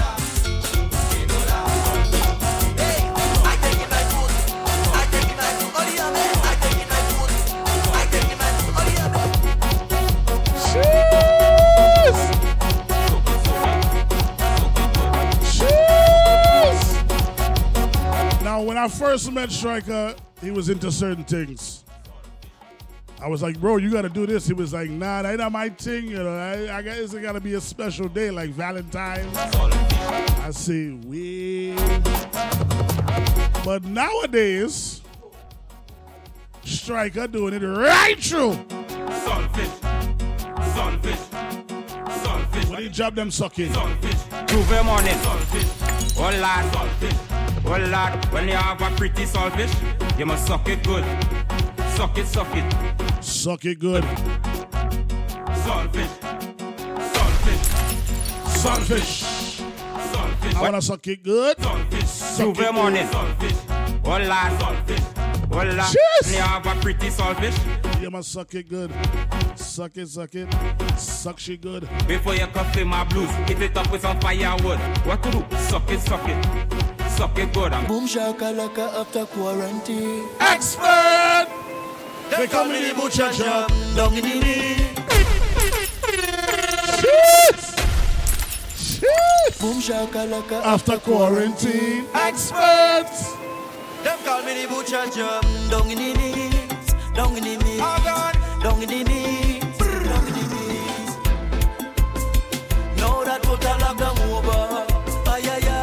[18.44, 21.77] Now, when I first met Striker, he was into certain things.
[23.28, 24.48] I was like, bro, you gotta do this.
[24.48, 26.08] He was like, nah, that ain't my thing.
[26.08, 29.36] You know, I, I guess it gotta be a special day like Valentine's.
[29.36, 31.76] I say, we.
[33.66, 35.02] But nowadays,
[36.64, 38.54] Striker doing it right through.
[38.54, 39.76] Sunfish,
[40.74, 41.20] sunfish,
[42.22, 42.70] sunfish.
[42.70, 43.74] When he drop them sucking.
[44.48, 45.18] Tuesday morning.
[46.16, 46.74] Oh lad,
[47.66, 51.04] oh lad, when you have a pretty saltfish, you must suck it good.
[51.98, 52.87] Suck it, suck it.
[53.28, 54.04] Suck it good.
[55.64, 56.14] Saltfish,
[57.14, 57.64] saltfish,
[58.64, 59.62] Sunfish.
[60.12, 60.56] saltfish.
[60.56, 61.58] I wanna suck it good.
[61.58, 62.06] Sunfish.
[62.08, 63.08] Suck Tuesday it morning.
[63.12, 63.54] good.
[64.06, 65.04] Oh lad, saltfish.
[65.52, 66.26] Lad, Cheers.
[66.26, 67.58] when you have a pretty saltfish,
[68.02, 68.92] You must suck it good.
[69.56, 70.48] Suck it, suck it.
[70.98, 71.88] Suck she good.
[72.08, 74.80] before you can feel my blues, hit it up with some firewood.
[75.06, 75.46] What to do?
[75.58, 76.46] Suck it, suck it.
[77.12, 77.74] Suck it good.
[77.74, 80.28] And Boom shakalaka after quarantine.
[80.40, 81.27] Expert!
[82.30, 84.88] They come in the butcher shop, down in the knee.
[89.60, 92.06] Boom shakalaka uh, After quarantine.
[92.14, 93.34] Experts!
[94.04, 98.32] Them call me the butcher job, down in the knees, down in the knees, oh,
[98.62, 101.12] down in the knees, down in the knees.
[102.98, 104.86] Now that total lockdown over,
[105.32, 105.78] ay ay ay.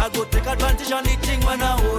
[0.00, 1.95] I go take advantage on the thing when I hold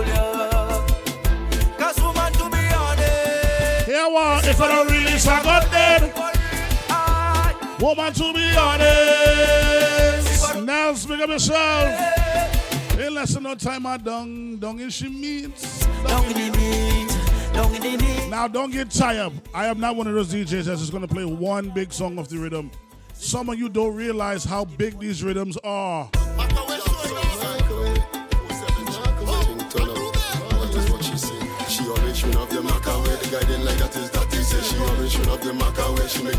[7.79, 10.55] Woman, to be honest.
[10.63, 12.17] Now speak up yourself.
[12.99, 15.85] In less than no time, I dung, dung in she meets.
[16.03, 18.27] Dung in the meat, dung in the.
[18.29, 19.31] Now, don't get tired.
[19.53, 22.17] I am not one of those DJs that's just going to play one big song
[22.17, 22.71] of the rhythm.
[23.13, 26.09] Some of you don't realize how big these rhythms are.
[31.67, 33.15] She always should have the macaway.
[33.15, 34.26] The guy didn't like that is that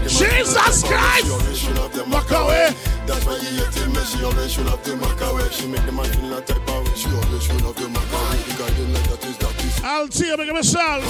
[0.09, 1.27] Jesus Christ!
[3.06, 3.73] That's why he hate.
[4.06, 5.48] She always should have the.
[5.52, 6.97] She make the man feel type of.
[6.97, 7.89] She always should have the.
[7.89, 9.82] The didn't like that is that say.
[9.85, 11.05] I'll you, make myself.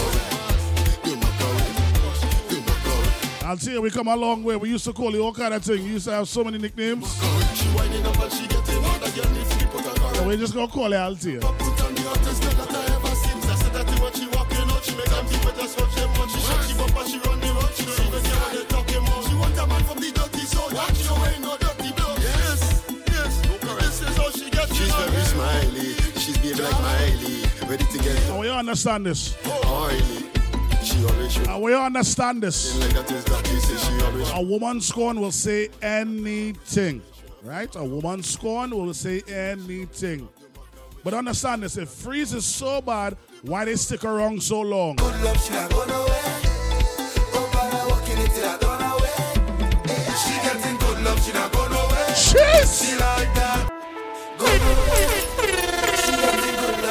[3.44, 4.56] I'll tell you, we come a long way.
[4.56, 5.82] We used to call you all kind of thing.
[5.82, 7.18] You used to have so many nicknames.
[7.54, 9.00] She winding up and she getting hard.
[9.00, 10.14] The girl needs to be put on her.
[10.16, 11.16] So we just gonna call you I'll
[26.28, 27.40] She's baby like Miley.
[27.66, 29.34] Ready to get And we understand this.
[29.46, 30.84] Oh, oily.
[30.84, 31.48] She always should.
[31.48, 32.78] And we understand this.
[32.78, 37.00] Like that is that he she always A woman scorn will say anything,
[37.42, 37.74] right?
[37.76, 40.28] A woman scorn will say anything.
[41.02, 44.98] But understand this: if freeze is so bad, why they stick around so long?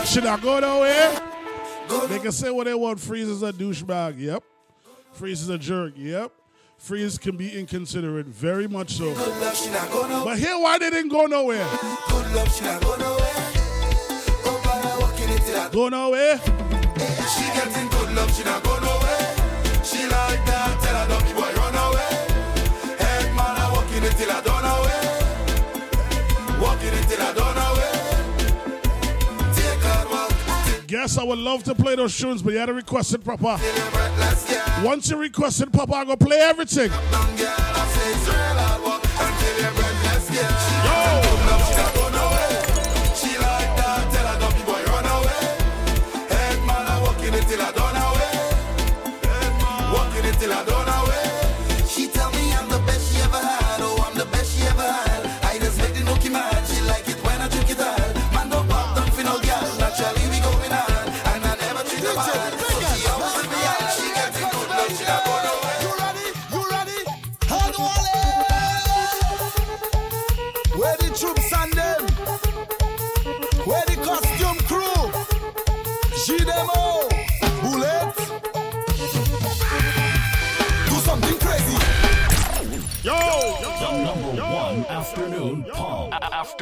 [0.08, 1.22] Should I go nowhere?
[2.08, 3.00] They can say what they want.
[3.00, 4.18] Freeze is a douchebag.
[4.18, 4.44] Yep.
[5.12, 5.94] Freeze is a jerk.
[5.98, 6.32] Yep.
[6.78, 9.14] Freeze can be inconsiderate, very much so.
[9.14, 11.68] Good love, she not gonna But here, why they didn't go nowhere?
[12.08, 13.34] Good love, she not gonna away.
[14.44, 16.38] But I walk in it till I Go nowhere?
[16.38, 19.36] She getting good love, she not gonna away.
[19.84, 22.14] She like that, tell her boy run away.
[22.98, 25.04] Head man, I walk in it till I done away.
[26.62, 27.47] Walk in it till I done
[30.88, 33.60] Guess I would love to play those tunes, but you had to request it proper.
[34.86, 36.90] Once you request it proper, I'm going to play everything.
[36.90, 36.98] She
[43.38, 44.28] like that, tell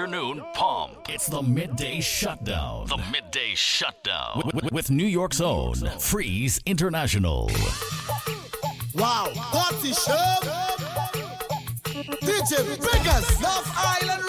[0.06, 0.92] Afternoon Palm.
[1.10, 2.86] It's the midday shutdown.
[2.86, 4.44] The midday shutdown.
[4.46, 7.50] With, with- with New York's own Freeze International.
[8.94, 10.36] Wow, party show.
[12.22, 14.25] DJ Biggers, Love Island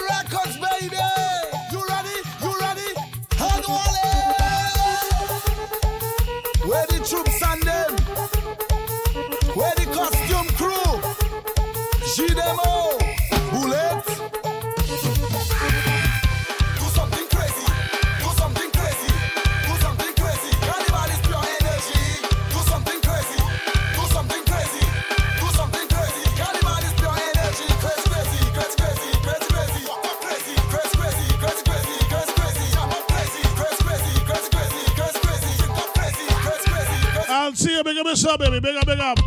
[38.27, 38.59] up yourself, baby.
[38.59, 39.19] Big up, big up.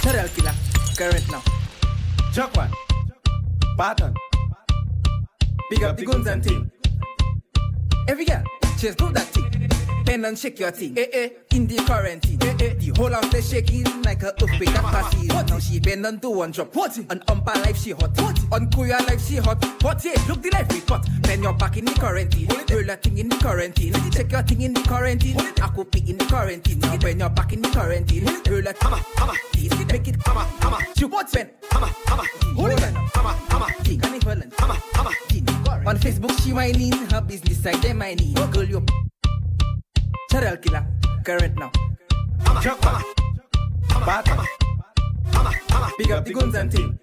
[0.00, 0.54] Serial killer,
[0.96, 1.42] current now.
[2.32, 2.70] Chuck one.
[3.76, 4.14] Barton.
[5.70, 6.70] Big up the guns and ting.
[8.08, 8.42] Every girl,
[8.78, 9.57] just do that thing.
[10.08, 10.96] Bend and shake your thing.
[10.96, 12.38] Eh eh, in the quarantine.
[12.40, 15.26] Eh eh, the whole house they shaking like a earthquake at party.
[15.26, 16.74] Now she bend and do one drop.
[16.74, 16.96] What?
[16.96, 18.16] On umpa life she hot.
[18.16, 18.40] What?
[18.50, 19.62] On kuya life she hot.
[19.82, 20.02] What?
[20.02, 21.06] Yeah, look the life we got.
[21.20, 22.48] Bend your back in the quarantine.
[22.48, 23.92] Roll that thing in the quarantine.
[24.10, 25.38] Check your thing in the quarantine.
[25.38, 26.78] I could be in the quarantine.
[26.78, 28.24] Now bend your back in the quarantine.
[28.24, 29.34] Roll that hammer, hammer.
[29.92, 30.78] Make it hammer, hammer.
[30.96, 31.30] Shoot what?
[31.30, 32.24] Bend hammer, hammer.
[32.56, 33.66] Hold it, hammer, hammer.
[33.84, 35.12] King hammer, hammer.
[35.86, 38.32] On Facebook she whining her business side they mining.
[38.32, 38.86] Girl you
[40.30, 40.86] serial killer
[41.24, 41.70] current now.
[42.62, 43.02] Chuck hammer,
[43.90, 44.22] hammer,
[45.68, 45.92] hammer.
[45.98, 46.98] Big up the guns and ting.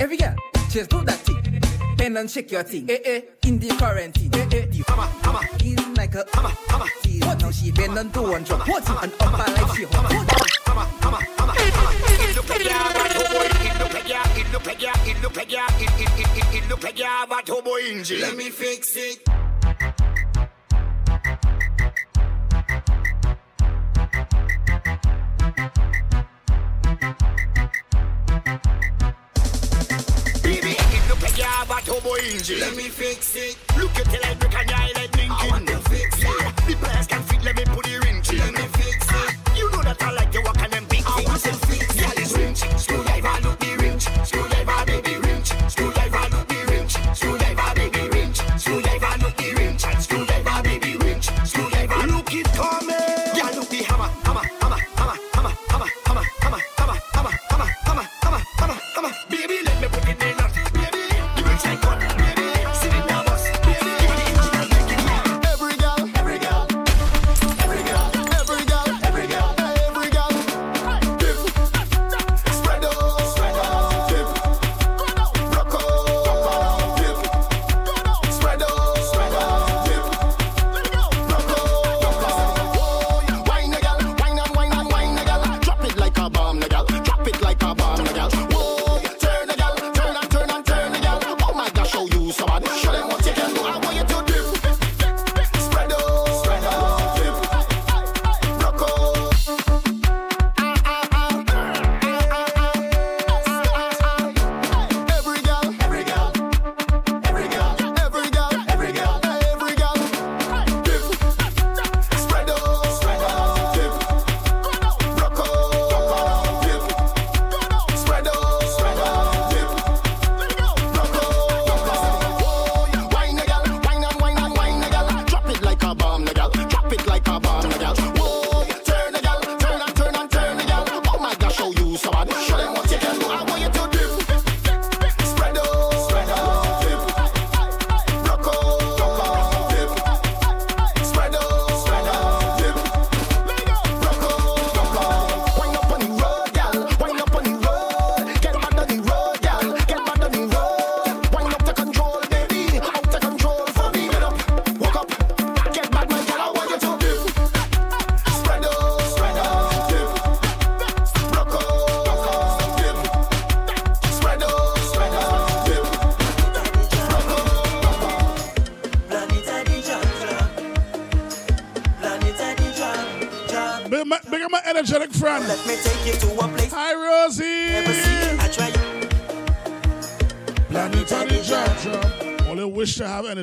[0.00, 0.34] Every girl
[0.70, 1.60] just do that thing.
[1.96, 2.90] Bend and shake your thing.
[2.90, 4.34] Eh eh, in the quarantine.
[4.34, 5.40] Eh eh, the hammer, hammer.
[5.64, 6.86] In like a hammer, hammer.
[7.20, 8.66] What now she bend and do one drop.
[8.66, 8.88] What?
[9.02, 10.12] And upper like she hot.
[10.12, 10.30] What?
[10.66, 12.42] Hammer, hammer, hammer, hammer.
[18.20, 19.41] Let me fix it.
[30.42, 32.60] Baby, it look like you have a turbo engine.
[32.60, 33.56] Let me fix it.
[33.76, 35.32] Look at the light, brick and your eye like blinking.
[35.32, 36.56] I want to fix it.
[36.66, 37.91] The pliers can fit, let me put the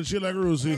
[0.04, 0.76] Sheila Gruzzi.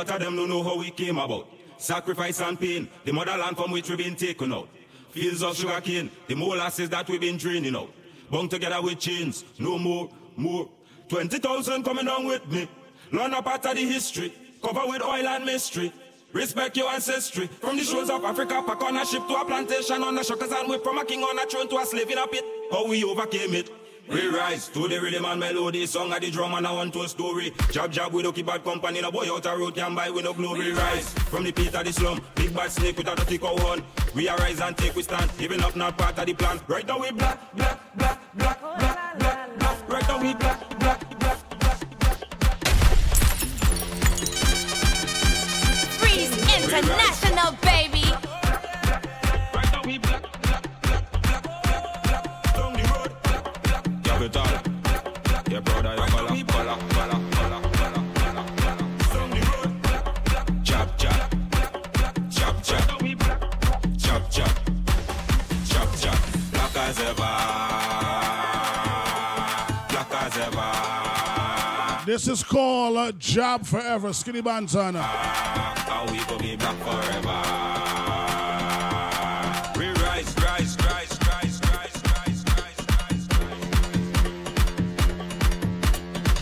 [0.00, 1.46] Lot of them don't know how we came about.
[1.76, 4.68] Sacrifice and pain, the motherland from which we've been taken out.
[5.10, 7.90] Fields of sugar cane, the molasses that we've been draining out.
[8.30, 10.68] Bound together with chains, no more, more.
[11.08, 12.68] 20,000 coming on with me.
[13.12, 14.32] Learn a part of the history,
[14.62, 15.92] cover with oil and mystery.
[16.32, 17.48] Respect your ancestry.
[17.48, 20.52] From the shores of Africa, pack on a ship to a plantation on a shuckers
[20.58, 22.44] and whip from a king on a throne to a slave in a pit.
[22.70, 23.68] How we overcame it.
[24.10, 27.02] We rise to the rhythm and melody, song of the drum and I want to
[27.02, 27.52] a story.
[27.70, 30.24] Jab jab we don't keep bad company, no boy out a road can buy with
[30.24, 30.72] no glory.
[30.72, 33.84] Rise from the pit of the slum, big bad snake with a dirty cow horn.
[34.12, 36.60] We arise and take we stand, giving up not part of the plan.
[36.66, 39.88] Right now we black, black, black, black, black, black, black.
[39.88, 41.38] Right now we black, black, black.
[46.00, 47.52] Freeze International,
[72.10, 74.98] This is called uh, Job Forever, Skinny Bantana.
[74.98, 77.38] And we go be black forever.
[79.78, 83.68] We rise, rise, rise, rise, rise, rise, rise, rise, rise.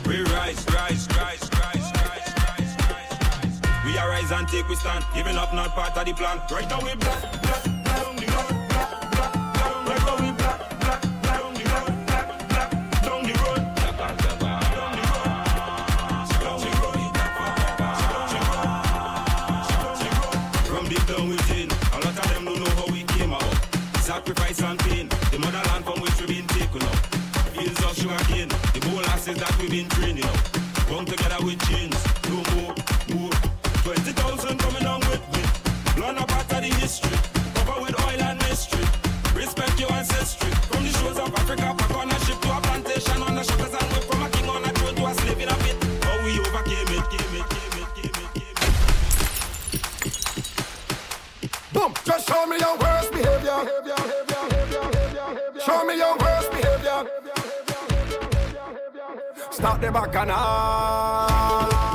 [0.06, 3.84] We rise, rise, rise, rise, rise, rise, rise, rise.
[3.84, 6.40] We and take we stand, giving up not part of the plan.
[6.50, 7.77] Right now we black, black,
[24.28, 26.96] Sacrifice and pain, the motherland from which we've been taken out.
[27.56, 30.52] Fields of sugar cane, the molasses that we've been training out.
[30.86, 31.96] Bound together with chains,
[55.68, 57.04] Show me your worst behavior.
[59.50, 61.87] Start the bacchanal.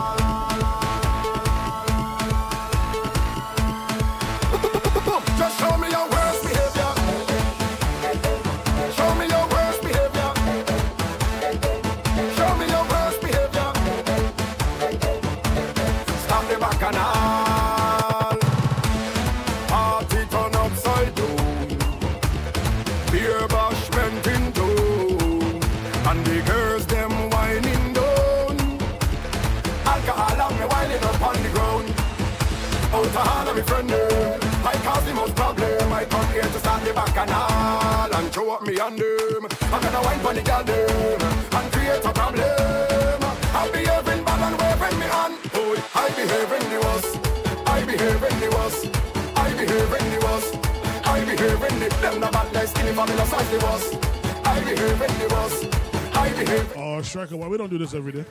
[37.13, 39.47] To start the bacchanal and show up me and them.
[39.61, 41.21] I'm gonna wine for the girl them
[41.51, 43.23] and create a problem.
[43.53, 45.37] I'll be having bad and waving me hand.
[45.53, 47.17] Oh, I the worst.
[47.67, 48.85] I the worst.
[49.35, 50.55] I the worst.
[51.05, 51.35] I the
[52.01, 53.93] them the bad like skinny family size the worst.
[54.45, 56.15] I the worst.
[56.15, 56.73] I behave.
[56.77, 58.25] Oh, Striker, why we don't do this every day?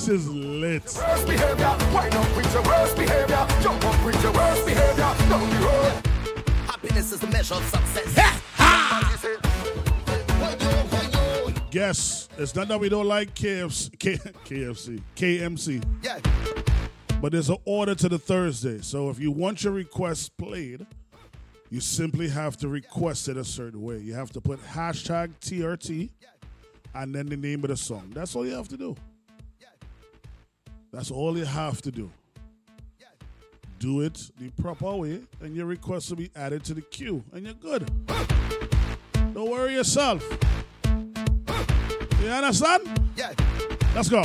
[0.00, 0.82] This is lit.
[0.96, 1.76] Worst behavior.
[1.92, 3.46] Wine up with your worst behavior.
[3.60, 4.96] Jump up with your worst behavior.
[4.96, 6.06] Down the road.
[6.66, 8.40] Happiness is the measure of success.
[11.70, 14.16] Guess it's not that we don't like KFC, K,
[14.46, 16.18] KFC, KMC, Yeah.
[17.20, 18.80] but there's an order to the Thursday.
[18.80, 20.86] So if you want your request played,
[21.68, 23.98] you simply have to request it a certain way.
[23.98, 26.08] You have to put hashtag TRT
[26.94, 28.10] and then the name of the song.
[28.14, 28.96] That's all you have to do.
[30.92, 32.10] That's all you have to do.
[33.78, 37.46] do it the proper way, and your request will be added to the queue, and
[37.46, 37.90] you're good.
[39.32, 40.22] Don't worry yourself.
[42.20, 42.82] You understand?
[43.16, 43.32] Yeah.
[43.94, 44.22] Let's go.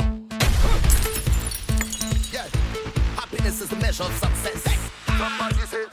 [2.32, 2.46] Yeah.
[3.16, 4.90] Happiness is the measure of success.
[5.06, 5.86] Somebody say.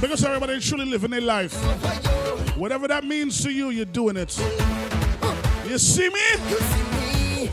[0.00, 2.09] Because everybody is truly living their life.
[2.56, 4.38] Whatever that means to you, you're doing it.
[5.68, 7.50] You see me?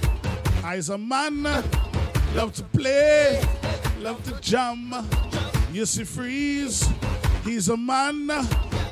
[0.63, 1.43] I as a man
[2.35, 3.41] love to play,
[3.99, 4.93] love to jam.
[5.71, 6.87] You see freeze.
[7.43, 8.29] He's a man.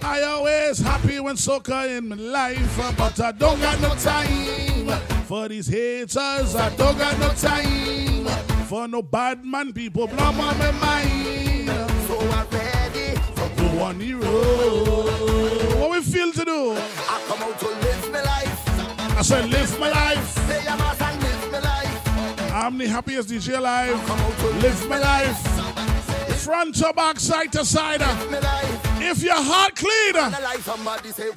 [0.02, 4.88] I always happy when soccer in my life, but I don't got no time
[5.26, 6.56] for these haters.
[6.56, 8.26] I don't got no time
[8.66, 11.85] for no bad man people blow my mind.
[19.26, 20.28] I said live my life.
[20.48, 22.54] Say I must and live my life.
[22.54, 23.98] I'm the happiest DJ alive.
[24.62, 25.42] Live my life.
[26.44, 28.02] Front to back, side to side.
[29.02, 30.14] If your heart clean.
[31.12, 31.32] Say.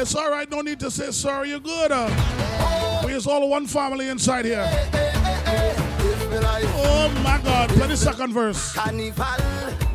[0.00, 0.50] It's all right.
[0.50, 1.50] No need to say sorry.
[1.50, 1.92] You're good.
[1.92, 3.02] Uh.
[3.04, 4.64] We is all one family inside here.
[4.64, 6.64] Live my life.
[6.68, 7.68] Oh my God.
[7.68, 8.72] Play the second verse.
[8.72, 9.87] Carnival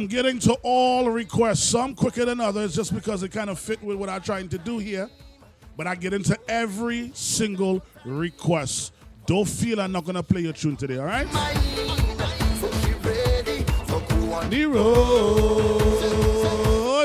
[0.00, 1.62] I'm getting to all requests.
[1.62, 4.56] Some quicker than others just because it kind of fit with what I'm trying to
[4.56, 5.10] do here.
[5.76, 8.94] But I get into every single request.
[9.26, 11.30] Don't feel I'm not to play your tune today, all right?
[14.48, 15.80] The road,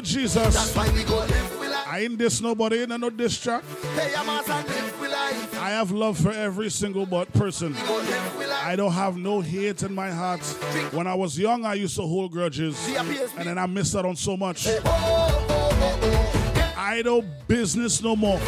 [0.06, 0.78] Jesus.
[0.78, 3.46] I ain't this nobody, ain't no diss.
[5.66, 7.76] I have love for every single person.
[8.62, 10.42] I don't have no hate in my heart.
[10.94, 12.78] When I was young, I used to hold grudges,
[13.36, 14.68] and then I missed out on so much.
[16.78, 18.40] I don't business no more.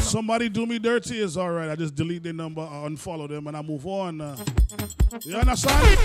[0.00, 1.68] Somebody do me dirty is all right.
[1.68, 4.22] I just delete their number, I unfollow them, and I move on.
[4.22, 4.34] uh.
[5.20, 5.98] You understand?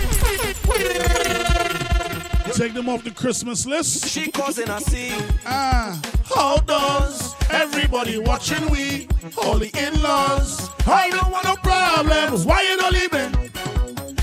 [2.53, 4.07] Take them off the Christmas list.
[4.07, 5.22] She causing a scene.
[5.45, 5.99] Ah,
[6.34, 9.07] how does everybody watching we?
[9.43, 10.69] All the in-laws.
[10.88, 12.45] I don't want no problems.
[12.45, 13.49] Why you don't leave me?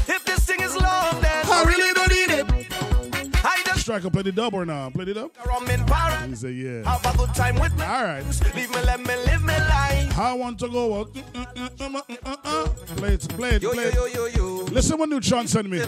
[0.09, 3.45] If this thing is love, then I really don't need it.
[3.45, 4.89] I just Striker, play the dub or now?
[4.91, 5.31] Play the dub?
[5.45, 6.29] rum in Paris.
[6.31, 6.91] He said, yeah.
[6.97, 7.85] Have a good time with me.
[7.85, 8.25] All right.
[8.55, 10.19] Leave me, let me live my life.
[10.19, 11.13] I want to go out.
[11.13, 14.15] Mm, mm, mm, play it, play it, Yo, play yo, it.
[14.15, 14.65] yo, yo, yo.
[14.67, 15.81] Listen what Neutron sent me.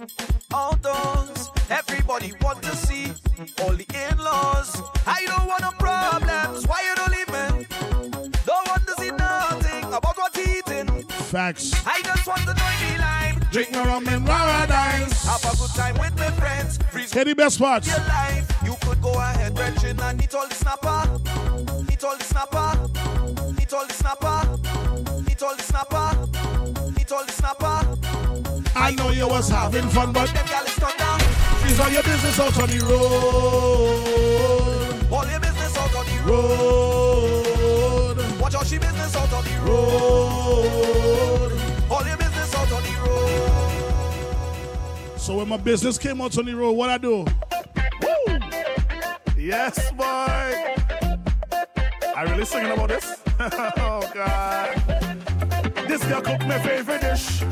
[0.00, 0.06] See
[0.54, 1.50] outdoors.
[1.68, 3.12] Everybody want to see
[3.62, 4.80] all the in-laws.
[5.06, 6.66] I don't want no problems.
[6.66, 7.66] Why you don't leave me?
[8.46, 11.02] Don't want to see nothing about what eating.
[11.28, 11.74] Facts.
[11.86, 13.46] I just want to join the line.
[13.52, 15.24] Drink my rum in paradise.
[15.24, 16.78] Have a good time with my friends.
[16.90, 17.86] Freeze the best parts.
[17.86, 18.50] your life.
[18.64, 21.20] You could go ahead, Gretchen, and eat all the snapper.
[21.92, 22.88] Eat all the snapper.
[23.60, 25.30] Eat all the snapper.
[25.30, 25.69] Eat all the snapper.
[28.90, 31.24] I know you was having fun, but Them thunder.
[31.60, 34.02] freeze all your business out on the road.
[35.12, 38.16] All your business out on the Road.
[38.40, 40.72] Watch out, she business out on the road.
[40.72, 41.52] Road.
[41.88, 43.70] All your business out on the road.
[45.20, 47.24] So when my business came out on the road, what I do?
[48.02, 48.38] Woo!
[49.38, 50.02] Yes, boy.
[50.04, 50.74] I
[52.28, 53.22] really singing about this?
[53.38, 55.09] oh God.
[55.90, 57.42] This girl cook my favorite dish.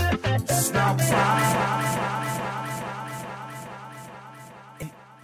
[0.47, 1.01] Snap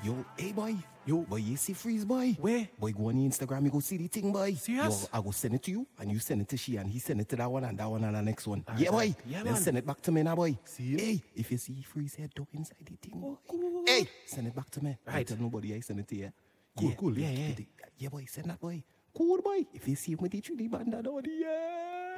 [0.02, 0.74] Yo, hey boy.
[1.06, 2.36] Yo, boy, you see freeze boy?
[2.40, 2.68] Where?
[2.76, 4.54] Boy, go on the Instagram, you go see the thing, boy.
[4.54, 5.02] Serious?
[5.12, 6.98] Yo, I go send it to you, and you send it to she, and he
[6.98, 8.64] send it to that one, and that one, and the next one.
[8.66, 9.14] Alright, yeah, boy.
[9.24, 9.62] Yeah, then man.
[9.62, 10.58] send it back to me now, boy.
[10.64, 10.98] See you.
[10.98, 13.36] Hey, if you see freeze head down inside the thing, boy.
[13.86, 14.98] Hey, send it back to me.
[15.06, 16.32] Don't tell nobody I send it to you.
[16.76, 17.16] Cool, Yeah, cool.
[17.18, 17.64] yeah, yeah.
[17.96, 18.82] Yeah, boy, send that, boy.
[19.16, 19.64] Cool, boy.
[19.72, 22.16] If you see with the 3D band, that on yeah.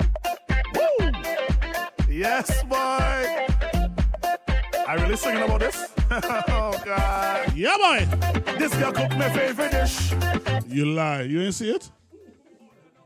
[2.09, 3.47] Yes, boy.
[4.89, 5.93] I really singing about this?
[6.11, 7.53] oh God.
[7.55, 8.07] Yeah, boy.
[8.59, 10.15] This girl cook my favorite dish.
[10.67, 11.23] You lie.
[11.23, 11.91] You ain't see it?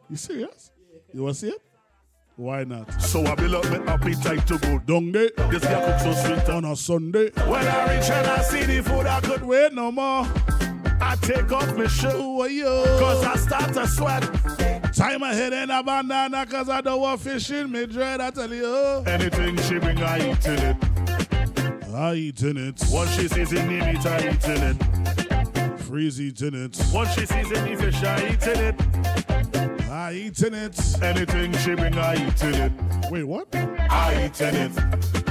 [0.09, 0.71] You serious?
[1.13, 1.63] You want to see it?
[2.37, 3.03] Why not?
[3.03, 5.31] So I build up my appetite to go down there.
[5.51, 7.31] This girl cook so sweet on a Sunday.
[7.31, 10.27] When I reach and I see the food, I could wait no more.
[11.01, 11.85] I take off my.
[11.85, 12.41] Who?
[12.99, 14.23] Cause I start to sweat.
[14.95, 18.31] Tie my head in a bandana cause I don't want fish in me dread, I
[18.31, 19.03] tell you.
[19.07, 20.77] Anything she bring, I eat in it.
[21.95, 22.83] I eat in it.
[22.91, 25.81] What she sees in me meat, I eat in it.
[25.81, 26.77] Freeze eat in it.
[26.93, 29.91] What she sees in me fish, I eat in it.
[29.91, 31.03] I eating it.
[31.03, 32.73] Anything she bring, I eating it.
[33.11, 33.47] Wait, what?
[33.55, 34.75] I eating it.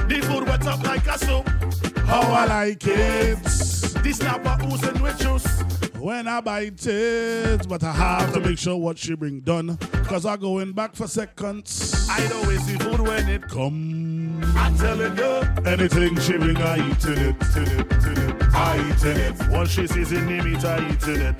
[0.08, 1.89] The food wet up like a soup.
[2.10, 3.40] How I like it.
[3.44, 5.62] The snapper oozing with juice.
[5.96, 9.76] When I bite it, but I have to make sure what she bring done.
[10.06, 12.08] Cause I going back for seconds.
[12.10, 14.42] I don't waste the food when it come.
[14.56, 18.42] I'm telling you, anything she bring, I eating it, eating it, eating it.
[18.54, 19.48] I eating it.
[19.48, 21.36] Once she sees it, name it, I eating it.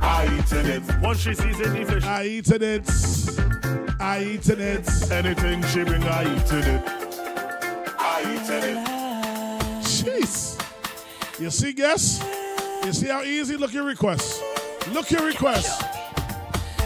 [0.00, 1.00] I eating it.
[1.02, 2.04] Once she sees it, the fish.
[2.04, 4.00] I eating it.
[4.00, 5.12] I eating it.
[5.12, 6.82] Anything she bring, I eating it.
[7.98, 8.89] I eating it.
[11.40, 12.22] You see, guess?
[12.84, 13.56] You see how easy?
[13.56, 14.42] Look your requests.
[14.92, 15.82] Look your requests.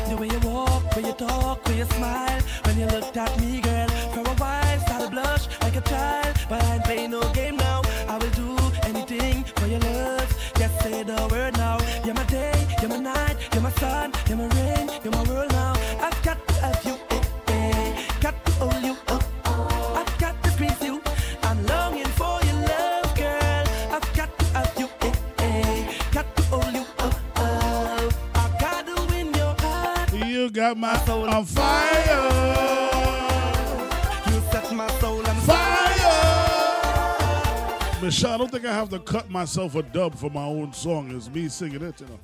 [0.09, 3.61] The way you walk, when you talk, when you smile, when you looked at me,
[3.61, 6.37] girl, for a while, started blush like a child.
[6.49, 7.83] But I ain't playing no game now.
[8.09, 10.53] I will do anything for your love.
[10.57, 11.79] Just say the word now.
[12.05, 14.47] You're my day, you're my night, you're my sun, you're my
[30.69, 32.31] got my soul on fire.
[34.27, 35.61] You set my soul on fire.
[38.01, 41.15] Michelle, I don't think I have to cut myself a dub for my own song.
[41.15, 42.19] It's me singing it, you know.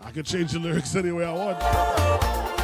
[0.00, 2.61] I can change the lyrics any way I want.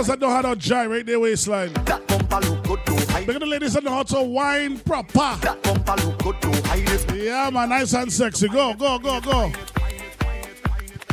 [0.00, 1.72] Girls that know how to gyrate their waistline.
[1.84, 4.78] That bumper look good, don't hide Look at the ladies that know how to wine
[4.78, 5.36] proper.
[5.42, 7.14] That bumper look good, don't hide.
[7.14, 8.48] Yeah, man, nice and sexy.
[8.48, 9.52] Go, go, go, go.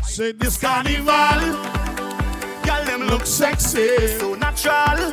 [0.03, 1.05] Say this carnival.
[2.63, 5.11] Girl, them look sexy, so natural.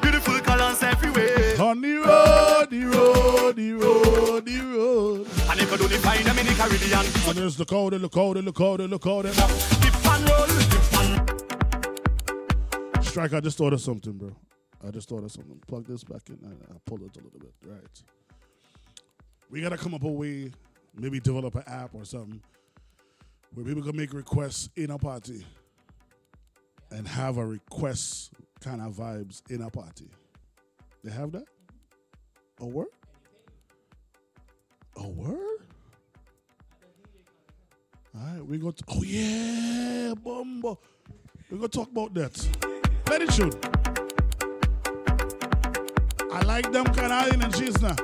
[0.00, 1.60] Beautiful colors everywhere.
[1.60, 5.26] On the road, the road, the road, the road.
[5.50, 8.36] And if you don't find them in the Caribbean, And there's the code, look out,
[8.36, 9.24] look out, look out.
[9.24, 10.69] dip and roll,
[13.10, 14.36] Strike, I just thought of something, bro.
[14.86, 15.60] I just thought of something.
[15.66, 17.52] Plug this back in and I'll pull it a little bit.
[17.66, 18.02] Right.
[19.50, 20.52] We gotta come up with a way,
[20.96, 22.40] maybe develop an app or something
[23.54, 25.44] where people can make requests in a party
[26.92, 28.30] and have a request
[28.60, 30.08] kind of vibes in a party.
[31.02, 31.48] They have that?
[32.60, 32.86] A word?
[34.98, 35.66] A word?
[38.14, 38.70] All right, we go.
[38.70, 40.78] To, oh yeah, Bumbo.
[41.50, 42.79] We gonna talk about that.
[43.10, 43.50] Play.
[46.32, 47.96] I like them of energies now.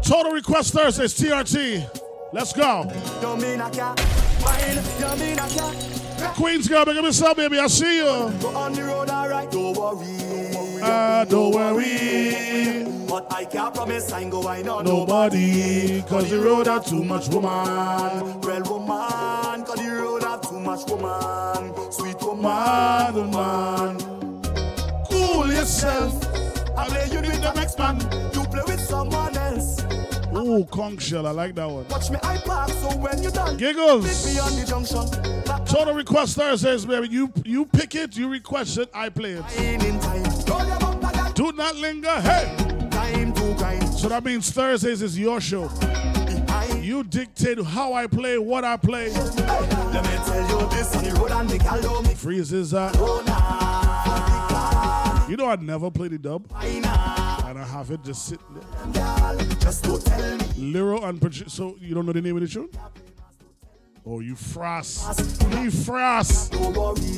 [0.00, 1.90] Total request Thursdays, TRT.
[2.32, 2.84] Let's go.
[6.18, 7.58] Don't mean I can't wine, don't mean I can't Queens girl, make me up, baby.
[7.58, 8.04] I see you.
[8.40, 10.80] Go on the road, alright, don't worry.
[10.82, 12.84] Ah, don't worry.
[13.08, 17.02] But I can't promise I ain't go wine on Nobody, cause the road have too
[17.02, 18.40] much woman.
[18.40, 21.92] Well, woman, cause the road have too much woman.
[21.92, 25.06] Sweet woman, Man, oh.
[25.10, 26.22] Cool yourself.
[26.76, 27.98] I play you with the next man.
[28.34, 29.87] You play with someone else.
[30.36, 31.26] Ooh, conch shell.
[31.26, 31.86] I like that one.
[31.88, 34.24] Watch me I park, so when you done, Giggles.
[34.24, 35.64] pick me on the junction.
[35.64, 37.08] Total request Thursdays, baby.
[37.08, 39.58] You you pick it, you request it, I play it.
[39.58, 41.32] In time, roll your bumper, girl.
[41.32, 42.20] Do not linger.
[42.20, 42.54] Hey.
[42.90, 43.88] Time to grind.
[43.94, 45.70] So that means Thursdays is your show.
[46.88, 49.10] You dictate how I play, what I play.
[49.10, 52.90] Let me tell you this on the road and the gal don't make Freezes uh,
[55.28, 56.50] You know I never play the dub.
[57.48, 58.44] And I have it just sitting
[58.92, 59.36] there.
[59.58, 60.36] Just don't tell.
[60.58, 62.68] Liro and produ- so you don't know the name of the tune?
[64.04, 65.18] Oh, you frost.
[65.50, 66.52] You frost.
[66.52, 67.16] Don't worry,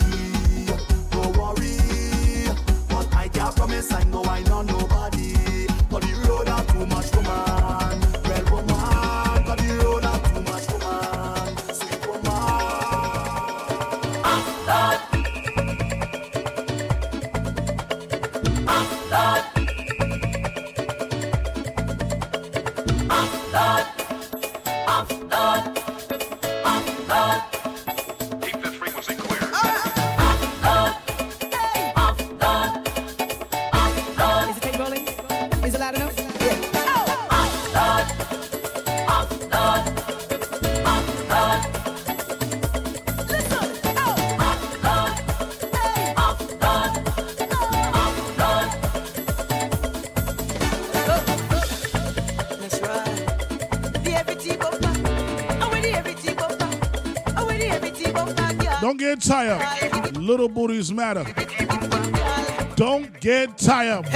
[1.11, 1.77] don't worry.
[2.89, 5.35] But I can't promise I know I know nobody.
[5.90, 7.35] But the road have too much woman.
[8.23, 10.05] Well, woman, but the road
[59.21, 60.17] get tired.
[60.17, 61.25] Little booties matter.
[62.77, 64.07] Don't get tired.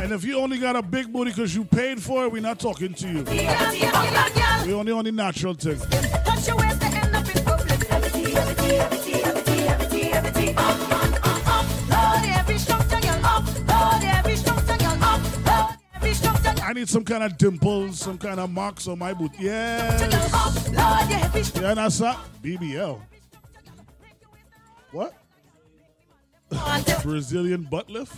[0.00, 2.58] And if you only got a big booty because you paid for it, we're not
[2.58, 3.24] talking to you.
[3.24, 5.78] We only on the natural thing.
[16.78, 19.32] Need some kind of dimples, some kind of marks on my boot.
[19.38, 20.00] Yes.
[21.54, 22.18] Yeah, that's that.
[22.42, 23.00] BBL.
[24.92, 25.14] What?
[27.02, 28.14] Brazilian butt lift?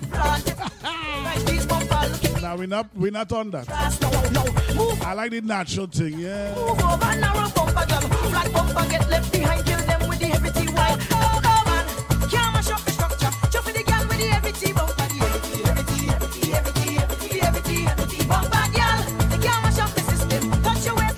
[2.41, 3.67] now we're not we're not on that.
[5.05, 6.55] I like the natural thing, yeah.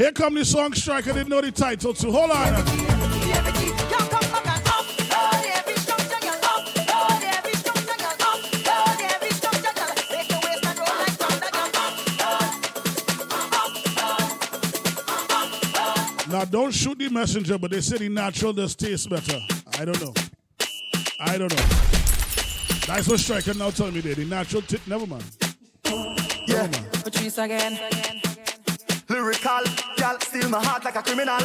[0.03, 1.07] Here come the song strike.
[1.07, 2.11] I didn't know the title too.
[2.11, 2.53] Hold on.
[16.29, 19.39] Now don't shoot the messenger, but they say the natural does taste better.
[19.79, 20.13] I don't know.
[21.21, 21.65] I don't know.
[22.89, 24.17] That's what Striker now telling me there.
[24.17, 25.23] The natural tip, never mind.
[26.49, 26.67] Yeah.
[27.05, 28.32] Patrice again.
[29.13, 29.65] Lyrical,
[29.99, 31.37] girl, steal my heart like a criminal.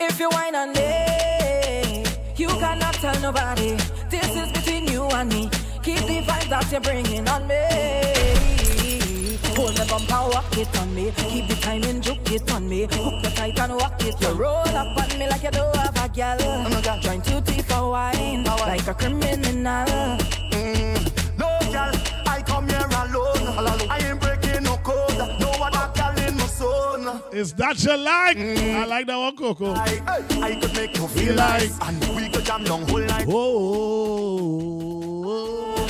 [0.00, 2.04] If you whine on me,
[2.36, 3.76] you cannot tell nobody.
[4.10, 5.48] This is between you and me.
[5.84, 7.62] Keep the vibes that you're bringing on me.
[9.54, 11.12] Hold the bumper, walk it on me.
[11.16, 12.88] Keep the timing, juke it on me.
[12.90, 14.20] Hook the tight and walk it.
[14.20, 16.38] You roll up on me like you do have a gal.
[17.02, 19.86] Join two teeth for wine, like a criminal.
[20.50, 21.92] Mm, no, girl,
[27.36, 28.38] Is that your like?
[28.38, 29.74] I like that one, Coco.
[29.74, 33.26] I, I, I could make you feel like, and we could jam down whole night.
[33.28, 34.66] Oh,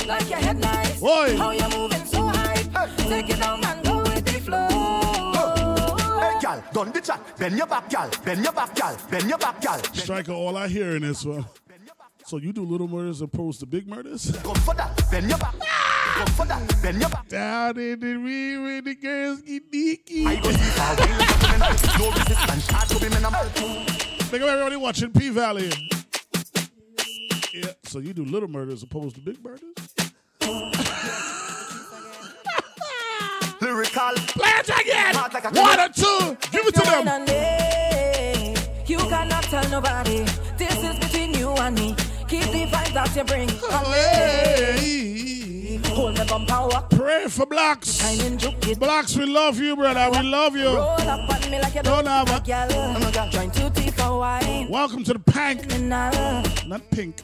[0.05, 1.01] Like your head nice.
[1.01, 1.37] Oi.
[1.37, 2.55] How you moving so high?
[2.97, 4.67] Take it down and go with the flow.
[6.19, 7.21] Hey, girl, done the chat.
[7.37, 8.09] Bend your back, girl.
[8.25, 8.97] Bend your back, girl.
[9.09, 9.81] Bend your back, girl.
[9.93, 11.45] Striker, all I hear in this one.
[12.25, 14.35] So you do little murders opposed to big murders?
[14.43, 15.01] Come for that.
[15.09, 15.55] Bend your back.
[16.17, 16.81] Come for that.
[16.81, 17.27] Bend your back.
[17.27, 20.25] Down in the rear when the girls get geeky.
[20.25, 21.75] I go deep away like a criminal.
[21.99, 22.67] No resistance.
[22.71, 23.43] Hard to be minimal.
[24.25, 25.69] Think of everybody watching P Valley.
[27.53, 29.61] Yeah, so you do little murders opposed to big murders?
[33.61, 34.13] Lyrical.
[34.15, 35.13] Play it again.
[35.13, 36.35] Hard like a One or two.
[36.51, 37.05] Give it to them.
[37.25, 38.55] Me,
[38.87, 40.25] You cannot tell nobody.
[40.57, 41.95] This is between you and me.
[42.27, 43.47] Keep the vibes that you bring
[45.97, 46.19] on me.
[46.19, 47.97] Hold the walk Pray for blacks.
[47.97, 48.79] Timing, juke it.
[48.79, 50.09] Blacks, we love you, brother.
[50.11, 50.65] We love you.
[50.65, 53.29] Roll up on me like you Don't don't have have a gal.
[53.29, 54.67] Join two teeth for wine.
[54.69, 55.79] Welcome to the Pank.
[55.79, 57.21] Not pink.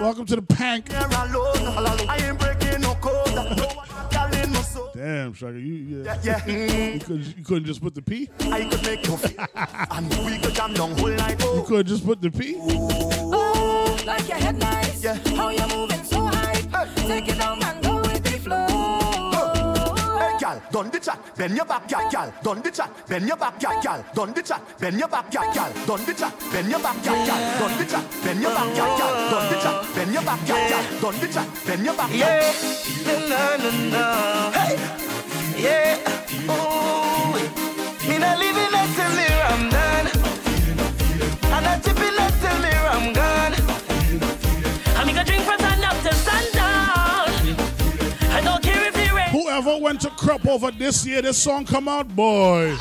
[0.00, 0.86] Welcome to the Pank.
[0.92, 3.34] I ain't breaking no code.
[3.34, 4.88] No other girl in my zone.
[4.94, 6.18] Damn, Striker, you, yeah.
[6.22, 6.86] Yeah, yeah.
[6.94, 8.28] You, could, you couldn't just put the P?
[8.40, 9.14] I could make you
[9.90, 11.40] and we could jam down whole night.
[11.40, 12.56] You Oh, could just put the P?
[12.58, 15.02] Oh, like your head nice.
[15.02, 15.14] Yeah.
[15.36, 16.54] How you moving so high?
[17.06, 17.85] Take it down and
[20.46, 23.58] gal, done the chat, bend your back, gal, gal, done the chat, bend your back,
[23.58, 26.78] gal, gal, done the chat, bend your back, gal, gal, done the chat, bend your
[26.80, 30.12] back, gal, gal, done the chat, bend your back, gal, gal, done the chat, bend
[30.12, 32.18] your back, gal, gal, done the chat, bend your back, gal.
[32.18, 34.04] Yeah, na na na.
[34.52, 34.74] Hey,
[35.64, 35.98] yeah.
[36.50, 37.34] Ooh,
[38.08, 40.08] me not living until me I'm done.
[41.54, 43.54] I'm not tipping until me I'm gone.
[44.96, 45.65] I'm gonna drink from
[49.56, 52.72] Whoever went to crop over this year, this song come out, boy.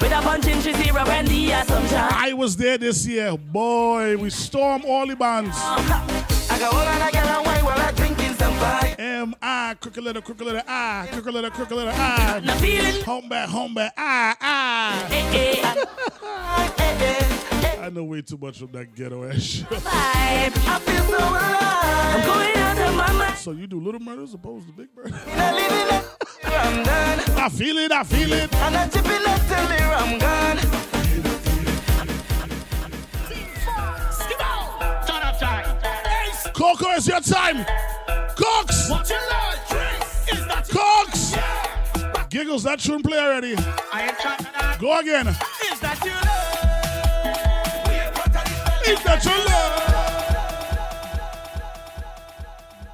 [0.00, 1.98] With a punch in zero and the assumption.
[1.98, 4.16] I was there this year, boy.
[4.16, 5.54] We storm all the bands.
[5.60, 8.96] I got all of that girl and while I drinking some pie.
[8.98, 12.40] M I, crooked letter, crooked letter I, crooked letter, crooked letter I.
[13.04, 15.08] Home back, home back, I, I.
[15.10, 15.84] Eh, eh.
[16.78, 19.66] Eh, I know way too much of that ghetto ass shit.
[19.72, 20.50] I
[20.86, 22.14] feel so alive.
[22.14, 23.38] I'm going out of my mind.
[23.38, 25.10] So you do little murders opposed to big murders?
[25.26, 26.04] Me not living it.
[26.44, 27.18] I'm done.
[27.36, 28.54] I feel it, I feel it.
[28.54, 30.58] I'm not tipping until me I'm gone.
[36.54, 37.66] Coco, it's your time.
[38.36, 38.90] Cox!
[40.70, 41.34] Cox!
[42.30, 43.56] Giggles, that tune play already.
[44.78, 45.26] Go again.
[45.26, 46.32] Is that you
[48.92, 49.82] Is that your love?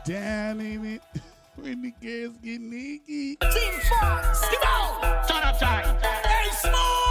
[0.05, 1.03] Down in it.
[1.57, 3.41] When the girls get naked.
[3.41, 4.43] Team Fox.
[4.43, 5.27] Skip out.
[5.27, 5.99] Turn up time.
[6.01, 7.08] Hey, smooth.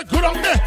[0.00, 0.60] Said good on there.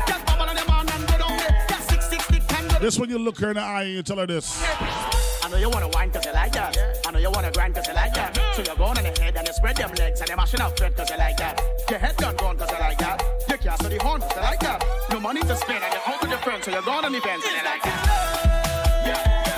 [2.79, 4.61] This when you look her in the eye and you tell her this.
[5.41, 6.77] I know you wanna wine cause you like that.
[7.07, 8.35] I know you wanna grind cause you like that.
[8.55, 10.95] So you're going on ahead and you spread them legs and you're mashing up fed
[10.97, 11.61] cause you like that.
[11.89, 13.23] Your head done gone cause you like that.
[13.47, 14.83] You can't the horn cause you like that.
[15.11, 17.45] No money to spend and you're home with your friends so you're going on events
[17.47, 18.33] and you like that.
[19.05, 19.52] I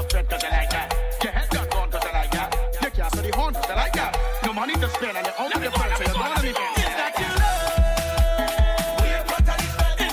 [0.00, 0.94] legs and you're mashing up fed cause you like that.
[1.22, 2.54] Your head done gone cause you like that.
[2.82, 4.16] You can't the horn cause you like that.
[4.44, 6.78] No money to spend and you're out with your so you're going on events.
[6.78, 7.68] Is that your love?
[9.00, 9.24] Your your
[9.98, 10.10] your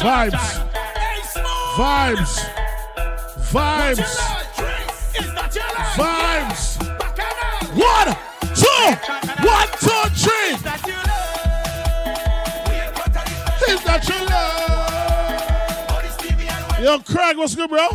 [0.00, 0.61] Vibes.
[1.74, 2.38] Vibes.
[3.50, 4.12] Vibes.
[5.96, 6.76] Vibes.
[7.74, 8.16] One,
[8.54, 8.86] two,
[9.48, 10.52] one, two, three.
[13.72, 14.22] Is that your
[16.76, 16.82] love?
[16.82, 17.88] Yo, Craig, what's good, bro?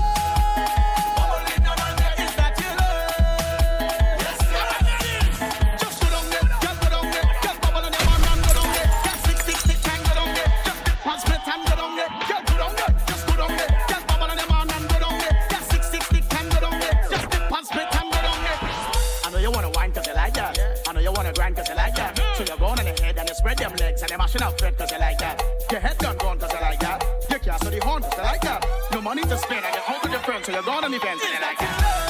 [24.40, 25.44] Mashing up fed cause you like that.
[25.72, 27.04] Your head done gone cause you like that.
[27.30, 28.66] You can't the horn cause you like that.
[28.92, 31.24] No money to spend and you're home with your friends so you're going on events
[31.24, 32.04] and you like that.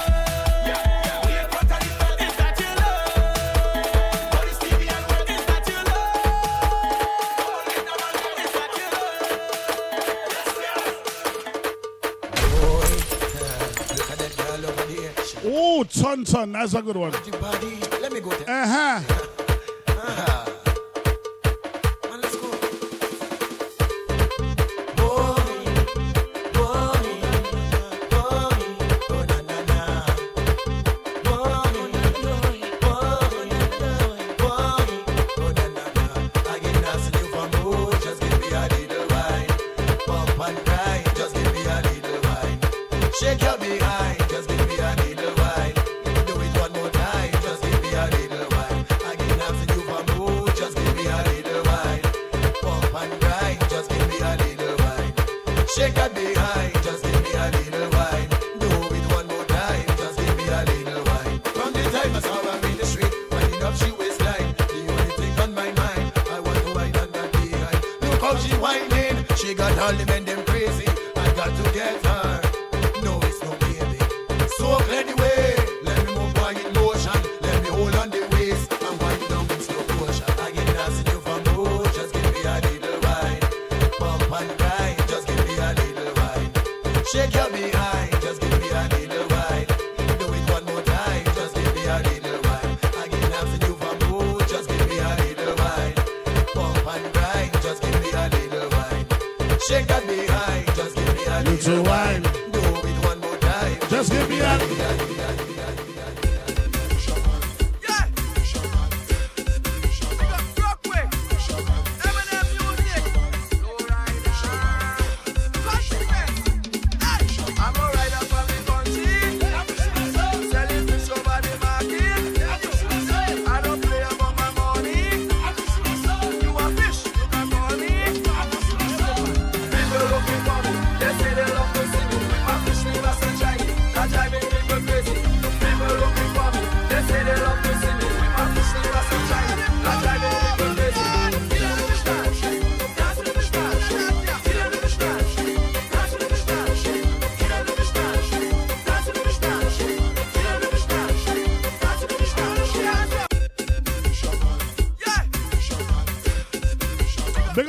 [15.49, 17.13] Oh, ton ton, that's a good one.
[17.13, 19.36] Uh huh.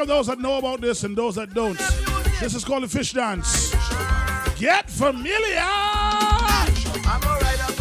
[0.08, 1.78] Those that know about this and those that don't.
[2.40, 3.72] This is called the fish dance.
[4.56, 5.68] Get familiar.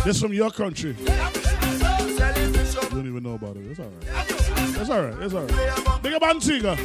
[0.04, 0.96] This from your country.
[1.00, 1.06] You
[2.90, 3.66] don't even know about it.
[3.72, 4.28] It's all right.
[4.80, 5.24] It's all right.
[5.24, 6.04] It's all right.
[6.04, 6.76] Big up Antigua.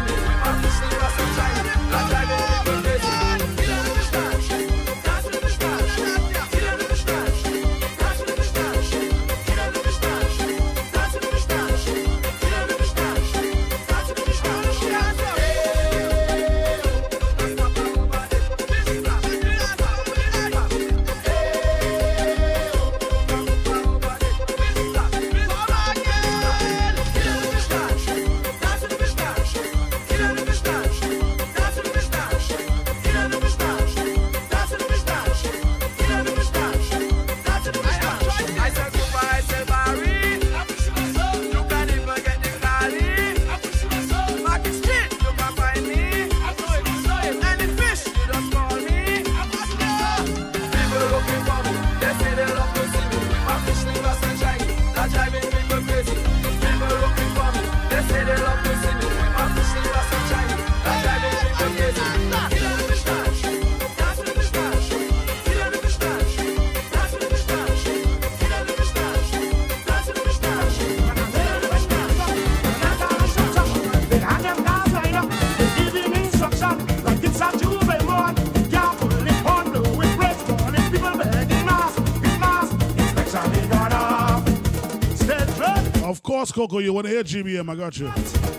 [86.52, 87.68] Coco, you want to hear GBM.
[87.68, 88.57] I got you.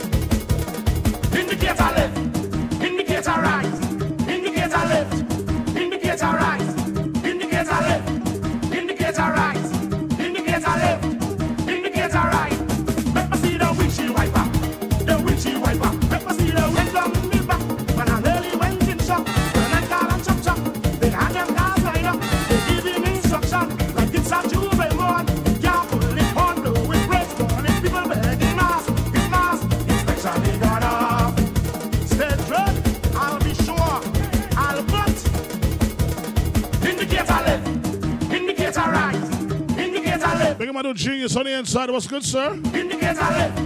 [41.71, 41.91] The.
[41.91, 42.53] What's good, sir?
[42.73, 43.59] indicator left,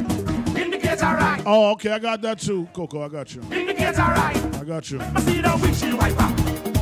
[0.57, 1.91] indicator right, Oh, okay.
[1.91, 3.03] I got that too, Coco.
[3.03, 3.41] I got you.
[3.51, 4.55] indicator right.
[4.55, 4.97] I got you.
[4.99, 6.27] Let me see the windshield wiper,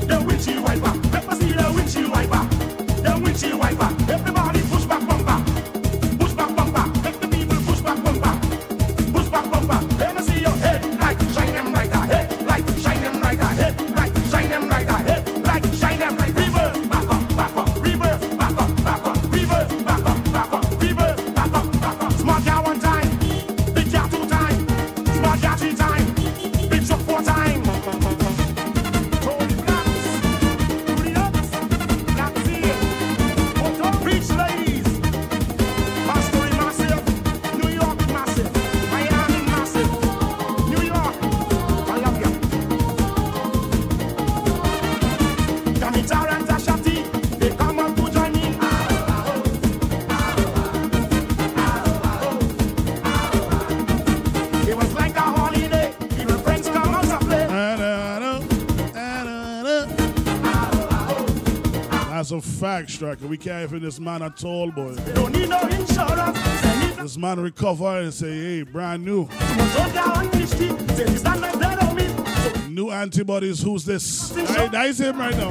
[0.07, 0.97] the windshield wiper.
[1.11, 1.35] Let me
[1.87, 2.40] see the wiper,
[62.81, 64.95] We can't even this man at all, boy.
[65.13, 66.39] Don't need no insurance.
[66.97, 69.27] This man recover and say, hey, brand new.
[69.27, 72.73] Don't go on the street, say this not my blood on me.
[72.73, 73.61] New antibodies.
[73.61, 74.33] Who's this?
[74.35, 75.49] Right, that is him right now.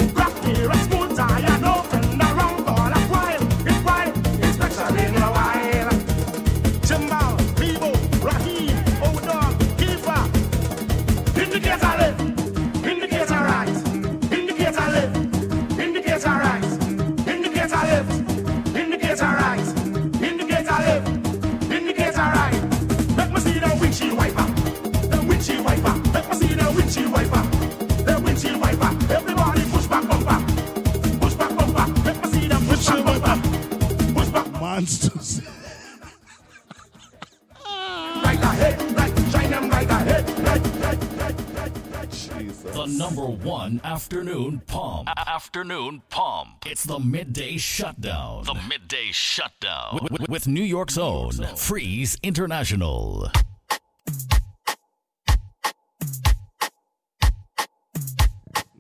[45.43, 46.57] Afternoon palm.
[46.67, 48.45] It's the midday shutdown.
[48.45, 49.99] The midday shutdown.
[50.03, 53.31] With, with- with New York's own Freeze International.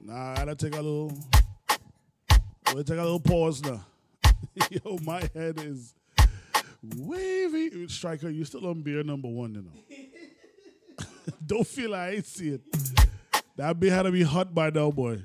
[0.03, 1.12] Nah, I gotta take a little
[2.74, 3.81] We'll take a little pause now.
[4.70, 5.95] Yo, my head is
[6.99, 7.89] wavy.
[7.89, 11.07] Striker, you still on beer number one, you know.
[11.47, 12.61] Don't feel like I ain't see it.
[13.57, 15.23] That beer had to be hot by now, boy.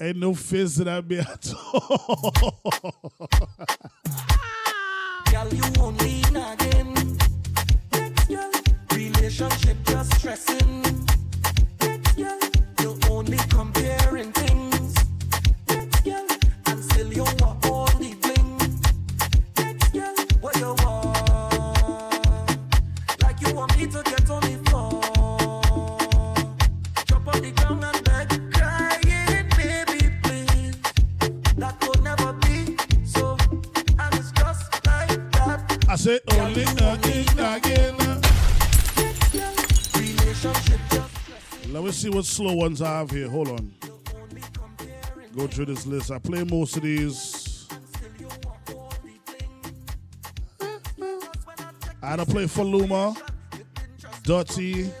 [0.00, 2.32] Ain't no fizz to that beer at all.
[5.30, 6.94] Girl, you only nagging.
[8.28, 8.52] Girl,
[8.92, 11.05] relationship just stressing.
[36.06, 36.64] Said only.
[39.98, 40.80] Relationship
[41.70, 43.28] Let me see what slow ones I have here.
[43.28, 43.74] Hold on.
[45.36, 46.12] Go through this list.
[46.12, 47.66] I play most of these.
[52.00, 53.20] I to play Faluma,
[54.22, 54.92] Dirty.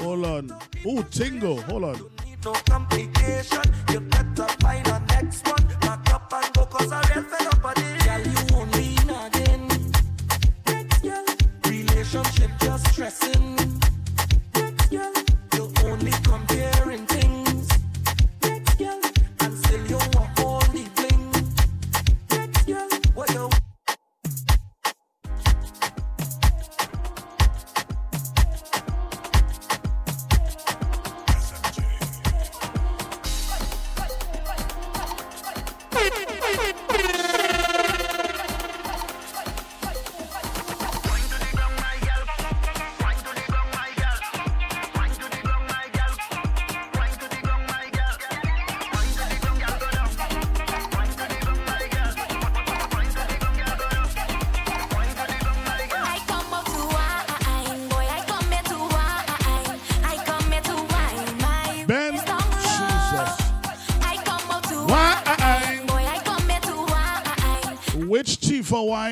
[0.00, 0.50] Hold on.
[0.86, 1.60] Ooh, Tingo.
[1.64, 2.12] Hold on.
[12.92, 13.81] Stressing.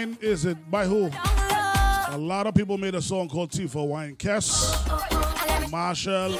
[0.01, 0.71] Wine is it?
[0.71, 1.11] By who?
[2.09, 4.17] A lot of people made a song called Tifa Wine.
[4.17, 4.71] Kess,
[5.71, 6.33] Marshall.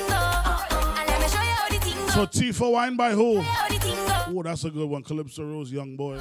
[2.11, 3.43] So Tifa Wine by who?
[3.43, 5.03] Oh, that's a good one.
[5.03, 6.19] Calypso Rose, Young Boy.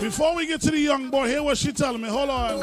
[0.00, 2.08] Before we get to the young boy, hear what she telling me.
[2.08, 2.60] Hold on.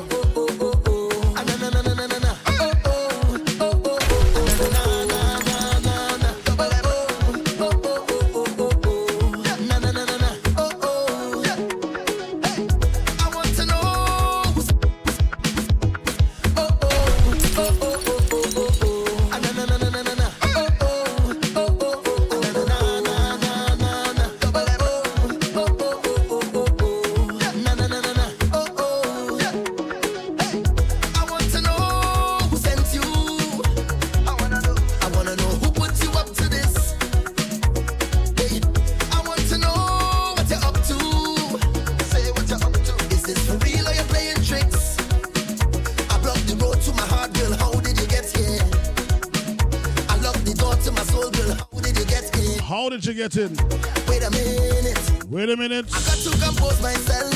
[53.26, 53.70] How did you get in?
[54.08, 55.26] Wait a minute.
[55.32, 55.86] Wait a minute.
[55.92, 57.34] I got to compose myself.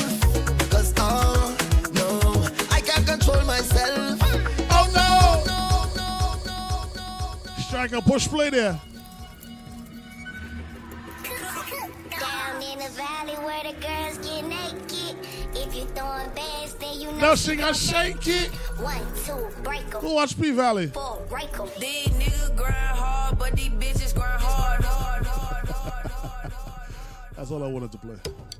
[0.70, 1.56] Cause oh
[1.94, 4.20] no, I can't control myself.
[4.70, 5.42] Oh no!
[6.96, 8.80] Oh, Striker, push play there.
[12.20, 15.16] Down in the valley where the girls get naked.
[15.56, 18.50] If you throwing bands, then you know Now she sing gon' and shake it.
[18.78, 20.02] One, two, break 'em.
[20.02, 20.86] Go watch P Valley.
[20.86, 21.68] Four, break 'em.
[21.80, 24.99] These niggas grind hard, but these bitches grind hard, hard, hard.
[27.40, 28.16] That's all I wanted to play.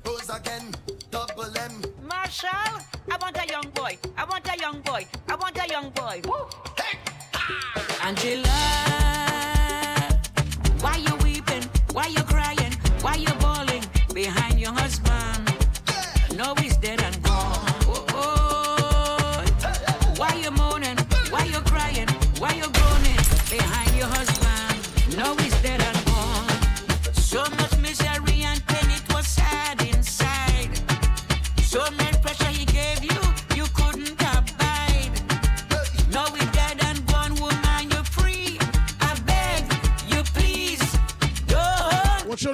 [0.07, 0.75] Rose again,
[1.11, 1.83] double M.
[2.03, 2.49] Marshall,
[3.11, 3.99] I want a young boy.
[4.17, 5.07] I want a young boy.
[5.29, 6.23] I want a young boy.
[6.25, 6.49] Woo.
[8.03, 9.10] Angela,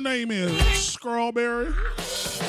[0.06, 0.52] name is?
[0.78, 1.66] Strawberry.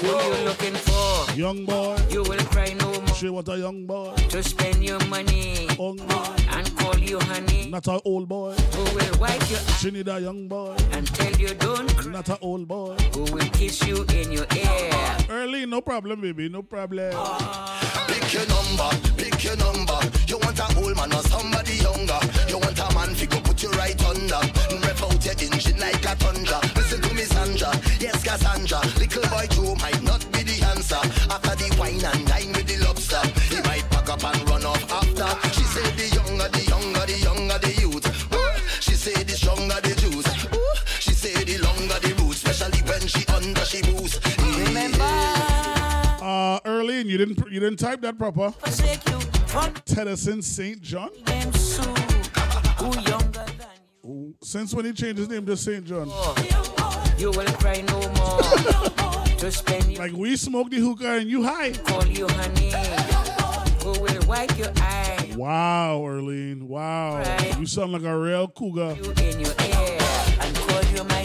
[0.02, 1.34] Who you looking for?
[1.34, 1.98] Young boy.
[2.10, 3.16] You will cry no more.
[3.16, 4.14] She want a young boy.
[4.30, 5.66] To spend your money.
[5.80, 6.28] Young boy.
[6.52, 7.70] And call you honey.
[7.72, 8.54] Not a old boy.
[8.76, 10.76] Who will wipe your She need a young boy.
[10.92, 12.12] and tell you don't cry.
[12.12, 12.96] Not a old boy.
[13.16, 15.18] Who will kiss you in your ear.
[15.30, 16.50] Early, no problem, baby.
[16.50, 17.12] No problem.
[18.08, 20.00] Pick your number, pick your number.
[20.28, 22.20] You want a old man or somebody younger.
[22.48, 24.42] You want a man figure, put you right under.
[28.00, 28.80] Yes, Cassandra.
[29.00, 31.02] Little boy Joe might not be the answer.
[31.30, 34.84] After the wine and dine with the lobster, he might pack up and run off
[34.92, 35.50] after.
[35.54, 38.06] She said the younger, the younger, the younger the youth.
[38.34, 40.28] Ooh, She said the stronger the juice.
[40.54, 44.22] Ooh, She said the longer the roots, especially when she under she boost.
[46.22, 48.54] Uh, early, and you didn't you didn't type that proper.
[49.86, 50.82] Tennyson St.
[50.82, 51.10] John.
[54.06, 55.84] Ooh, Since when he changed his name to St.
[55.86, 56.08] John?
[57.18, 58.44] You will cry no more.
[59.52, 61.72] Spend your Like we smoke the hookah and you high.
[61.72, 62.72] call you honey.
[63.84, 66.64] Who will wipe your eye Wow, Erlene.
[66.64, 67.24] Wow.
[67.58, 68.98] You sound like a real cougar.
[69.24, 69.98] in your ear
[70.42, 71.24] and call you my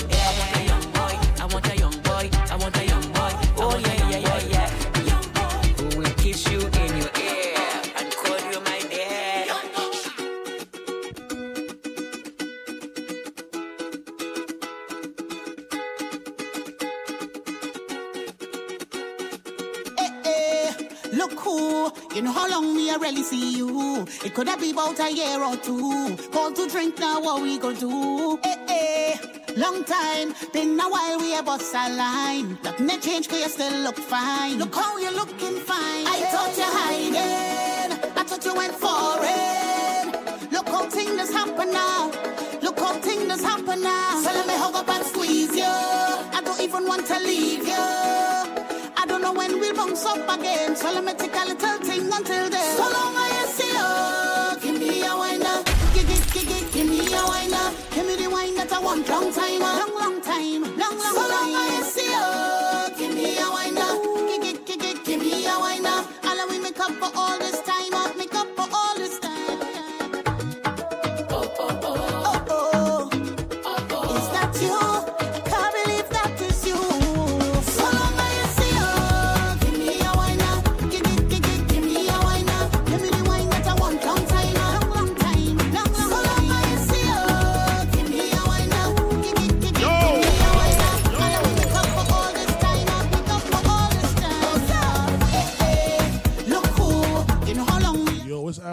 [22.27, 24.07] how long I really see you.
[24.25, 26.17] It could have been about a year or two.
[26.31, 28.39] Call to drink now, what we go do?
[28.45, 29.17] Eh, eh.
[29.57, 32.59] Long time, been a while we a bust a line.
[32.63, 34.59] Nothing ain't changed, cause you still look fine.
[34.59, 36.07] Look how you're looking fine.
[36.07, 38.17] I thought you're hiding.
[38.17, 40.51] I thought you went foreign.
[40.51, 42.11] Look how things happen now.
[42.63, 44.21] Look how things happen now.
[44.23, 45.65] So let me hug up and squeeze you.
[45.65, 48.62] I don't even want to leave you.
[49.33, 50.77] I don't know when we'll bounce up again.
[50.77, 52.77] So let me take a little thing until then.
[52.77, 54.73] So long I see you.
[54.73, 55.65] Give me a wine up.
[55.95, 57.75] Give, give, give, give, give me a wine up.
[57.95, 59.09] Give me the wine that I want.
[59.09, 59.63] Long time.
[59.63, 59.79] Uh.
[59.81, 60.63] Long, long time.
[60.63, 62.02] Long, long so long I see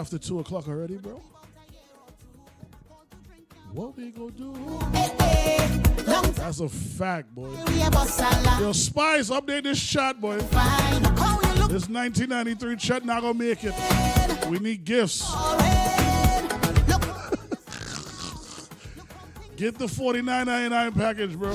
[0.00, 1.20] after two o'clock already, bro.
[3.72, 4.54] What we gonna do?
[6.32, 7.50] That's a fact, boy.
[8.58, 10.38] Yo, Spice, update this chat, boy.
[11.68, 13.74] This 1993 chat not gonna make it.
[14.48, 15.20] We need gifts.
[19.56, 21.52] Get the 49.99 package, bro.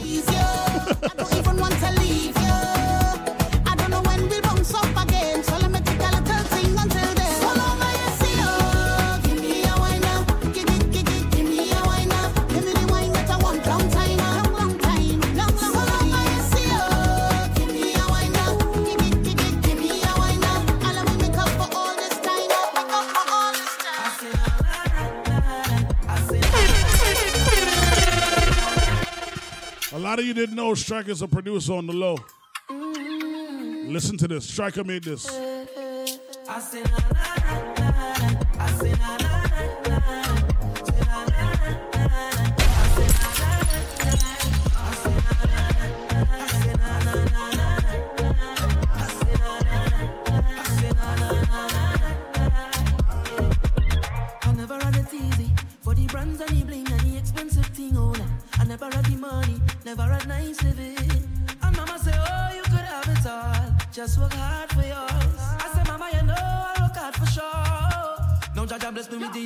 [30.15, 32.17] Lot of you didn't know Striker's a producer on the low.
[33.91, 34.47] Listen to this.
[34.47, 35.25] Striker made this.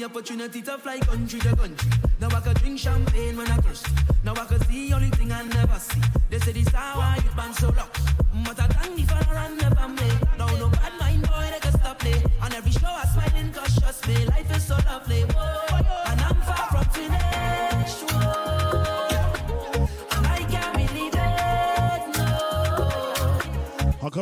[0.10, 1.90] Opportunity to fly country to country.
[2.20, 3.92] Now I can drink champagne when I thirsty.
[4.24, 6.02] Now I can see only thing I never see.
[6.30, 7.96] They say this how you band so luck.
[8.46, 10.20] But I thank the father and never made.
[10.38, 12.14] Now no bad mind boy they can stop me.
[12.42, 13.54] On every show I smiling
[14.08, 14.26] me.
[14.26, 15.39] Life is so lovely.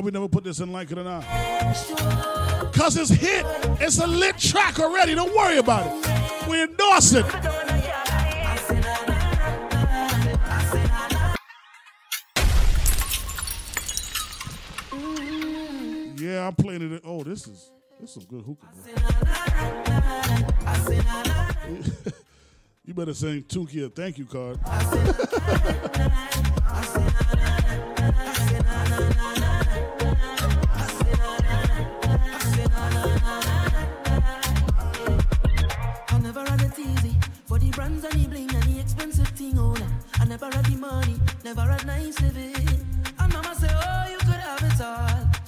[0.08, 1.19] we never put this in like it or not.
[2.72, 3.45] Because it's hit.
[3.82, 5.14] It's a lit track already.
[5.14, 6.48] Don't worry about it.
[6.48, 7.26] We endorse it.
[16.18, 17.02] Yeah, I'm playing it.
[17.03, 17.69] Oh, this is
[18.00, 18.66] this is some good hookah.
[22.86, 24.58] you better sing Tuki a thank you card.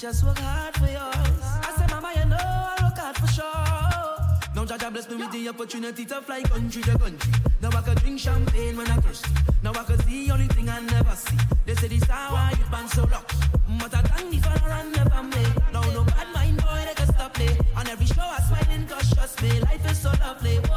[0.09, 1.43] just work hard for yours.
[1.67, 4.55] I said, Mama, you know I work hard for sure.
[4.55, 7.33] Now Jah Jah bless me with the opportunity to fly country to country.
[7.61, 9.29] Now I can drink champagne when I thirsty.
[9.61, 11.37] Now I can see only thing I never see.
[11.65, 13.37] They say this how I get been so lucky.
[13.81, 15.45] But I thank the Father and never family.
[15.73, 17.49] Now no bad mind boy they can stop me.
[17.77, 19.59] On every show I smile and cause trust me.
[19.59, 20.68] Life is so lovely.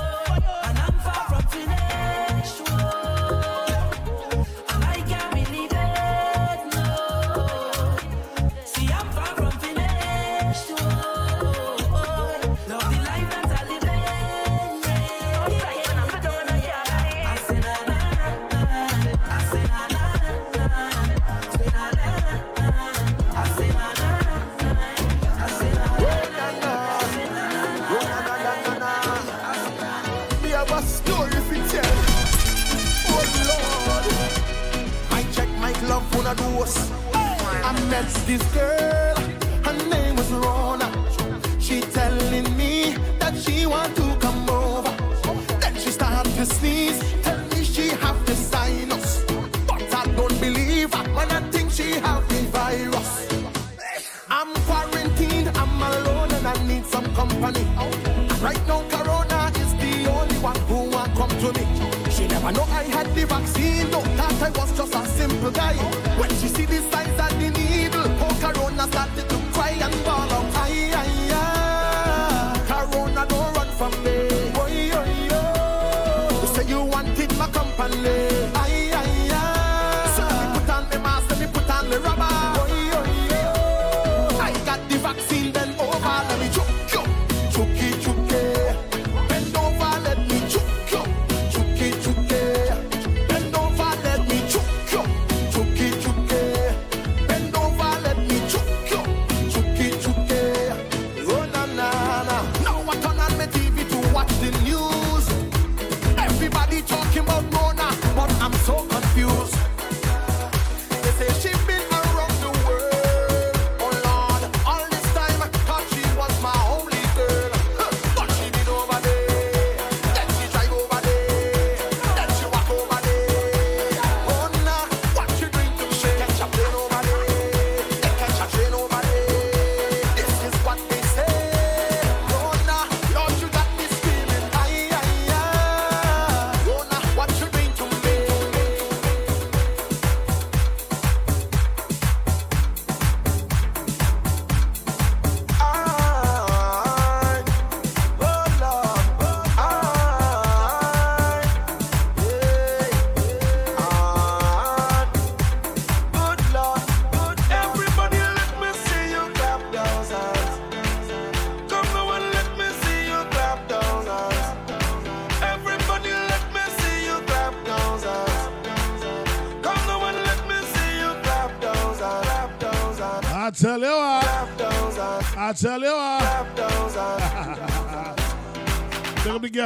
[38.38, 38.81] this girl.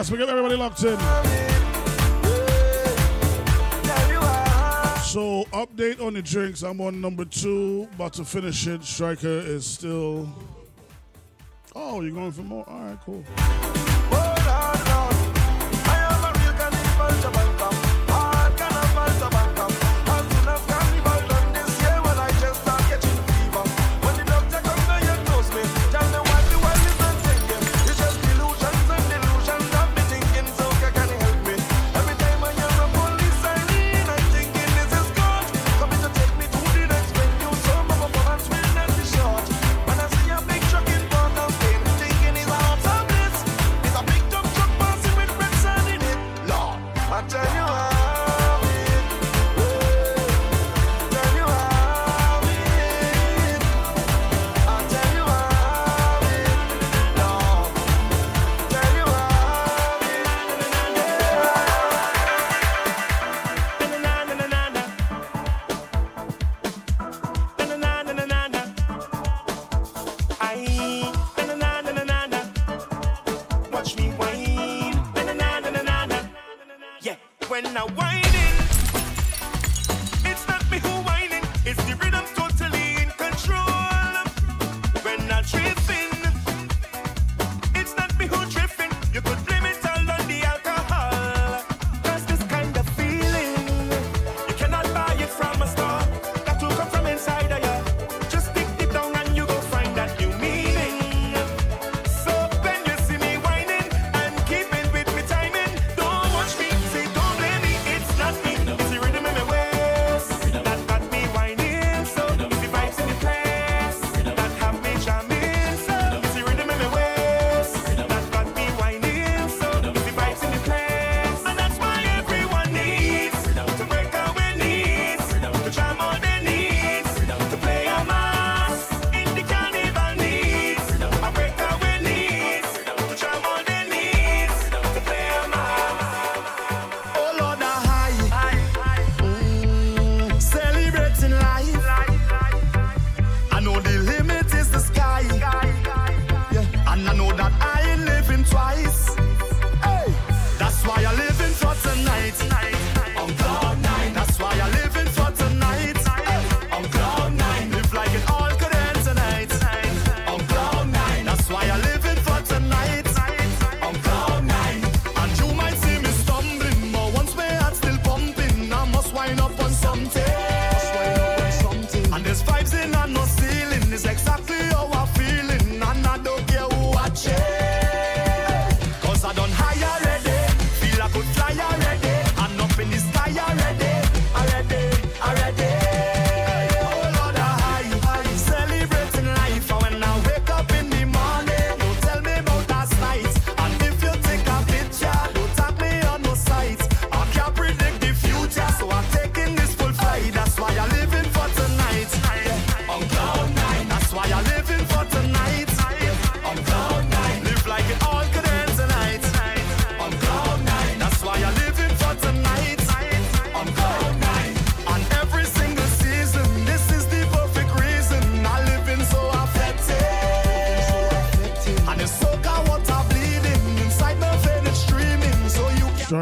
[0.06, 0.96] Yes, we got everybody locked in.
[5.02, 6.62] So, update on the drinks.
[6.62, 8.84] I'm on number two, about to finish it.
[8.84, 10.32] Striker is still.
[11.74, 12.64] Oh, you're going for more?
[12.68, 13.85] All right, cool.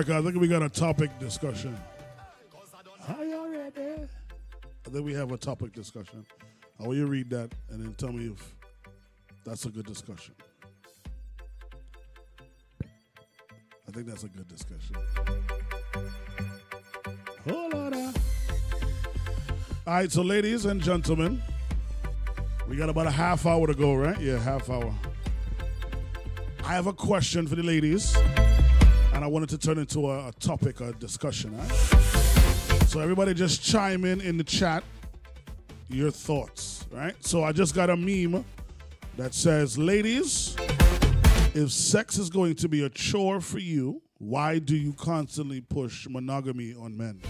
[0.07, 1.77] You Striker, I think we got a topic discussion.
[3.01, 4.09] Hi already.
[4.87, 6.27] I think we have a topic discussion.
[6.79, 8.55] I want you to read that and then tell me if
[9.45, 10.35] that's a good discussion.
[12.83, 14.97] I think that's a good discussion.
[17.49, 17.95] Hold on.
[17.95, 18.13] All
[19.87, 21.43] right, so ladies and gentlemen,
[22.69, 24.19] we got about a half hour to go, right?
[24.21, 24.93] Yeah, half hour.
[26.65, 28.17] I have a question for the ladies,
[29.15, 31.57] and I wanted to turn into a, a topic, a discussion.
[31.57, 31.71] right?
[32.89, 34.85] So everybody just chime in in the chat
[35.89, 37.15] your thoughts, right?
[37.25, 38.45] So I just got a meme
[39.17, 40.57] that says, "Ladies,
[41.55, 46.09] if sex is going to be a chore for you, why do you constantly push
[46.09, 47.21] monogamy on men?"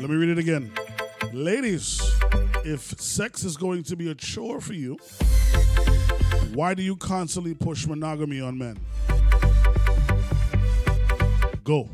[0.00, 0.72] Let me read it again.
[1.32, 2.00] Ladies,
[2.64, 4.98] if sex is going to be a chore for you,
[6.54, 8.78] why do you constantly push monogamy on men?
[11.64, 11.88] Go.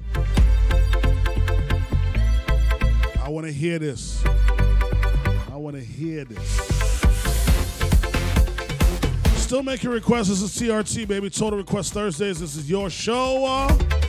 [3.22, 4.24] I want to hear this.
[4.24, 6.78] I want to hear this.
[9.36, 10.28] Still making requests.
[10.28, 11.30] This is TRT, baby.
[11.30, 12.40] Total Request Thursdays.
[12.40, 13.44] This is your show.
[13.44, 14.07] Uh,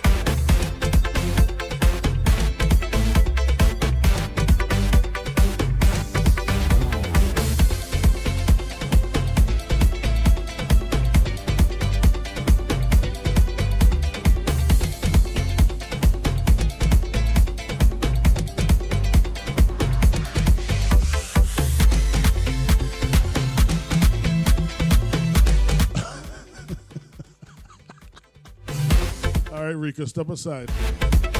[30.00, 30.69] Rika, step aside.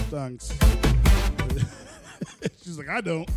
[0.10, 0.50] Thanks.
[2.62, 3.30] She's like, I don't.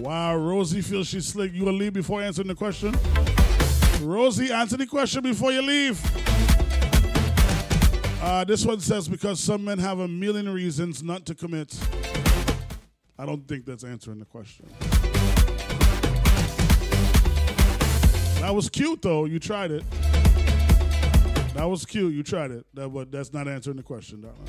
[0.00, 1.52] Wow, Rosie feels she's slick.
[1.52, 2.94] You gonna leave before answering the question?
[4.02, 6.00] Rosie, answer the question before you leave.
[8.22, 11.76] Uh, this one says because some men have a million reasons not to commit.
[13.18, 14.66] I don't think that's answering the question.
[18.40, 19.24] That was cute though.
[19.26, 19.84] You tried it.
[21.54, 22.14] That was cute.
[22.14, 22.64] You tried it.
[22.74, 24.46] That, but that's not answering the question, darling.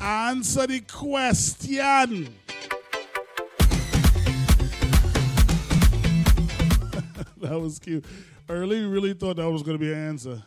[0.00, 2.28] Answer the question.
[7.38, 8.04] that was cute.
[8.48, 10.42] Early really thought that was going to be an answer.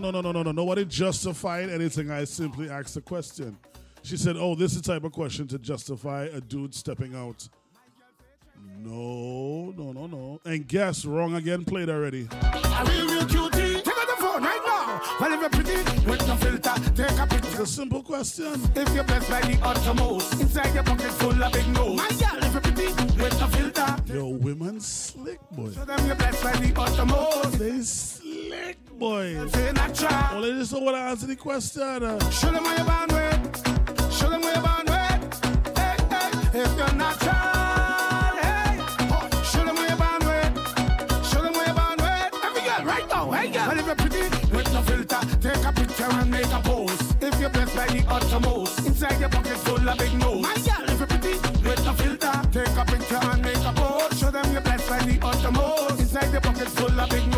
[0.00, 0.52] no, no, no, no, no.
[0.52, 2.10] Nobody justified anything.
[2.10, 3.58] I simply asked a question.
[4.02, 7.48] She said, Oh, this is the type of question to justify a dude stepping out.
[8.78, 10.40] No, no, no, no.
[10.44, 12.28] And guess wrong again played already.
[15.20, 15.76] Well, if you're pretty
[16.08, 17.48] with no filter, take a picture.
[17.48, 18.54] It's a simple question.
[18.74, 21.96] If you're blessed by the uttermost, inside your pocket full of big nose.
[21.96, 22.86] My girl, if you're pretty
[23.20, 23.96] with no filter.
[24.14, 25.72] Yo, women slick, boy.
[25.72, 27.58] Show them you're blessed by the uttermost.
[27.58, 29.48] They slick boy.
[29.48, 30.10] Say natural.
[30.32, 31.80] Well, they just don't want to answer the question.
[32.30, 34.12] Show them where you're born with.
[34.12, 35.78] Show them where you're born with.
[35.78, 36.30] Hey, hey.
[36.60, 37.32] If you're natural,
[38.42, 38.82] hey.
[39.44, 40.20] Show them where you're born.
[41.22, 42.00] Show them where you're born.
[42.42, 43.68] Every girl, right now, hey girl.
[43.68, 44.22] Well, if you're pretty
[44.54, 47.00] with no filter, take a picture and make a pose.
[47.20, 50.42] If you're blessed by the uttermost, inside your pocket full of big nose.
[50.42, 54.18] My girl, if you're pretty with no filter, take a picture and make a pose.
[54.18, 57.37] Show them you're blessed by the uttermost, inside your pocket full of big nose.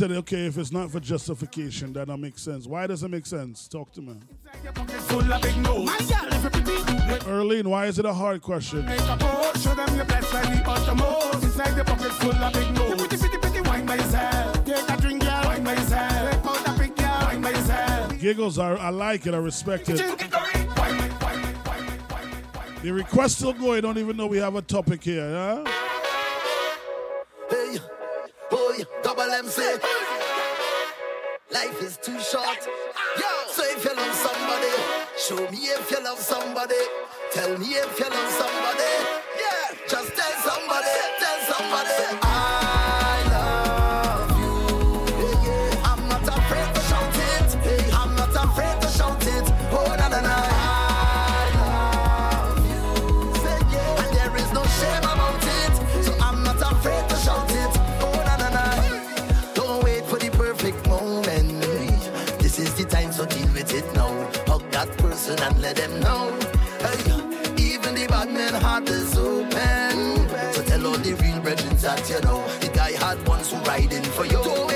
[0.00, 2.66] said, okay, if it's not for justification, that don't make sense.
[2.66, 3.68] Why does it make sense?
[3.68, 4.14] Talk to me.
[7.28, 8.86] Erlene, why is it a hard question?
[18.18, 19.98] Giggles are, I like it, I respect it.
[22.82, 25.79] The request still going, don't even know we have a topic here, huh?
[28.52, 29.62] Yeah, double MC.
[31.52, 32.58] Life is too short.
[33.48, 34.72] So if you love somebody,
[35.18, 36.74] show me if you love somebody.
[37.32, 38.92] Tell me if you love somebody.
[39.38, 40.86] Yeah, just tell somebody,
[41.18, 42.18] tell somebody.
[42.22, 42.59] I
[65.30, 66.38] person and let them know.
[66.80, 70.28] Hey, even the bad man heart is open.
[70.52, 72.46] So tell all the real brethren that you know.
[72.60, 74.69] The guy had ones who riding for you.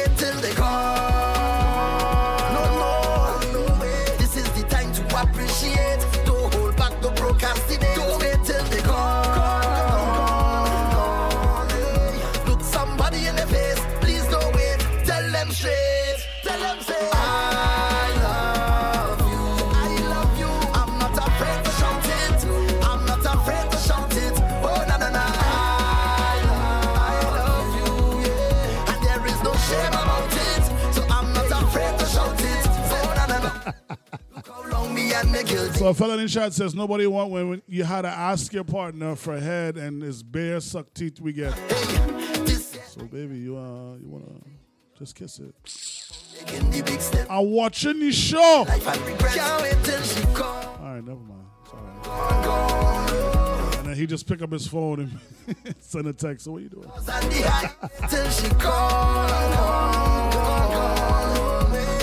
[35.74, 38.52] So a fella in the chat says nobody want when when you had to ask
[38.52, 41.52] your partner for head and it's bare suck teeth we get.
[42.88, 44.40] So baby, you uh you wanna
[44.96, 45.54] just kiss it.
[47.28, 48.64] I'm watching the show.
[48.68, 50.46] Can't wait till she come.
[50.46, 51.40] All right, never mind.
[51.64, 53.78] It's.
[53.78, 55.18] And then he just pick up his phone and
[55.80, 56.44] send a text.
[56.44, 56.88] So what you doing?
[56.94, 57.70] And the high
[58.08, 59.28] till she come.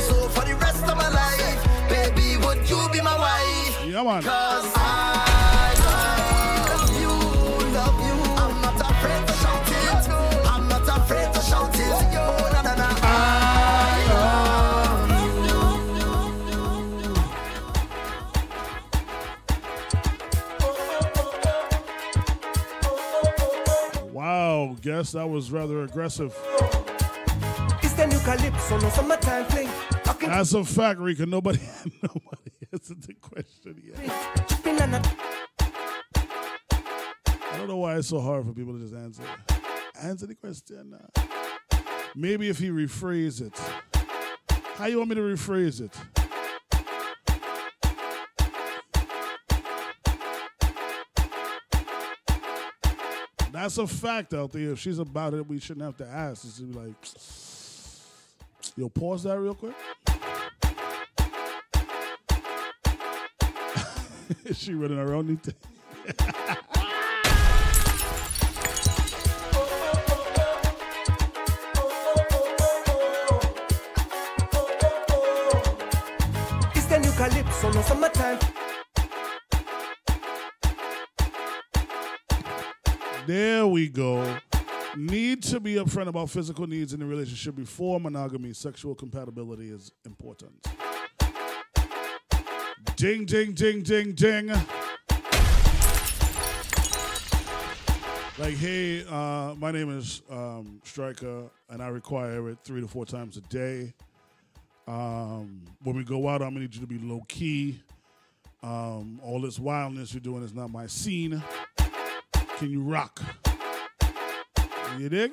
[0.01, 3.50] So for the rest of my life, baby, would you be my wife?
[3.91, 4.23] Yeah, man.
[4.23, 7.09] Cause I love you,
[7.73, 8.15] love you.
[8.39, 10.07] I'm not afraid to shout it.
[10.47, 11.91] I'm not afraid to shout it.
[11.91, 12.87] Oh, na, na, na.
[13.03, 14.07] I
[24.07, 26.33] love Wow, guess that was rather aggressive.
[27.83, 29.67] It's the new calypso, no summertime fling.
[30.29, 31.59] As a fact, Rika, nobody
[32.01, 33.97] nobody answer the question yet.
[37.51, 39.23] I don't know why it's so hard for people to just answer.
[40.01, 40.95] Answer the question.
[42.15, 43.59] Maybe if you rephrase it.
[44.75, 45.95] How you want me to rephrase it?
[53.51, 54.71] That's a fact out there.
[54.71, 56.45] If she's about it, we shouldn't have to ask.
[56.45, 56.95] It's like,
[58.75, 59.75] yo, pause that real quick.
[64.53, 65.53] she running her own thing?
[76.73, 78.39] It's the new calypso, no summertime.
[83.27, 84.37] There we go.
[84.97, 88.53] Need to be upfront about physical needs in the relationship before monogamy.
[88.53, 90.67] Sexual compatibility is important.
[92.95, 94.47] Ding, ding, ding, ding, ding.
[98.37, 103.05] Like, hey, uh, my name is um, Striker, and I require it three to four
[103.05, 103.93] times a day.
[104.87, 107.81] Um, when we go out, I'm gonna need you to be low key.
[108.63, 111.41] Um, all this wildness you're doing is not my scene.
[112.57, 113.21] Can you rock?
[114.97, 115.31] You dig?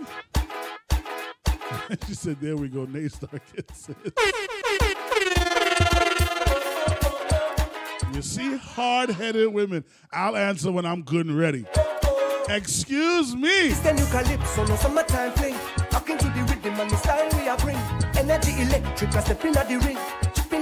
[2.07, 3.89] she said, "There we go." Nate Star gets.
[8.19, 9.85] You see, hard-headed women.
[10.13, 11.65] I'll answer when I'm good and ready.
[12.49, 13.69] Excuse me.
[13.69, 13.93] It's the
[14.67, 15.55] no summertime fling.
[16.19, 17.77] To the rhythm and the style we are bring.
[18.17, 19.97] Energy electric, I step in at the ring.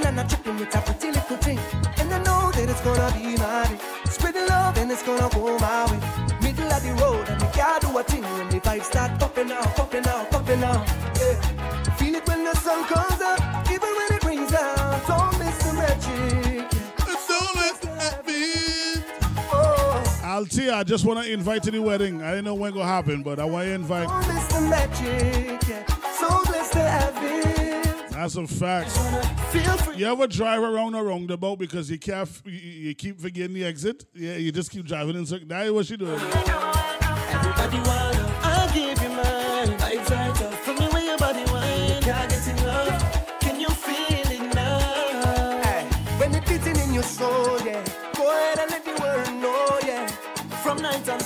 [0.04, 1.58] And a a pretty little thing.
[1.96, 4.10] And I know that it's gonna be my day.
[4.10, 6.00] Spread love and it's gonna go my way.
[6.42, 7.40] Middle of the road and
[7.80, 10.86] do a thing when the vibes start popping out, popping out, popping out.
[11.18, 11.94] Yeah.
[11.96, 13.65] Feel it when the sun comes up,
[20.36, 22.20] Altia, I just want to invite to the wedding.
[22.20, 24.06] I don't know when it gonna happen, but I want to invite.
[24.06, 25.66] Don't magic.
[25.66, 25.86] Yeah.
[26.12, 28.10] So blessed to have it.
[28.10, 28.94] That's a fact.
[29.96, 34.04] You ever drive around a roundabout because you can't, you, you keep forgetting the exit?
[34.12, 35.48] Yeah, you just keep driving in circles.
[35.48, 36.20] That's what she doing.
[36.20, 37.78] Everybody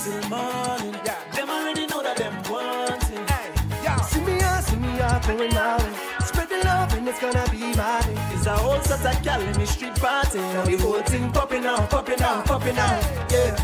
[0.07, 0.99] Night morning.
[1.05, 1.19] Yeah.
[1.35, 3.29] Them already know that them want it.
[3.29, 4.01] Hey, yeah.
[4.01, 5.93] See me out, see me out, going way.
[6.25, 8.17] Spread the love and it's gonna be my day.
[8.33, 10.39] It's a whole sort of gal in the street party.
[10.39, 13.03] Now the whole thing popping out, popping out, popping out.
[13.29, 13.55] Yeah.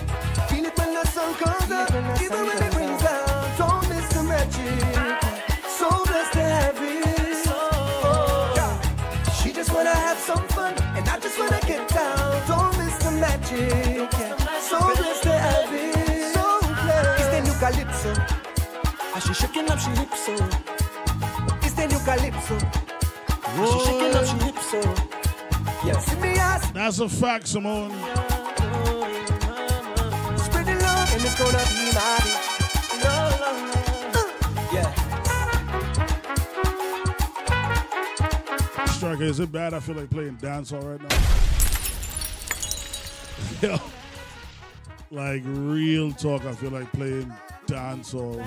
[0.46, 1.90] Feel it when the sun comes up,
[19.18, 20.36] As she shaking up, she hips so.
[20.40, 21.60] Oh.
[21.64, 22.56] It's the new calypso.
[23.58, 23.64] Oh.
[23.64, 24.80] As she shaking up, she hips so.
[24.86, 25.82] Oh.
[25.88, 25.98] Yeah.
[25.98, 27.90] See me ask, That's a fact, Simone.
[30.38, 32.38] spread the love, and it's gonna be my day.
[34.72, 34.94] Yeah.
[38.86, 39.74] Striker, is it bad?
[39.74, 41.18] I feel like playing dancehall right now.
[43.68, 43.80] Yo,
[45.10, 47.34] like real talk, I feel like playing
[47.68, 48.38] dancehall.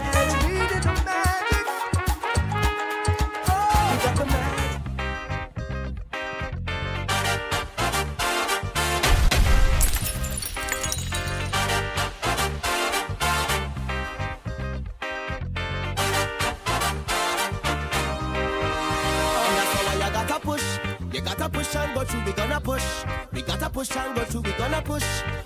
[23.73, 24.41] Push and go through.
[24.43, 25.05] We gonna push.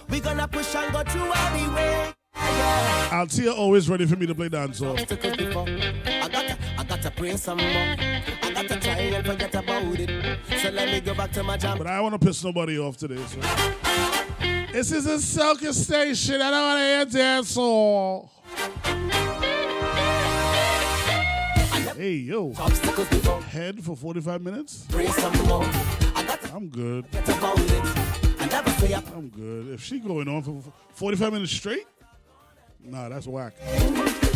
[0.08, 1.93] We gonna push and go through anyway.
[3.14, 4.98] Altia always ready for me to play dancehall.
[4.98, 7.68] I gotta, I gotta pray some more.
[7.68, 10.40] I gotta try and forget about it.
[10.60, 11.78] So let me go back to my job.
[11.78, 13.22] But I don't want to piss nobody off today.
[13.28, 13.38] So.
[14.72, 16.42] This is a soca station.
[16.42, 18.30] I don't want to hear dancehall.
[21.96, 22.52] Hey, yo.
[23.44, 24.86] Head for 45 minutes?
[24.88, 25.62] Pray some more.
[26.16, 27.06] I gotta I'm good.
[27.06, 28.40] forget about it.
[28.40, 29.04] I never say up.
[29.16, 29.68] I'm good.
[29.68, 30.60] If she going on for
[30.94, 31.86] 45 minutes straight,
[32.84, 33.54] nah, that's whack.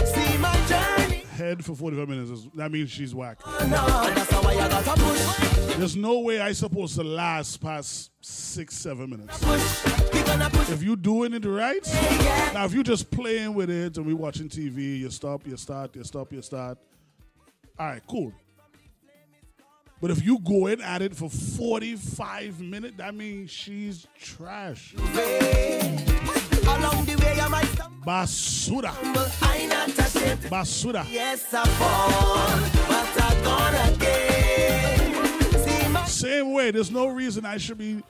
[0.05, 1.25] See my journey.
[1.37, 3.39] Head for 45 minutes, is, that means she's whack.
[3.47, 5.77] No, that's how I gotta push.
[5.77, 9.41] There's no way I supposed to last past six, seven minutes.
[10.13, 10.71] We gonna push.
[10.71, 11.87] If you doing it right,
[12.53, 15.95] now if you just playing with it and we watching TV, you stop, you start,
[15.95, 16.79] you stop, you start.
[17.79, 18.33] All right, cool.
[20.01, 24.95] But if you go in at it for 45 minutes, that means she's trash.
[26.77, 28.07] Along the way, I might stumble.
[28.07, 28.93] Basura.
[29.43, 30.41] I not ashamed.
[30.51, 31.05] Basura.
[31.11, 35.55] Yes, I fall, but I gonna get.
[35.65, 38.03] See my Same way, there's no reason I should be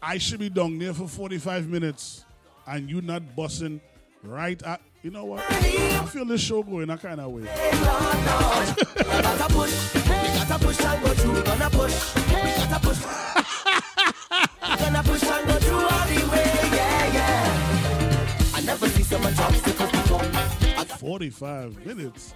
[0.00, 2.24] I should be down there for 45 minutes
[2.66, 3.80] and you not bussing
[4.22, 4.60] Right?
[4.66, 5.44] I, you know what?
[5.50, 7.42] I feel this show going that kind of way.
[21.08, 22.34] 45 minutes.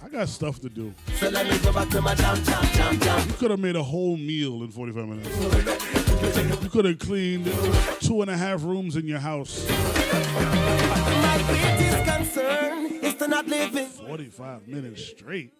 [0.00, 0.94] I got stuff to do.
[1.16, 3.28] So let me go back to my jam, jam, jam, jam.
[3.28, 6.62] You could have made a whole meal in 45 minutes.
[6.62, 7.52] You could have cleaned
[7.98, 9.68] two and a half rooms in your house.
[9.68, 15.52] My greatest concern is to not live in 45 minutes straight.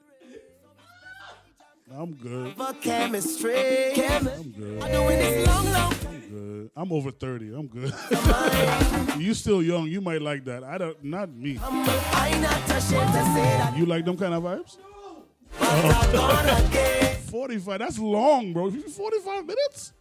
[1.92, 2.54] I'm good.
[2.82, 3.92] chemistry.
[4.06, 4.82] I'm good.
[4.82, 5.92] I'm doing this long, long.
[6.06, 6.70] I'm good.
[6.76, 7.52] I'm over 30.
[7.54, 7.92] I'm good.
[9.18, 9.88] you still young.
[9.88, 10.62] You might like that.
[10.62, 11.02] I don't.
[11.02, 11.58] Not me.
[11.60, 13.74] I not ashamed to say that.
[13.76, 14.78] You like them kind of vibes?
[15.60, 16.68] Oh.
[16.72, 17.78] Get 45.
[17.80, 18.70] That's long, bro.
[18.70, 19.92] 45 minutes?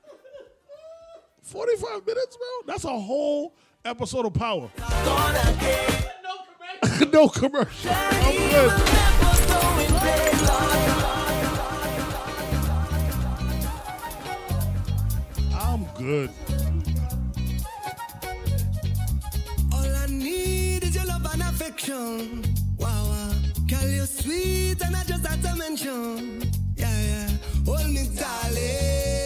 [1.41, 2.73] 45 minutes, bro?
[2.73, 4.69] That's a whole episode of Power.
[7.11, 7.91] no commercial.
[7.91, 9.28] I'm good.
[15.99, 16.29] Good.
[19.73, 22.43] All I need is your love and affection.
[22.77, 23.33] Wow, wow.
[23.67, 26.49] Girl, you're sweet and I just had to mention.
[26.77, 27.29] Yeah, yeah.
[27.65, 29.18] Hold me, darling.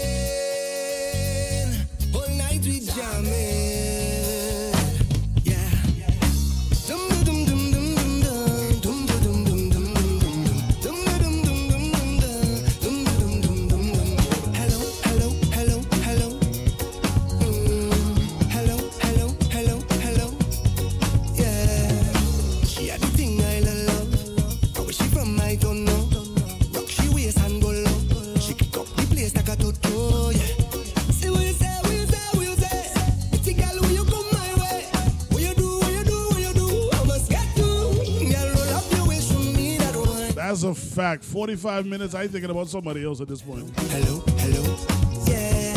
[40.93, 41.23] Fact.
[41.23, 42.13] 45 minutes.
[42.15, 43.69] I ain't thinking about somebody else at this point.
[43.77, 44.77] Hello, hello.
[45.25, 45.73] Yeah.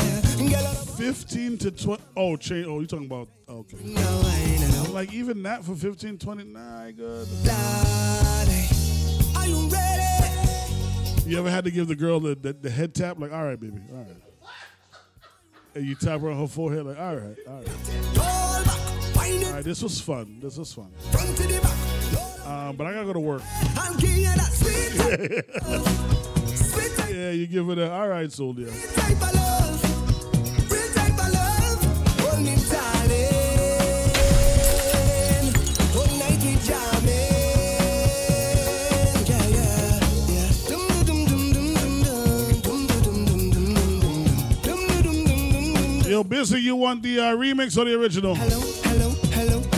[0.50, 2.02] Girl, 15 to 20.
[2.16, 2.66] Oh, change.
[2.66, 3.28] Oh, you talking about.
[3.48, 3.78] Oh, okay.
[3.82, 4.84] no, I ain't know.
[4.86, 6.44] I'm like, even that for 15, 20.
[6.44, 7.26] Nah, I good.
[9.36, 10.02] Are you ready?
[11.28, 13.18] You ever had to give the girl the, the, the head tap?
[13.18, 13.80] Like, all right, baby.
[13.90, 14.08] All right.
[15.74, 17.68] And you tap her on her forehead, like, all right, all right.
[19.46, 20.38] All right, this was fun.
[20.40, 20.90] This was fun.
[22.44, 23.42] Um, but I gotta go to work.
[23.76, 24.94] I'll give you that sweet
[27.16, 28.70] Yeah, you give it a, all right, soldier.
[46.16, 48.34] Yo, busy, you want the uh, remix or the original?
[48.34, 49.75] Hello, hello, hello,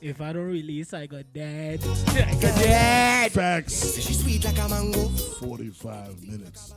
[0.00, 1.80] If I don't release, I got dead.
[1.84, 3.32] I got dead.
[3.32, 4.00] Facts.
[4.00, 5.08] She sweet like a mango.
[5.08, 6.74] 45 minutes.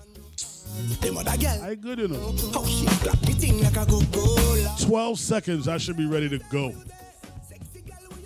[0.99, 1.63] Them other girl.
[1.63, 2.35] I good, you know.
[2.51, 4.75] How she clap the thing like a go-go.
[4.85, 6.73] 12 seconds, I should be ready to go.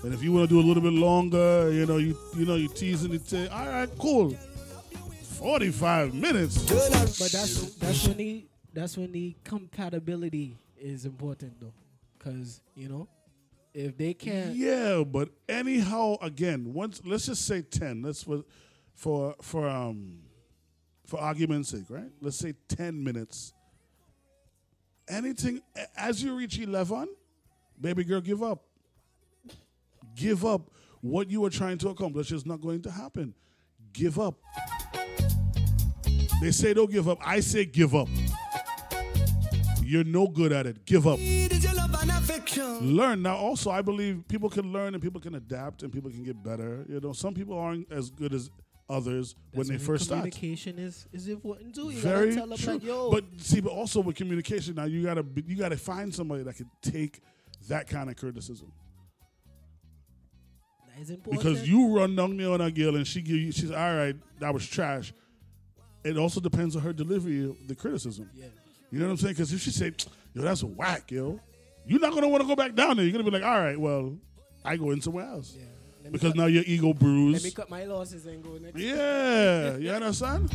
[0.04, 2.56] And if you want to do a little bit longer, you know, you you know,
[2.56, 3.28] you teasing it.
[3.28, 4.32] T- all right, cool.
[5.40, 6.58] 45 minutes.
[7.20, 11.74] But that's that's when the that's when the compatibility is important though,
[12.18, 13.08] because you know,
[13.78, 18.02] if they can't, Yeah, but anyhow, again, once let's just say 10.
[18.02, 18.44] Let's for
[18.96, 20.20] for for um
[21.06, 22.10] for argument's sake, right?
[22.20, 23.54] Let's say 10 minutes.
[25.08, 25.62] Anything
[25.96, 27.08] as you reach 11,
[27.80, 28.64] baby girl, give up.
[30.16, 30.72] Give up.
[31.02, 33.36] What you were trying to accomplish is not going to happen.
[33.94, 34.36] Give up.
[36.42, 37.20] They say don't give up.
[37.24, 38.08] I say give up.
[39.84, 40.84] You're no good at it.
[40.86, 41.20] Give up.
[42.82, 43.22] Learn.
[43.22, 46.42] Now, also, I believe people can learn and people can adapt and people can get
[46.44, 46.86] better.
[46.90, 48.50] You know, some people aren't as good as
[48.90, 50.20] others when they first start.
[50.22, 51.90] communication is is important too.
[51.90, 52.74] You Very gotta tell them true.
[52.74, 56.14] like, yo, But see, but also with communication, now you gotta be- you gotta find
[56.14, 57.20] somebody that can take
[57.68, 58.72] that kind of criticism.
[60.96, 61.44] that is important.
[61.44, 64.16] Because you run down there on a girl and she give you, she's all right,
[64.40, 65.14] that was trash.
[66.06, 68.30] It also depends on her delivery of the criticism.
[68.34, 68.46] Yeah.
[68.90, 69.34] You know what I'm saying?
[69.34, 69.92] Because if she say,
[70.34, 71.42] yo, that's whack, yo,
[71.88, 73.06] you're not gonna want to go back down there.
[73.06, 74.18] You're gonna be like, all right, well,
[74.66, 75.56] I go in somewhere else.
[76.04, 77.44] Let me Because cut- now your ego bruised.
[77.44, 78.78] let me cut my losses and go next.
[78.80, 80.50] Yeah, you understand?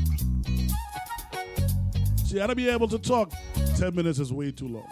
[2.24, 3.32] See, I gotta be able to talk.
[3.76, 4.88] Ten minutes is way too long.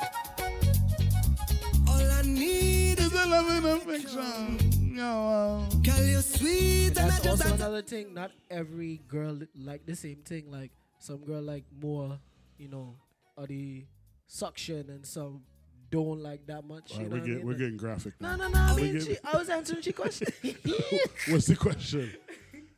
[1.89, 4.94] All I need is a love and affection.
[4.97, 8.12] Yo, uh, you're sweet and That's also had another thing.
[8.12, 10.51] Not every girl like the same thing.
[10.51, 12.19] Like some girl like more,
[12.59, 12.97] you know,
[13.36, 13.85] or the
[14.27, 15.43] suction, and some
[15.91, 16.93] don't like that much.
[16.94, 17.47] All you right, know we're, what I getting, mean?
[17.47, 18.36] we're getting graphic No, now.
[18.36, 18.60] no, no.
[18.60, 20.28] I mean, getting- she, I was answering your question.
[21.28, 22.12] What's the question?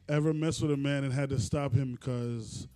[0.09, 2.67] Ever mess with a man and had to stop him because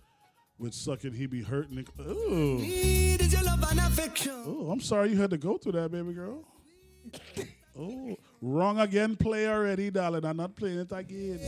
[0.59, 1.77] with sucking he be hurting?
[1.79, 2.57] it- Ooh.
[2.59, 4.33] Need is your love and affection.
[4.45, 6.43] Oh, I'm sorry you had to go through that, baby girl.
[7.79, 9.15] Oh, wrong again.
[9.15, 10.25] Play already, darling.
[10.25, 11.39] I'm not playing it again.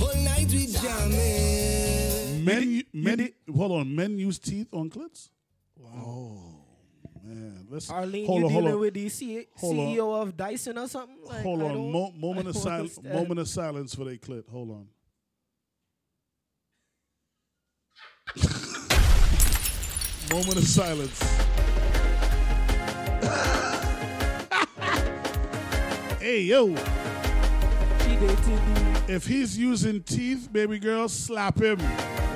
[0.00, 2.42] All night we jamming.
[2.42, 3.94] Men, men, hold on.
[3.94, 5.28] Men use teeth on clits.
[5.84, 6.49] Oh
[7.34, 8.80] man, let's Arlene, hold you on, dealing on.
[8.80, 9.86] with the C- Hold on.
[9.86, 11.16] CEO of Dyson or something?
[11.24, 11.92] Like, hold on.
[11.92, 12.98] Mo- moment of silence.
[13.02, 14.48] Moment of silence for the clip.
[14.50, 14.86] Hold on.
[20.32, 21.20] moment of silence.
[26.20, 26.74] hey yo.
[29.08, 31.78] If he's using teeth, baby girl, slap him.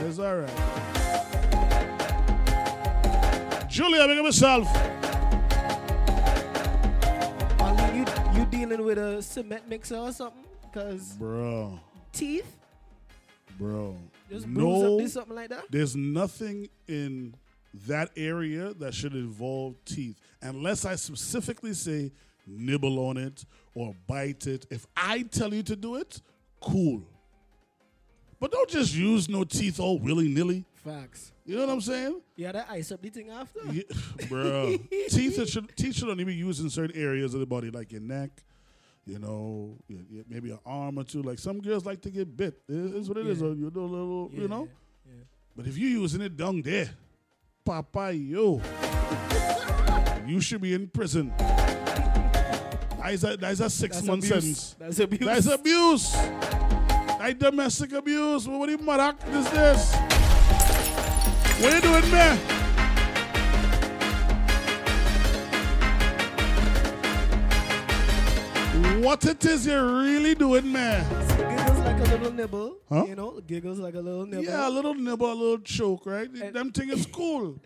[0.06, 0.93] It's all right.
[3.74, 4.68] Julia, up yourself.
[7.60, 10.44] Arlene, you, you dealing with a cement mixer or something?
[10.62, 11.80] Because Bro,
[12.12, 12.56] teeth,
[13.58, 13.96] bro.
[14.30, 15.64] just no, up something like that.
[15.72, 17.34] There's nothing in
[17.88, 22.12] that area that should involve teeth, unless I specifically say
[22.46, 23.44] nibble on it
[23.74, 24.66] or bite it.
[24.70, 26.20] If I tell you to do it,
[26.60, 27.02] cool.
[28.38, 30.64] But don't just use no teeth all willy nilly.
[30.84, 31.32] Facts.
[31.46, 32.20] You know what I'm saying?
[32.36, 33.60] Yeah, that ice up the thing after.
[33.72, 33.82] Yeah,
[34.28, 34.76] bro.
[35.08, 37.90] teeth that should teeth should only be used in certain areas of the body, like
[37.92, 38.30] your neck.
[39.06, 41.22] You know, y- y- maybe an arm or two.
[41.22, 42.60] Like some girls like to get bit.
[42.68, 43.40] It is what it is.
[43.40, 43.48] Yeah.
[43.48, 44.68] or You do a little, you know.
[45.06, 45.24] yeah.
[45.56, 46.90] But if you using it down there,
[47.64, 48.60] Papa yo,
[50.26, 51.32] you should be in prison.
[51.38, 54.42] That is a, that is a six That's month abuse.
[54.58, 54.76] sentence.
[54.78, 55.20] That's abuse.
[55.26, 56.12] That's abuse.
[56.12, 58.46] That domestic abuse.
[58.48, 59.94] What the mother is this?
[61.60, 62.38] What you doing, man?
[69.02, 71.08] What it is you really doing, man?
[71.38, 72.76] Giggles like a little nibble.
[72.88, 73.04] Huh?
[73.06, 74.44] You know, giggles like a little nibble.
[74.44, 76.52] Yeah, a little nibble, a little choke, right?
[76.52, 77.60] Them thing is cool.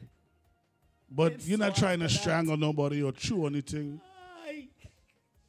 [1.11, 4.01] But you're not trying to strangle nobody or chew anything.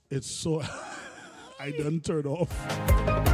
[0.09, 0.63] It's so.
[1.59, 3.28] I done turned off.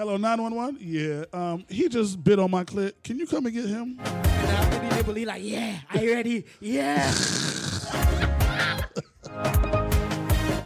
[0.00, 0.78] Hello, 911?
[0.80, 2.94] Yeah, um, he just bit on my clit.
[3.04, 4.00] Can you come and get him?
[4.00, 6.46] And after the nibble, he like, yeah, are you ready?
[6.58, 7.12] Yeah.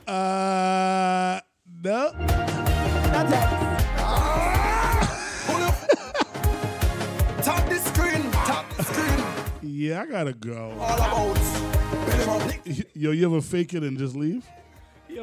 [0.07, 1.41] Uh,
[1.83, 2.13] no.
[7.43, 9.25] Tap the screen, tap the screen.
[9.63, 10.77] Yeah, I gotta go.
[10.79, 11.35] All about.
[12.95, 14.47] Yo, you ever fake it and just leave?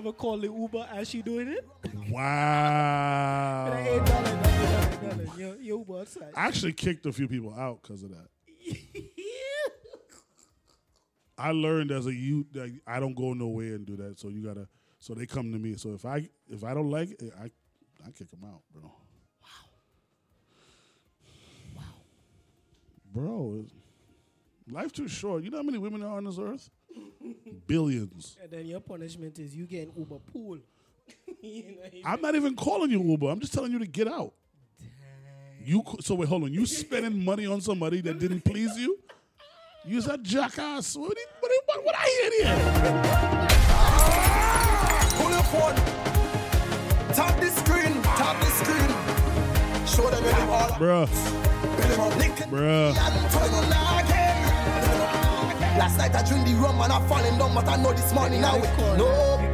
[0.01, 1.63] Ever call the Uber as she doing it?
[2.09, 3.67] Wow.
[3.69, 6.31] Like, hey, darling, darling, darling, your, your Uber outside.
[6.35, 8.27] I actually kicked a few people out because of that.
[11.37, 14.17] I learned as a youth that I don't go nowhere and do that.
[14.17, 14.67] So you gotta.
[14.97, 15.75] So they come to me.
[15.75, 17.51] So if I if I don't like it, I
[18.03, 18.91] I kick them out, bro.
[19.43, 19.49] Wow.
[21.77, 21.83] Wow.
[23.13, 23.65] Bro,
[24.67, 25.43] life too short.
[25.43, 26.71] You know how many women are on this earth?
[27.67, 28.37] Billions.
[28.41, 30.57] And then your punishment is you getting Uber pool.
[31.41, 33.29] you know, you- I'm not even calling you Uber.
[33.29, 34.33] I'm just telling you to get out.
[35.63, 36.51] You so wait, hold on.
[36.53, 38.99] You spending money on somebody that didn't please you?
[39.85, 40.95] You's a jackass.
[40.95, 42.57] What, do you- what, do you- what, what I hear here?
[45.17, 45.75] Pull your phone.
[47.15, 48.89] Tap the screen, tap the screen.
[49.87, 50.69] Show them where them all.
[50.79, 51.07] Bruh.
[52.49, 52.93] Bruh.
[55.81, 58.41] Last night I drink the rum and I falling down, but I know this morning
[58.41, 58.55] now.
[58.97, 59.47] No.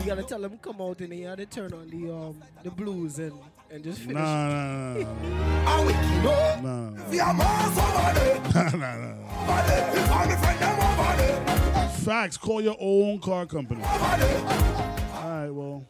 [0.00, 3.18] You gotta tell them come out and you gotta turn on the um the blues
[3.18, 3.32] and
[3.68, 4.14] and just finish.
[4.14, 6.60] Nah, nah, nah, I wake you know.
[6.62, 6.90] nah.
[6.90, 8.40] Nah, We are miles over there.
[8.54, 9.42] nah, nah, nah.
[9.42, 9.96] Over there.
[9.96, 11.88] If I'm a friend, them over there.
[11.88, 12.36] Facts.
[12.36, 13.82] Call your own car company.
[13.82, 15.50] All right.
[15.50, 15.84] Well,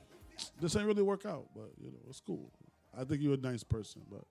[0.58, 2.50] this ain't really work out, but you know it's cool.
[2.98, 4.24] I think you're a nice person, but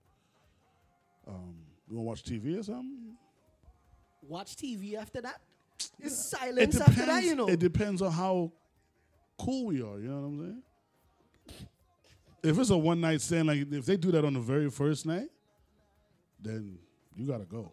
[1.27, 1.55] um,
[1.87, 3.15] you want to watch TV or something?
[4.29, 5.41] Watch TV after that.
[5.99, 6.81] It's It silence depends.
[6.99, 7.47] after that, you know.
[7.49, 8.51] It depends on how
[9.39, 9.99] cool we are.
[9.99, 10.63] You know what I'm saying?
[12.43, 15.05] If it's a one night stand, like if they do that on the very first
[15.05, 15.29] night,
[16.39, 16.77] then
[17.15, 17.71] you gotta go.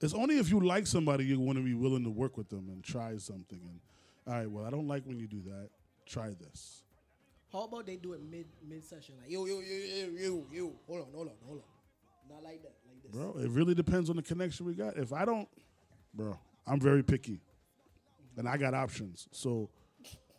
[0.00, 2.68] It's only if you like somebody you want to be willing to work with them
[2.70, 3.60] and try something.
[3.60, 3.80] And
[4.26, 5.68] all right, well, I don't like when you do that.
[6.06, 6.84] Try this.
[7.52, 9.16] How about they do it mid mid session?
[9.20, 10.72] Like yo yo yo yo yo yo.
[10.86, 12.34] Hold on, hold on, hold on.
[12.34, 12.72] Not like that.
[13.04, 13.20] Like this.
[13.20, 14.96] Bro, it really depends on the connection we got.
[14.96, 15.48] If I don't,
[16.14, 17.40] bro, I'm very picky.
[18.36, 19.28] And I got options.
[19.32, 19.70] So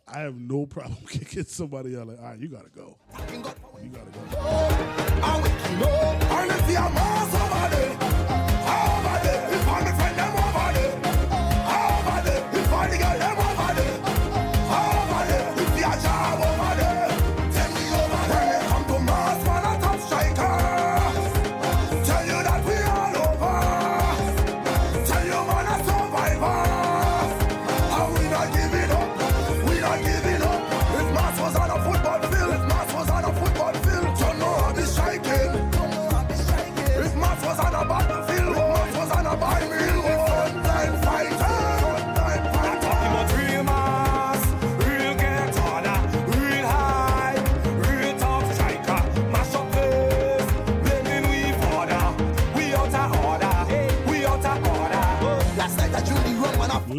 [0.08, 2.08] I have no problem kicking somebody out.
[2.08, 2.96] Like, all right, you gotta go.
[3.82, 4.22] You gotta go.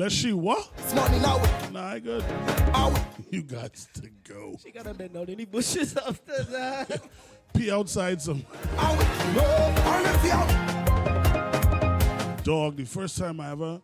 [0.03, 0.69] Unless she what?
[0.75, 1.37] This morning now.
[1.71, 2.25] Nah, I good.
[3.29, 4.57] You got to go.
[4.61, 7.01] She gotta bend down any bushes after that.
[7.53, 8.45] Pee outside some.
[12.43, 13.81] Dog, the first time I ever,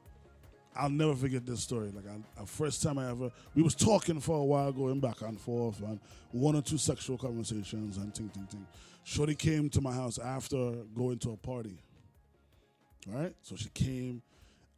[0.76, 1.90] I'll never forget this story.
[1.96, 5.22] Like, I, the first time I ever, we was talking for a while, going back
[5.22, 6.02] and forth, and
[6.34, 8.68] one or two sexual conversations and ting, ting, ting.
[9.06, 11.80] Shorty came to my house after going to a party.
[13.08, 13.34] All right?
[13.42, 14.22] So she came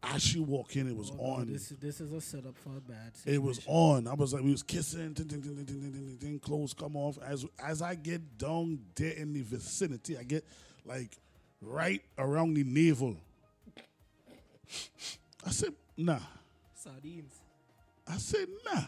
[0.04, 1.52] as she walk in, it was oh, on.
[1.52, 3.42] This, this is a setup for a bad situation.
[3.42, 4.08] It was on.
[4.08, 6.96] I was like, we was kissing, ding, ding, ding, ding, ding, ding, ding, clothes come
[6.96, 7.20] off.
[7.26, 10.46] As as I get down there in the vicinity, I get
[10.86, 11.18] like
[11.62, 13.16] right around the navel.
[15.46, 16.20] I said, nah.
[16.74, 17.34] Sardines.
[18.08, 18.84] I said, nah.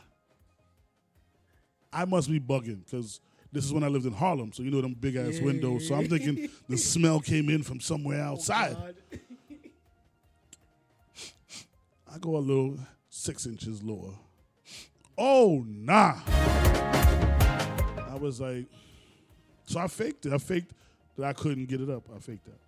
[1.91, 3.19] I must be bugging because
[3.51, 5.45] this is when I lived in Harlem, so you know them big ass yeah.
[5.45, 5.87] windows.
[5.87, 8.75] So I'm thinking the smell came in from somewhere oh, outside.
[8.79, 9.17] Oh
[12.13, 12.77] I go a little
[13.09, 14.13] six inches lower.
[15.17, 16.15] Oh nah.
[16.27, 18.65] I was like,
[19.65, 20.33] so I faked it.
[20.33, 20.73] I faked
[21.17, 22.03] that I couldn't get it up.
[22.15, 22.59] I faked that.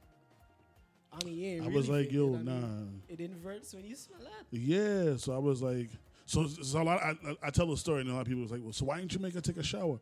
[1.14, 1.64] I mean, yeah.
[1.64, 3.14] it I was like, yo, I mean, nah.
[3.14, 4.46] It inverts when you smell that.
[4.52, 5.90] Yeah, so I was like,
[6.26, 8.42] so, so a lot, I, I- I tell a story, and a lot of people
[8.42, 10.00] was like, well, so why didn't you make her take a shower?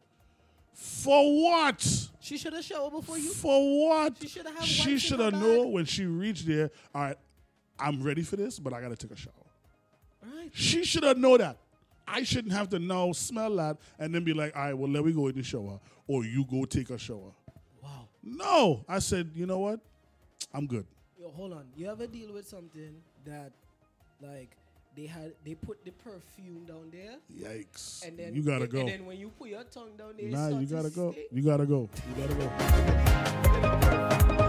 [0.73, 2.07] For what?
[2.19, 3.29] She should have showered before you.
[3.31, 4.17] For what?
[4.19, 6.71] She should have She should have known when she reached there.
[6.95, 7.17] All right,
[7.79, 9.33] I'm ready for this, but I gotta take a shower.
[10.21, 10.49] Right.
[10.53, 11.57] She should have known that.
[12.07, 15.05] I shouldn't have to know, smell that, and then be like, all right, well, let
[15.05, 17.31] me go in the shower, or you go take a shower.
[17.81, 18.07] Wow.
[18.21, 19.79] No, I said, you know what?
[20.53, 20.85] I'm good.
[21.19, 21.65] Yo, hold on.
[21.77, 22.95] You ever deal with something
[23.25, 23.51] that,
[24.21, 24.49] like,
[24.95, 27.15] they had they put the perfume down there?
[27.35, 28.05] Yikes.
[28.07, 28.79] And then You gotta and, go.
[28.81, 31.11] And then when you put your tongue down there, Nah, you gotta go.
[31.13, 31.27] stink.
[31.31, 31.89] You gotta go.
[32.09, 32.35] You gotta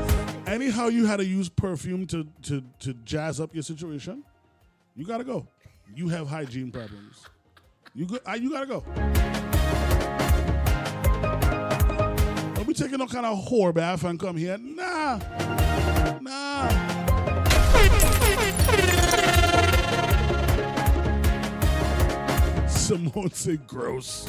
[0.08, 0.13] go.
[0.46, 4.22] Anyhow, you had to use perfume to to to jazz up your situation.
[4.94, 5.46] You gotta go.
[5.94, 7.24] You have hygiene problems.
[7.94, 8.18] You go.
[8.26, 8.80] uh, You gotta go.
[12.54, 14.58] Don't be taking no kind of whore bath and come here.
[14.58, 15.18] Nah,
[16.20, 16.70] nah.
[22.68, 24.26] Simone said gross.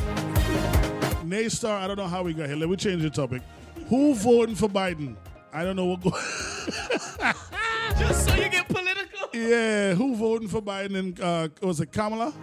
[1.25, 2.55] Naystar, I don't know how we got here.
[2.55, 3.41] Let me change the topic.
[3.89, 5.15] Who voting for Biden?
[5.55, 6.01] I don't know what.
[6.01, 6.09] Go-
[7.97, 9.29] Just so you get political.
[9.33, 10.97] yeah, who voting for Biden?
[10.99, 12.33] And uh, was it Kamala?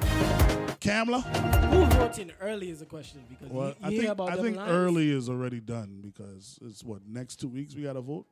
[0.81, 1.21] Kamala?
[1.21, 4.71] Who voting early is a question because Well, I think about I think lines.
[4.71, 8.25] early is already done because it's what next two weeks we got to vote.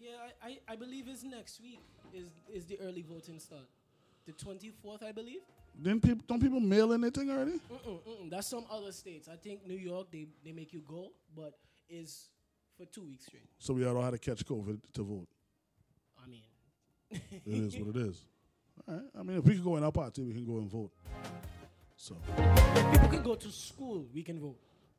[0.00, 0.12] Yeah,
[0.42, 1.80] I, I, I believe it's next week
[2.14, 3.68] is is the early voting start.
[4.24, 5.40] The twenty fourth, I believe.
[5.78, 7.60] Then people don't people mail anything already?
[7.70, 8.30] Mm-mm, mm-mm.
[8.30, 9.28] That's some other states.
[9.30, 11.52] I think New York they, they make you go, but
[11.90, 12.28] is
[12.76, 13.42] for two weeks straight.
[13.58, 15.28] So we all know how to catch COVID to vote.
[16.22, 16.42] I mean,
[17.10, 18.24] It is what it is.
[18.88, 19.04] All right.
[19.18, 20.90] I mean, if we can go in our party, we can go and vote.
[21.96, 24.56] So if people can go to school, we can vote.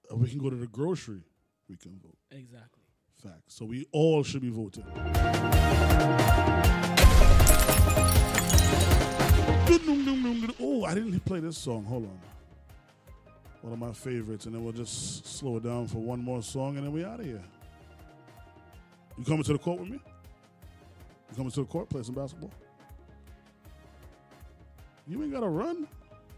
[0.10, 1.22] if we can go to the grocery,
[1.68, 2.18] we can vote.
[2.32, 2.84] Exactly.
[3.22, 3.56] Facts.
[3.56, 4.86] So we all should be voting.
[10.60, 11.84] Oh, I didn't play this song.
[11.86, 12.20] Hold on.
[13.62, 16.78] One of my favorites, and then we'll just slow it down for one more song,
[16.78, 17.42] and then we out of here.
[19.18, 20.00] You coming to the court with me?
[21.30, 22.52] You coming to the court, play some basketball?
[25.08, 25.88] You ain't gotta run.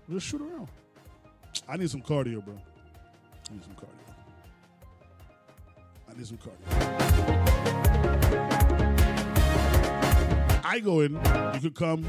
[0.10, 0.68] Just shoot around.
[1.68, 2.56] I need some cardio, bro.
[3.50, 3.90] I need some cardio.
[6.10, 6.66] I need some cardio.
[10.64, 11.14] I go in.
[11.54, 12.06] You could come.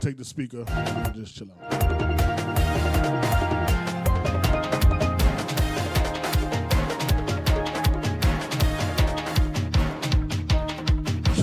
[0.00, 1.99] Take the speaker and just chill out.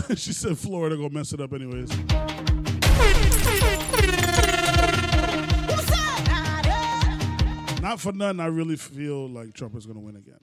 [0.16, 1.90] she said Florida gonna mess it up anyways.
[7.82, 10.40] not for nothing, I really feel like Trump is going to win again.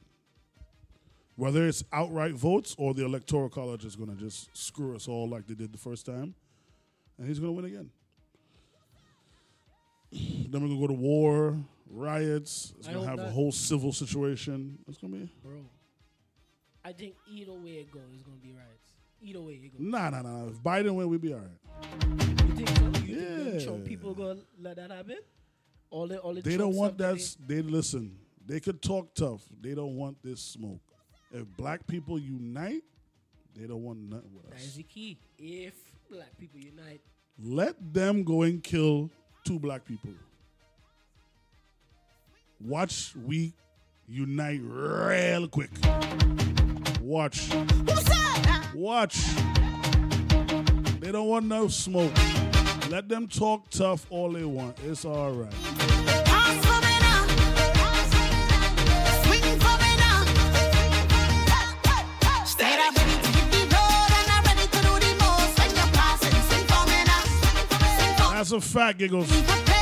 [1.36, 5.28] Whether it's outright votes or the electoral college is going to just screw us all
[5.28, 6.34] like they did the first time,
[7.18, 7.90] and he's going to win again.
[10.50, 11.58] then we're going to go to war,
[11.90, 12.72] riots.
[12.78, 14.78] It's I going to hope have a whole civil situation.
[14.88, 15.64] It's going to be Bro,
[16.84, 18.93] I think either way it goes, it's gonna be riots.
[19.24, 19.80] Either way it goes.
[19.80, 20.48] nah, nah, nah.
[20.48, 22.08] If Biden win, we'll be all right.
[22.46, 23.02] You think so?
[23.04, 23.50] You Yeah.
[23.52, 25.18] them Trump people gonna let that happen?
[25.90, 27.14] All the all the They don't want that.
[27.16, 28.18] they- s- They listen.
[28.46, 29.42] They could talk tough.
[29.60, 30.80] They don't want this smoke.
[31.32, 32.82] If black people unite,
[33.54, 34.64] they don't want nothing with That us.
[34.66, 35.18] is the key.
[35.38, 35.74] If
[36.10, 37.00] black people unite,
[37.38, 39.10] Let them go and kill
[39.44, 40.12] two black people.
[42.60, 43.52] Watch we
[44.06, 45.70] unite real quick.
[47.04, 47.50] Watch.
[48.74, 49.18] Watch.
[51.00, 52.10] They don't want no smoke.
[52.88, 54.78] Let them talk tough all they want.
[54.82, 55.52] It's all right.
[62.46, 63.18] Stay up ready
[69.08, 69.73] to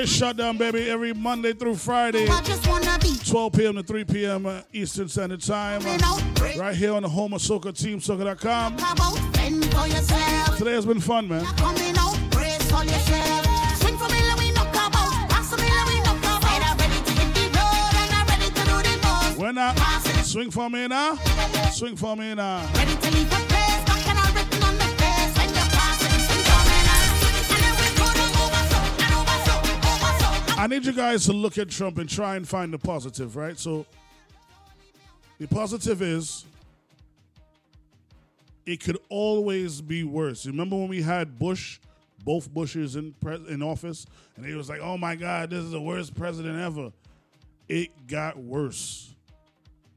[0.00, 0.08] life.
[0.08, 2.28] Midday shutdown, baby, every Monday through Friday.
[2.28, 3.74] I just wanna be 12 p.m.
[3.76, 4.46] to 3 p.m.
[4.46, 5.82] uh, Eastern Standard Time.
[6.58, 8.74] right here on the home of Soca, TeamSoca.com.
[8.74, 10.58] about fend for yourself.
[10.58, 11.44] Today has been fun, man.
[11.56, 13.76] Coming out, brace for yourself.
[13.78, 15.30] Swing for me, let me knock about.
[15.30, 16.44] Pass for me, let me knock about.
[16.44, 19.38] And I'm ready to hit the road and I'm ready to do the most.
[19.38, 21.16] When I swing for me now,
[21.72, 23.49] swing for me now.
[30.60, 33.58] I need you guys to look at Trump and try and find the positive, right?
[33.58, 33.86] So,
[35.38, 36.44] the positive is
[38.66, 40.44] it could always be worse.
[40.44, 41.78] Remember when we had Bush,
[42.26, 43.14] both Bushes in
[43.48, 44.04] in office,
[44.36, 46.92] and he was like, "Oh my God, this is the worst president ever."
[47.66, 49.14] It got worse.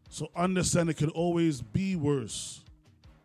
[0.09, 2.63] So understand it could always be worse.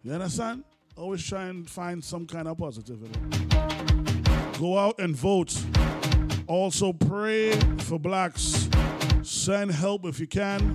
[0.02, 0.64] You understand?
[0.96, 3.16] Always try and find some kind of positivity.
[4.58, 5.56] Go out and vote.
[6.48, 8.70] Also pray for blacks.
[9.22, 10.74] Send help if you can.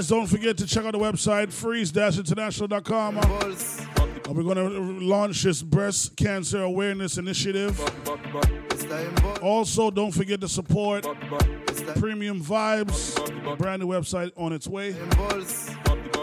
[0.00, 3.18] Guys don't forget to check out the website freeze-international.com.
[3.18, 7.78] Uh, we're going to launch this breast cancer awareness initiative.
[9.42, 11.04] Also, don't forget to support
[11.96, 14.96] Premium Vibes, brand new website on its way.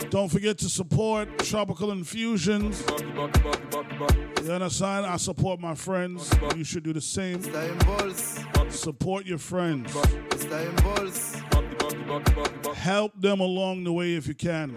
[0.09, 2.83] Don't forget to support Tropical Infusions.
[4.43, 5.05] You understand?
[5.05, 6.33] I support my friends.
[6.55, 7.43] You should do the same.
[8.71, 9.93] Support your friends.
[12.87, 14.73] Help them along the way if you can.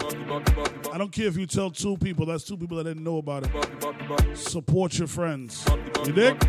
[0.93, 3.45] I don't care if you tell two people, that's two people that didn't know about
[3.47, 4.37] it.
[4.37, 5.65] Support your friends.
[6.05, 6.43] You dig?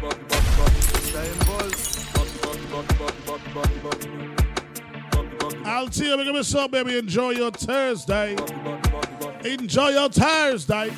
[5.93, 6.97] You, make what's up, baby.
[6.97, 8.35] Enjoy your Thursday.
[9.45, 10.89] Enjoy your Thursday.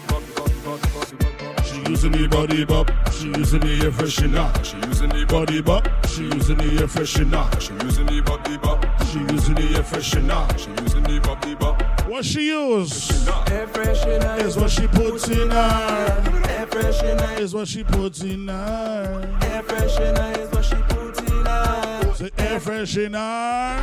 [1.66, 2.90] She using the body bop.
[3.12, 4.64] She using the air freshener.
[4.64, 6.03] She using the body bop.
[6.14, 7.60] She using the air freshener.
[7.60, 8.86] She using the body bop.
[9.08, 10.60] She using the air freshener.
[10.60, 11.82] She using the body bop.
[12.08, 13.28] What she use?
[13.50, 16.24] Air freshener Is what she puts in her.
[16.50, 19.40] Air freshener Is what she puts in her.
[19.42, 22.14] Air freshener is what she put in her.
[22.14, 23.80] Say air freshener.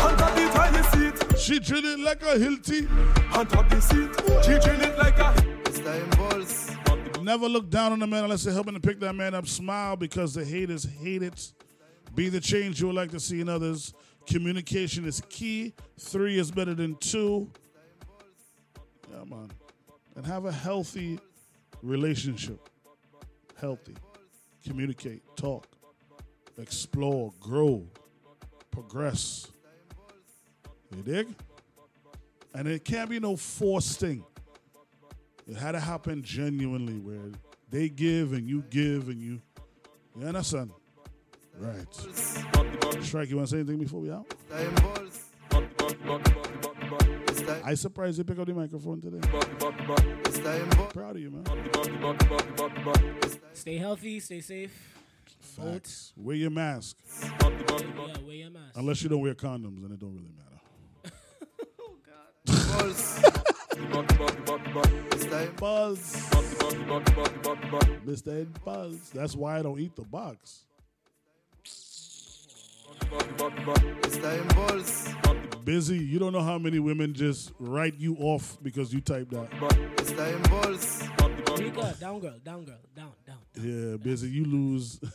[0.00, 1.38] On top the toilet seat.
[1.38, 2.88] She drill it like a Hilti.
[3.36, 4.10] On top the seat.
[4.44, 5.50] She drill it like a.
[7.22, 9.46] Never look down on a man unless they're helping to pick that man up.
[9.46, 11.52] Smile because the haters hate it.
[12.14, 13.94] Be the change you would like to see in others.
[14.26, 15.74] Communication is key.
[15.98, 17.50] Three is better than two.
[19.10, 19.50] Yeah, man.
[20.16, 21.18] And have a healthy
[21.82, 22.68] relationship.
[23.56, 23.94] Healthy.
[24.64, 25.66] Communicate, talk,
[26.58, 27.86] explore, grow,
[28.70, 29.46] progress.
[30.94, 31.28] You dig?
[32.54, 34.24] And it can't be no forced thing.
[35.50, 37.32] It had to happen genuinely where
[37.70, 39.40] they give and you give and you.
[40.16, 40.70] You understand?
[41.58, 41.92] Right.
[43.02, 44.32] Strike, you want to say anything before we out?
[47.64, 49.18] I surprised you pick up the microphone today.
[50.90, 51.44] Proud of you, man.
[53.52, 54.94] Stay healthy, stay safe.
[55.56, 55.72] Vote.
[55.72, 56.12] Facts.
[56.16, 56.96] Wear your mask.
[57.22, 57.38] Yeah,
[58.24, 58.76] wear your mask.
[58.76, 60.46] Unless you don't wear condoms, then it don't really matter.
[62.72, 63.29] Oh,
[65.60, 66.16] Buzz.
[68.06, 68.40] Mr.
[68.40, 69.10] Ed Buzz.
[69.10, 70.64] That's why I don't eat the box.
[75.64, 75.98] Busy.
[75.98, 79.50] You don't know how many women just write you off because you type that.
[82.00, 83.38] Down girl, down girl, down, down.
[83.54, 84.28] Yeah, busy.
[84.28, 85.00] You lose.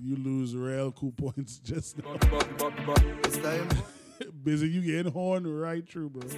[0.00, 2.16] You lose real cool points just now.
[4.42, 4.68] busy.
[4.68, 6.28] You getting horn right through, bro.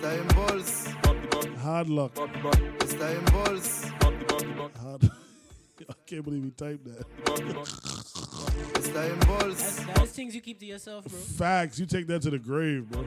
[1.59, 2.17] Hard luck.
[2.17, 2.31] Hard.
[5.89, 7.05] I can't believe you typed that.
[9.37, 11.19] That's, that's things you keep to yourself, bro.
[11.19, 11.79] Facts.
[11.79, 13.03] You take that to the grave, bro.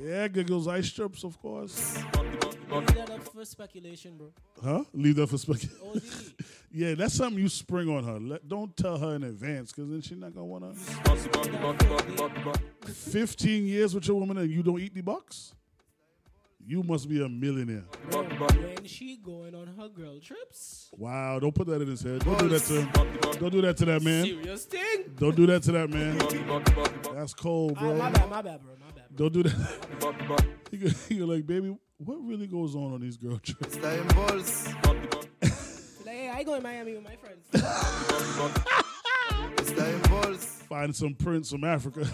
[0.00, 1.98] Yeah, giggles, ice strips, of course.
[2.70, 4.32] Leave that up for speculation, bro.
[4.62, 4.84] Huh?
[4.94, 6.34] Leave that for speculation.
[6.72, 8.18] yeah, that's something you spring on her.
[8.18, 10.72] Let, don't tell her in advance, because then she's not gonna wanna.
[12.86, 15.54] Fifteen years with your woman and you don't eat the box.
[16.64, 17.82] You must be a millionaire.
[18.10, 22.20] Bro, when she going on her girl trips, Wow, don't put that in his head.
[22.24, 22.88] Don't do that to him.
[23.40, 24.24] Don't do that to that man.
[24.24, 25.04] serious thing.
[25.16, 26.18] Don't do that to that man.
[27.16, 27.94] That's cold, bro.
[27.94, 29.04] Ah, my bad, my bad, bro, my bad.
[29.16, 30.46] Don't do that.
[30.72, 33.76] You go- You're like, baby, what really goes on on these girl trips?
[36.32, 37.46] I go in Miami with my friends.
[40.68, 42.00] Find some prince from Africa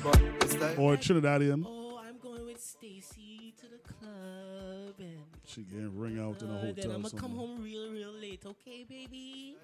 [0.79, 1.63] or Trinidadian.
[1.65, 6.55] oh, I'm going with Stacy to the club, and She getting ring out in a
[6.55, 6.91] uh, then.
[6.91, 8.45] I'm gonna come home real, real late.
[8.45, 9.57] Okay, baby.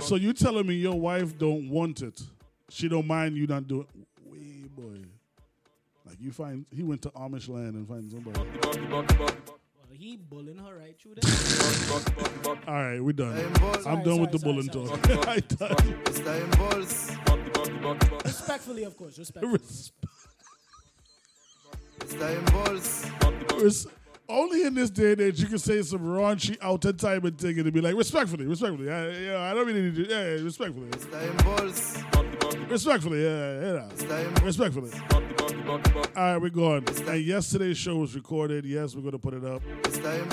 [0.00, 2.20] So you telling me your wife don't want it?
[2.68, 3.86] She don't mind you not doing.
[4.24, 5.04] Way boy,
[6.04, 8.40] like you find he went to Amish land and find somebody.
[10.00, 12.56] Well, he bullying her right through there.
[12.66, 13.36] All right, we done.
[13.36, 15.28] I'm Sorry, done with the sorry, bullying sorry, talk.
[15.28, 15.76] I done.
[18.24, 19.18] Respectfully, of course.
[19.18, 19.58] Respectfully.
[23.62, 23.86] Res-
[24.28, 27.36] Only in this day and age you can say some raunchy out of time and
[27.36, 28.88] thing and it'd be like respectfully, respectfully.
[28.90, 30.08] I, yeah, I don't really need to.
[30.08, 30.88] Yeah, yeah, respectfully.
[32.68, 34.44] Respectfully, yeah, yeah.
[34.44, 34.90] Respectfully.
[35.70, 35.78] All
[36.16, 36.84] right, we're going.
[37.06, 38.64] And yesterday's show was recorded.
[38.64, 39.62] Yes, we're going to put it up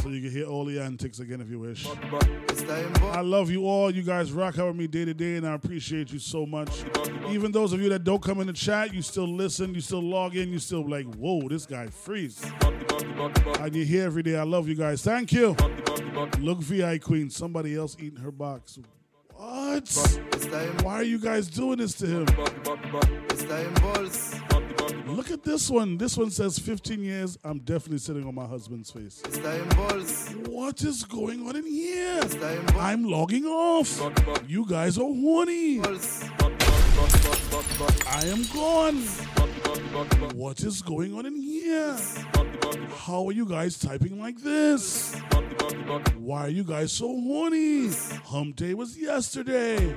[0.02, 1.88] so you can hear all the antics again if you wish.
[1.88, 3.92] I love you all.
[3.92, 6.84] You guys rock out with me day to day, and I appreciate you so much.
[7.30, 10.02] Even those of you that don't come in the chat, you still listen, you still
[10.02, 12.44] log in, you still like, whoa, this guy freeze.
[13.60, 14.38] And you're here every day.
[14.38, 15.04] I love you guys.
[15.04, 15.56] Thank you.
[16.40, 18.80] Look, VI Queen, somebody else eating her box.
[19.38, 19.88] What?
[20.82, 22.26] Why are you guys doing this to him?
[25.16, 25.98] Look at this one.
[25.98, 27.38] This one says 15 years.
[27.44, 29.22] I'm definitely sitting on my husband's face.
[30.48, 32.22] What is going on in here?
[32.78, 34.02] I'm logging off.
[34.48, 35.82] You guys are horny.
[38.08, 38.98] I am gone.
[40.36, 41.96] What is going on in here?
[42.96, 45.16] How are you guys typing like this?
[45.88, 47.90] Why are you guys so horny?
[48.26, 49.96] Hump day was yesterday.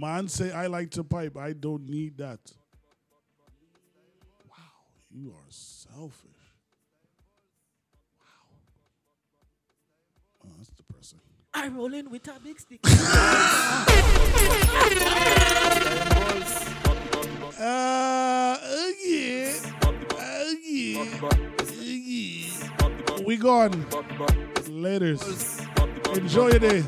[0.00, 1.36] Man say I like to pipe.
[1.36, 2.40] I don't need that.
[4.50, 4.56] Wow,
[5.12, 6.56] you are selfish.
[8.18, 8.56] Wow.
[10.44, 11.20] Oh, that's depressing.
[11.54, 12.80] I roll in with a big stick.
[17.64, 18.58] Uh,
[19.04, 19.52] yeah.
[20.18, 22.41] Uh, yeah.
[23.22, 23.26] Yeah.
[23.26, 23.72] We gone.
[24.68, 25.66] Laters.
[26.16, 26.82] Enjoy your day.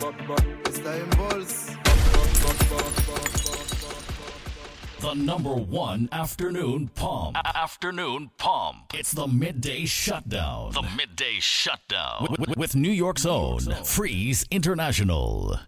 [5.01, 7.37] The number one afternoon pump.
[7.37, 8.93] A- Afternoon pump.
[8.95, 10.73] It's the midday shutdown.
[10.73, 12.27] The midday shutdown.
[12.31, 15.59] With, with- with New York's own Freeze International.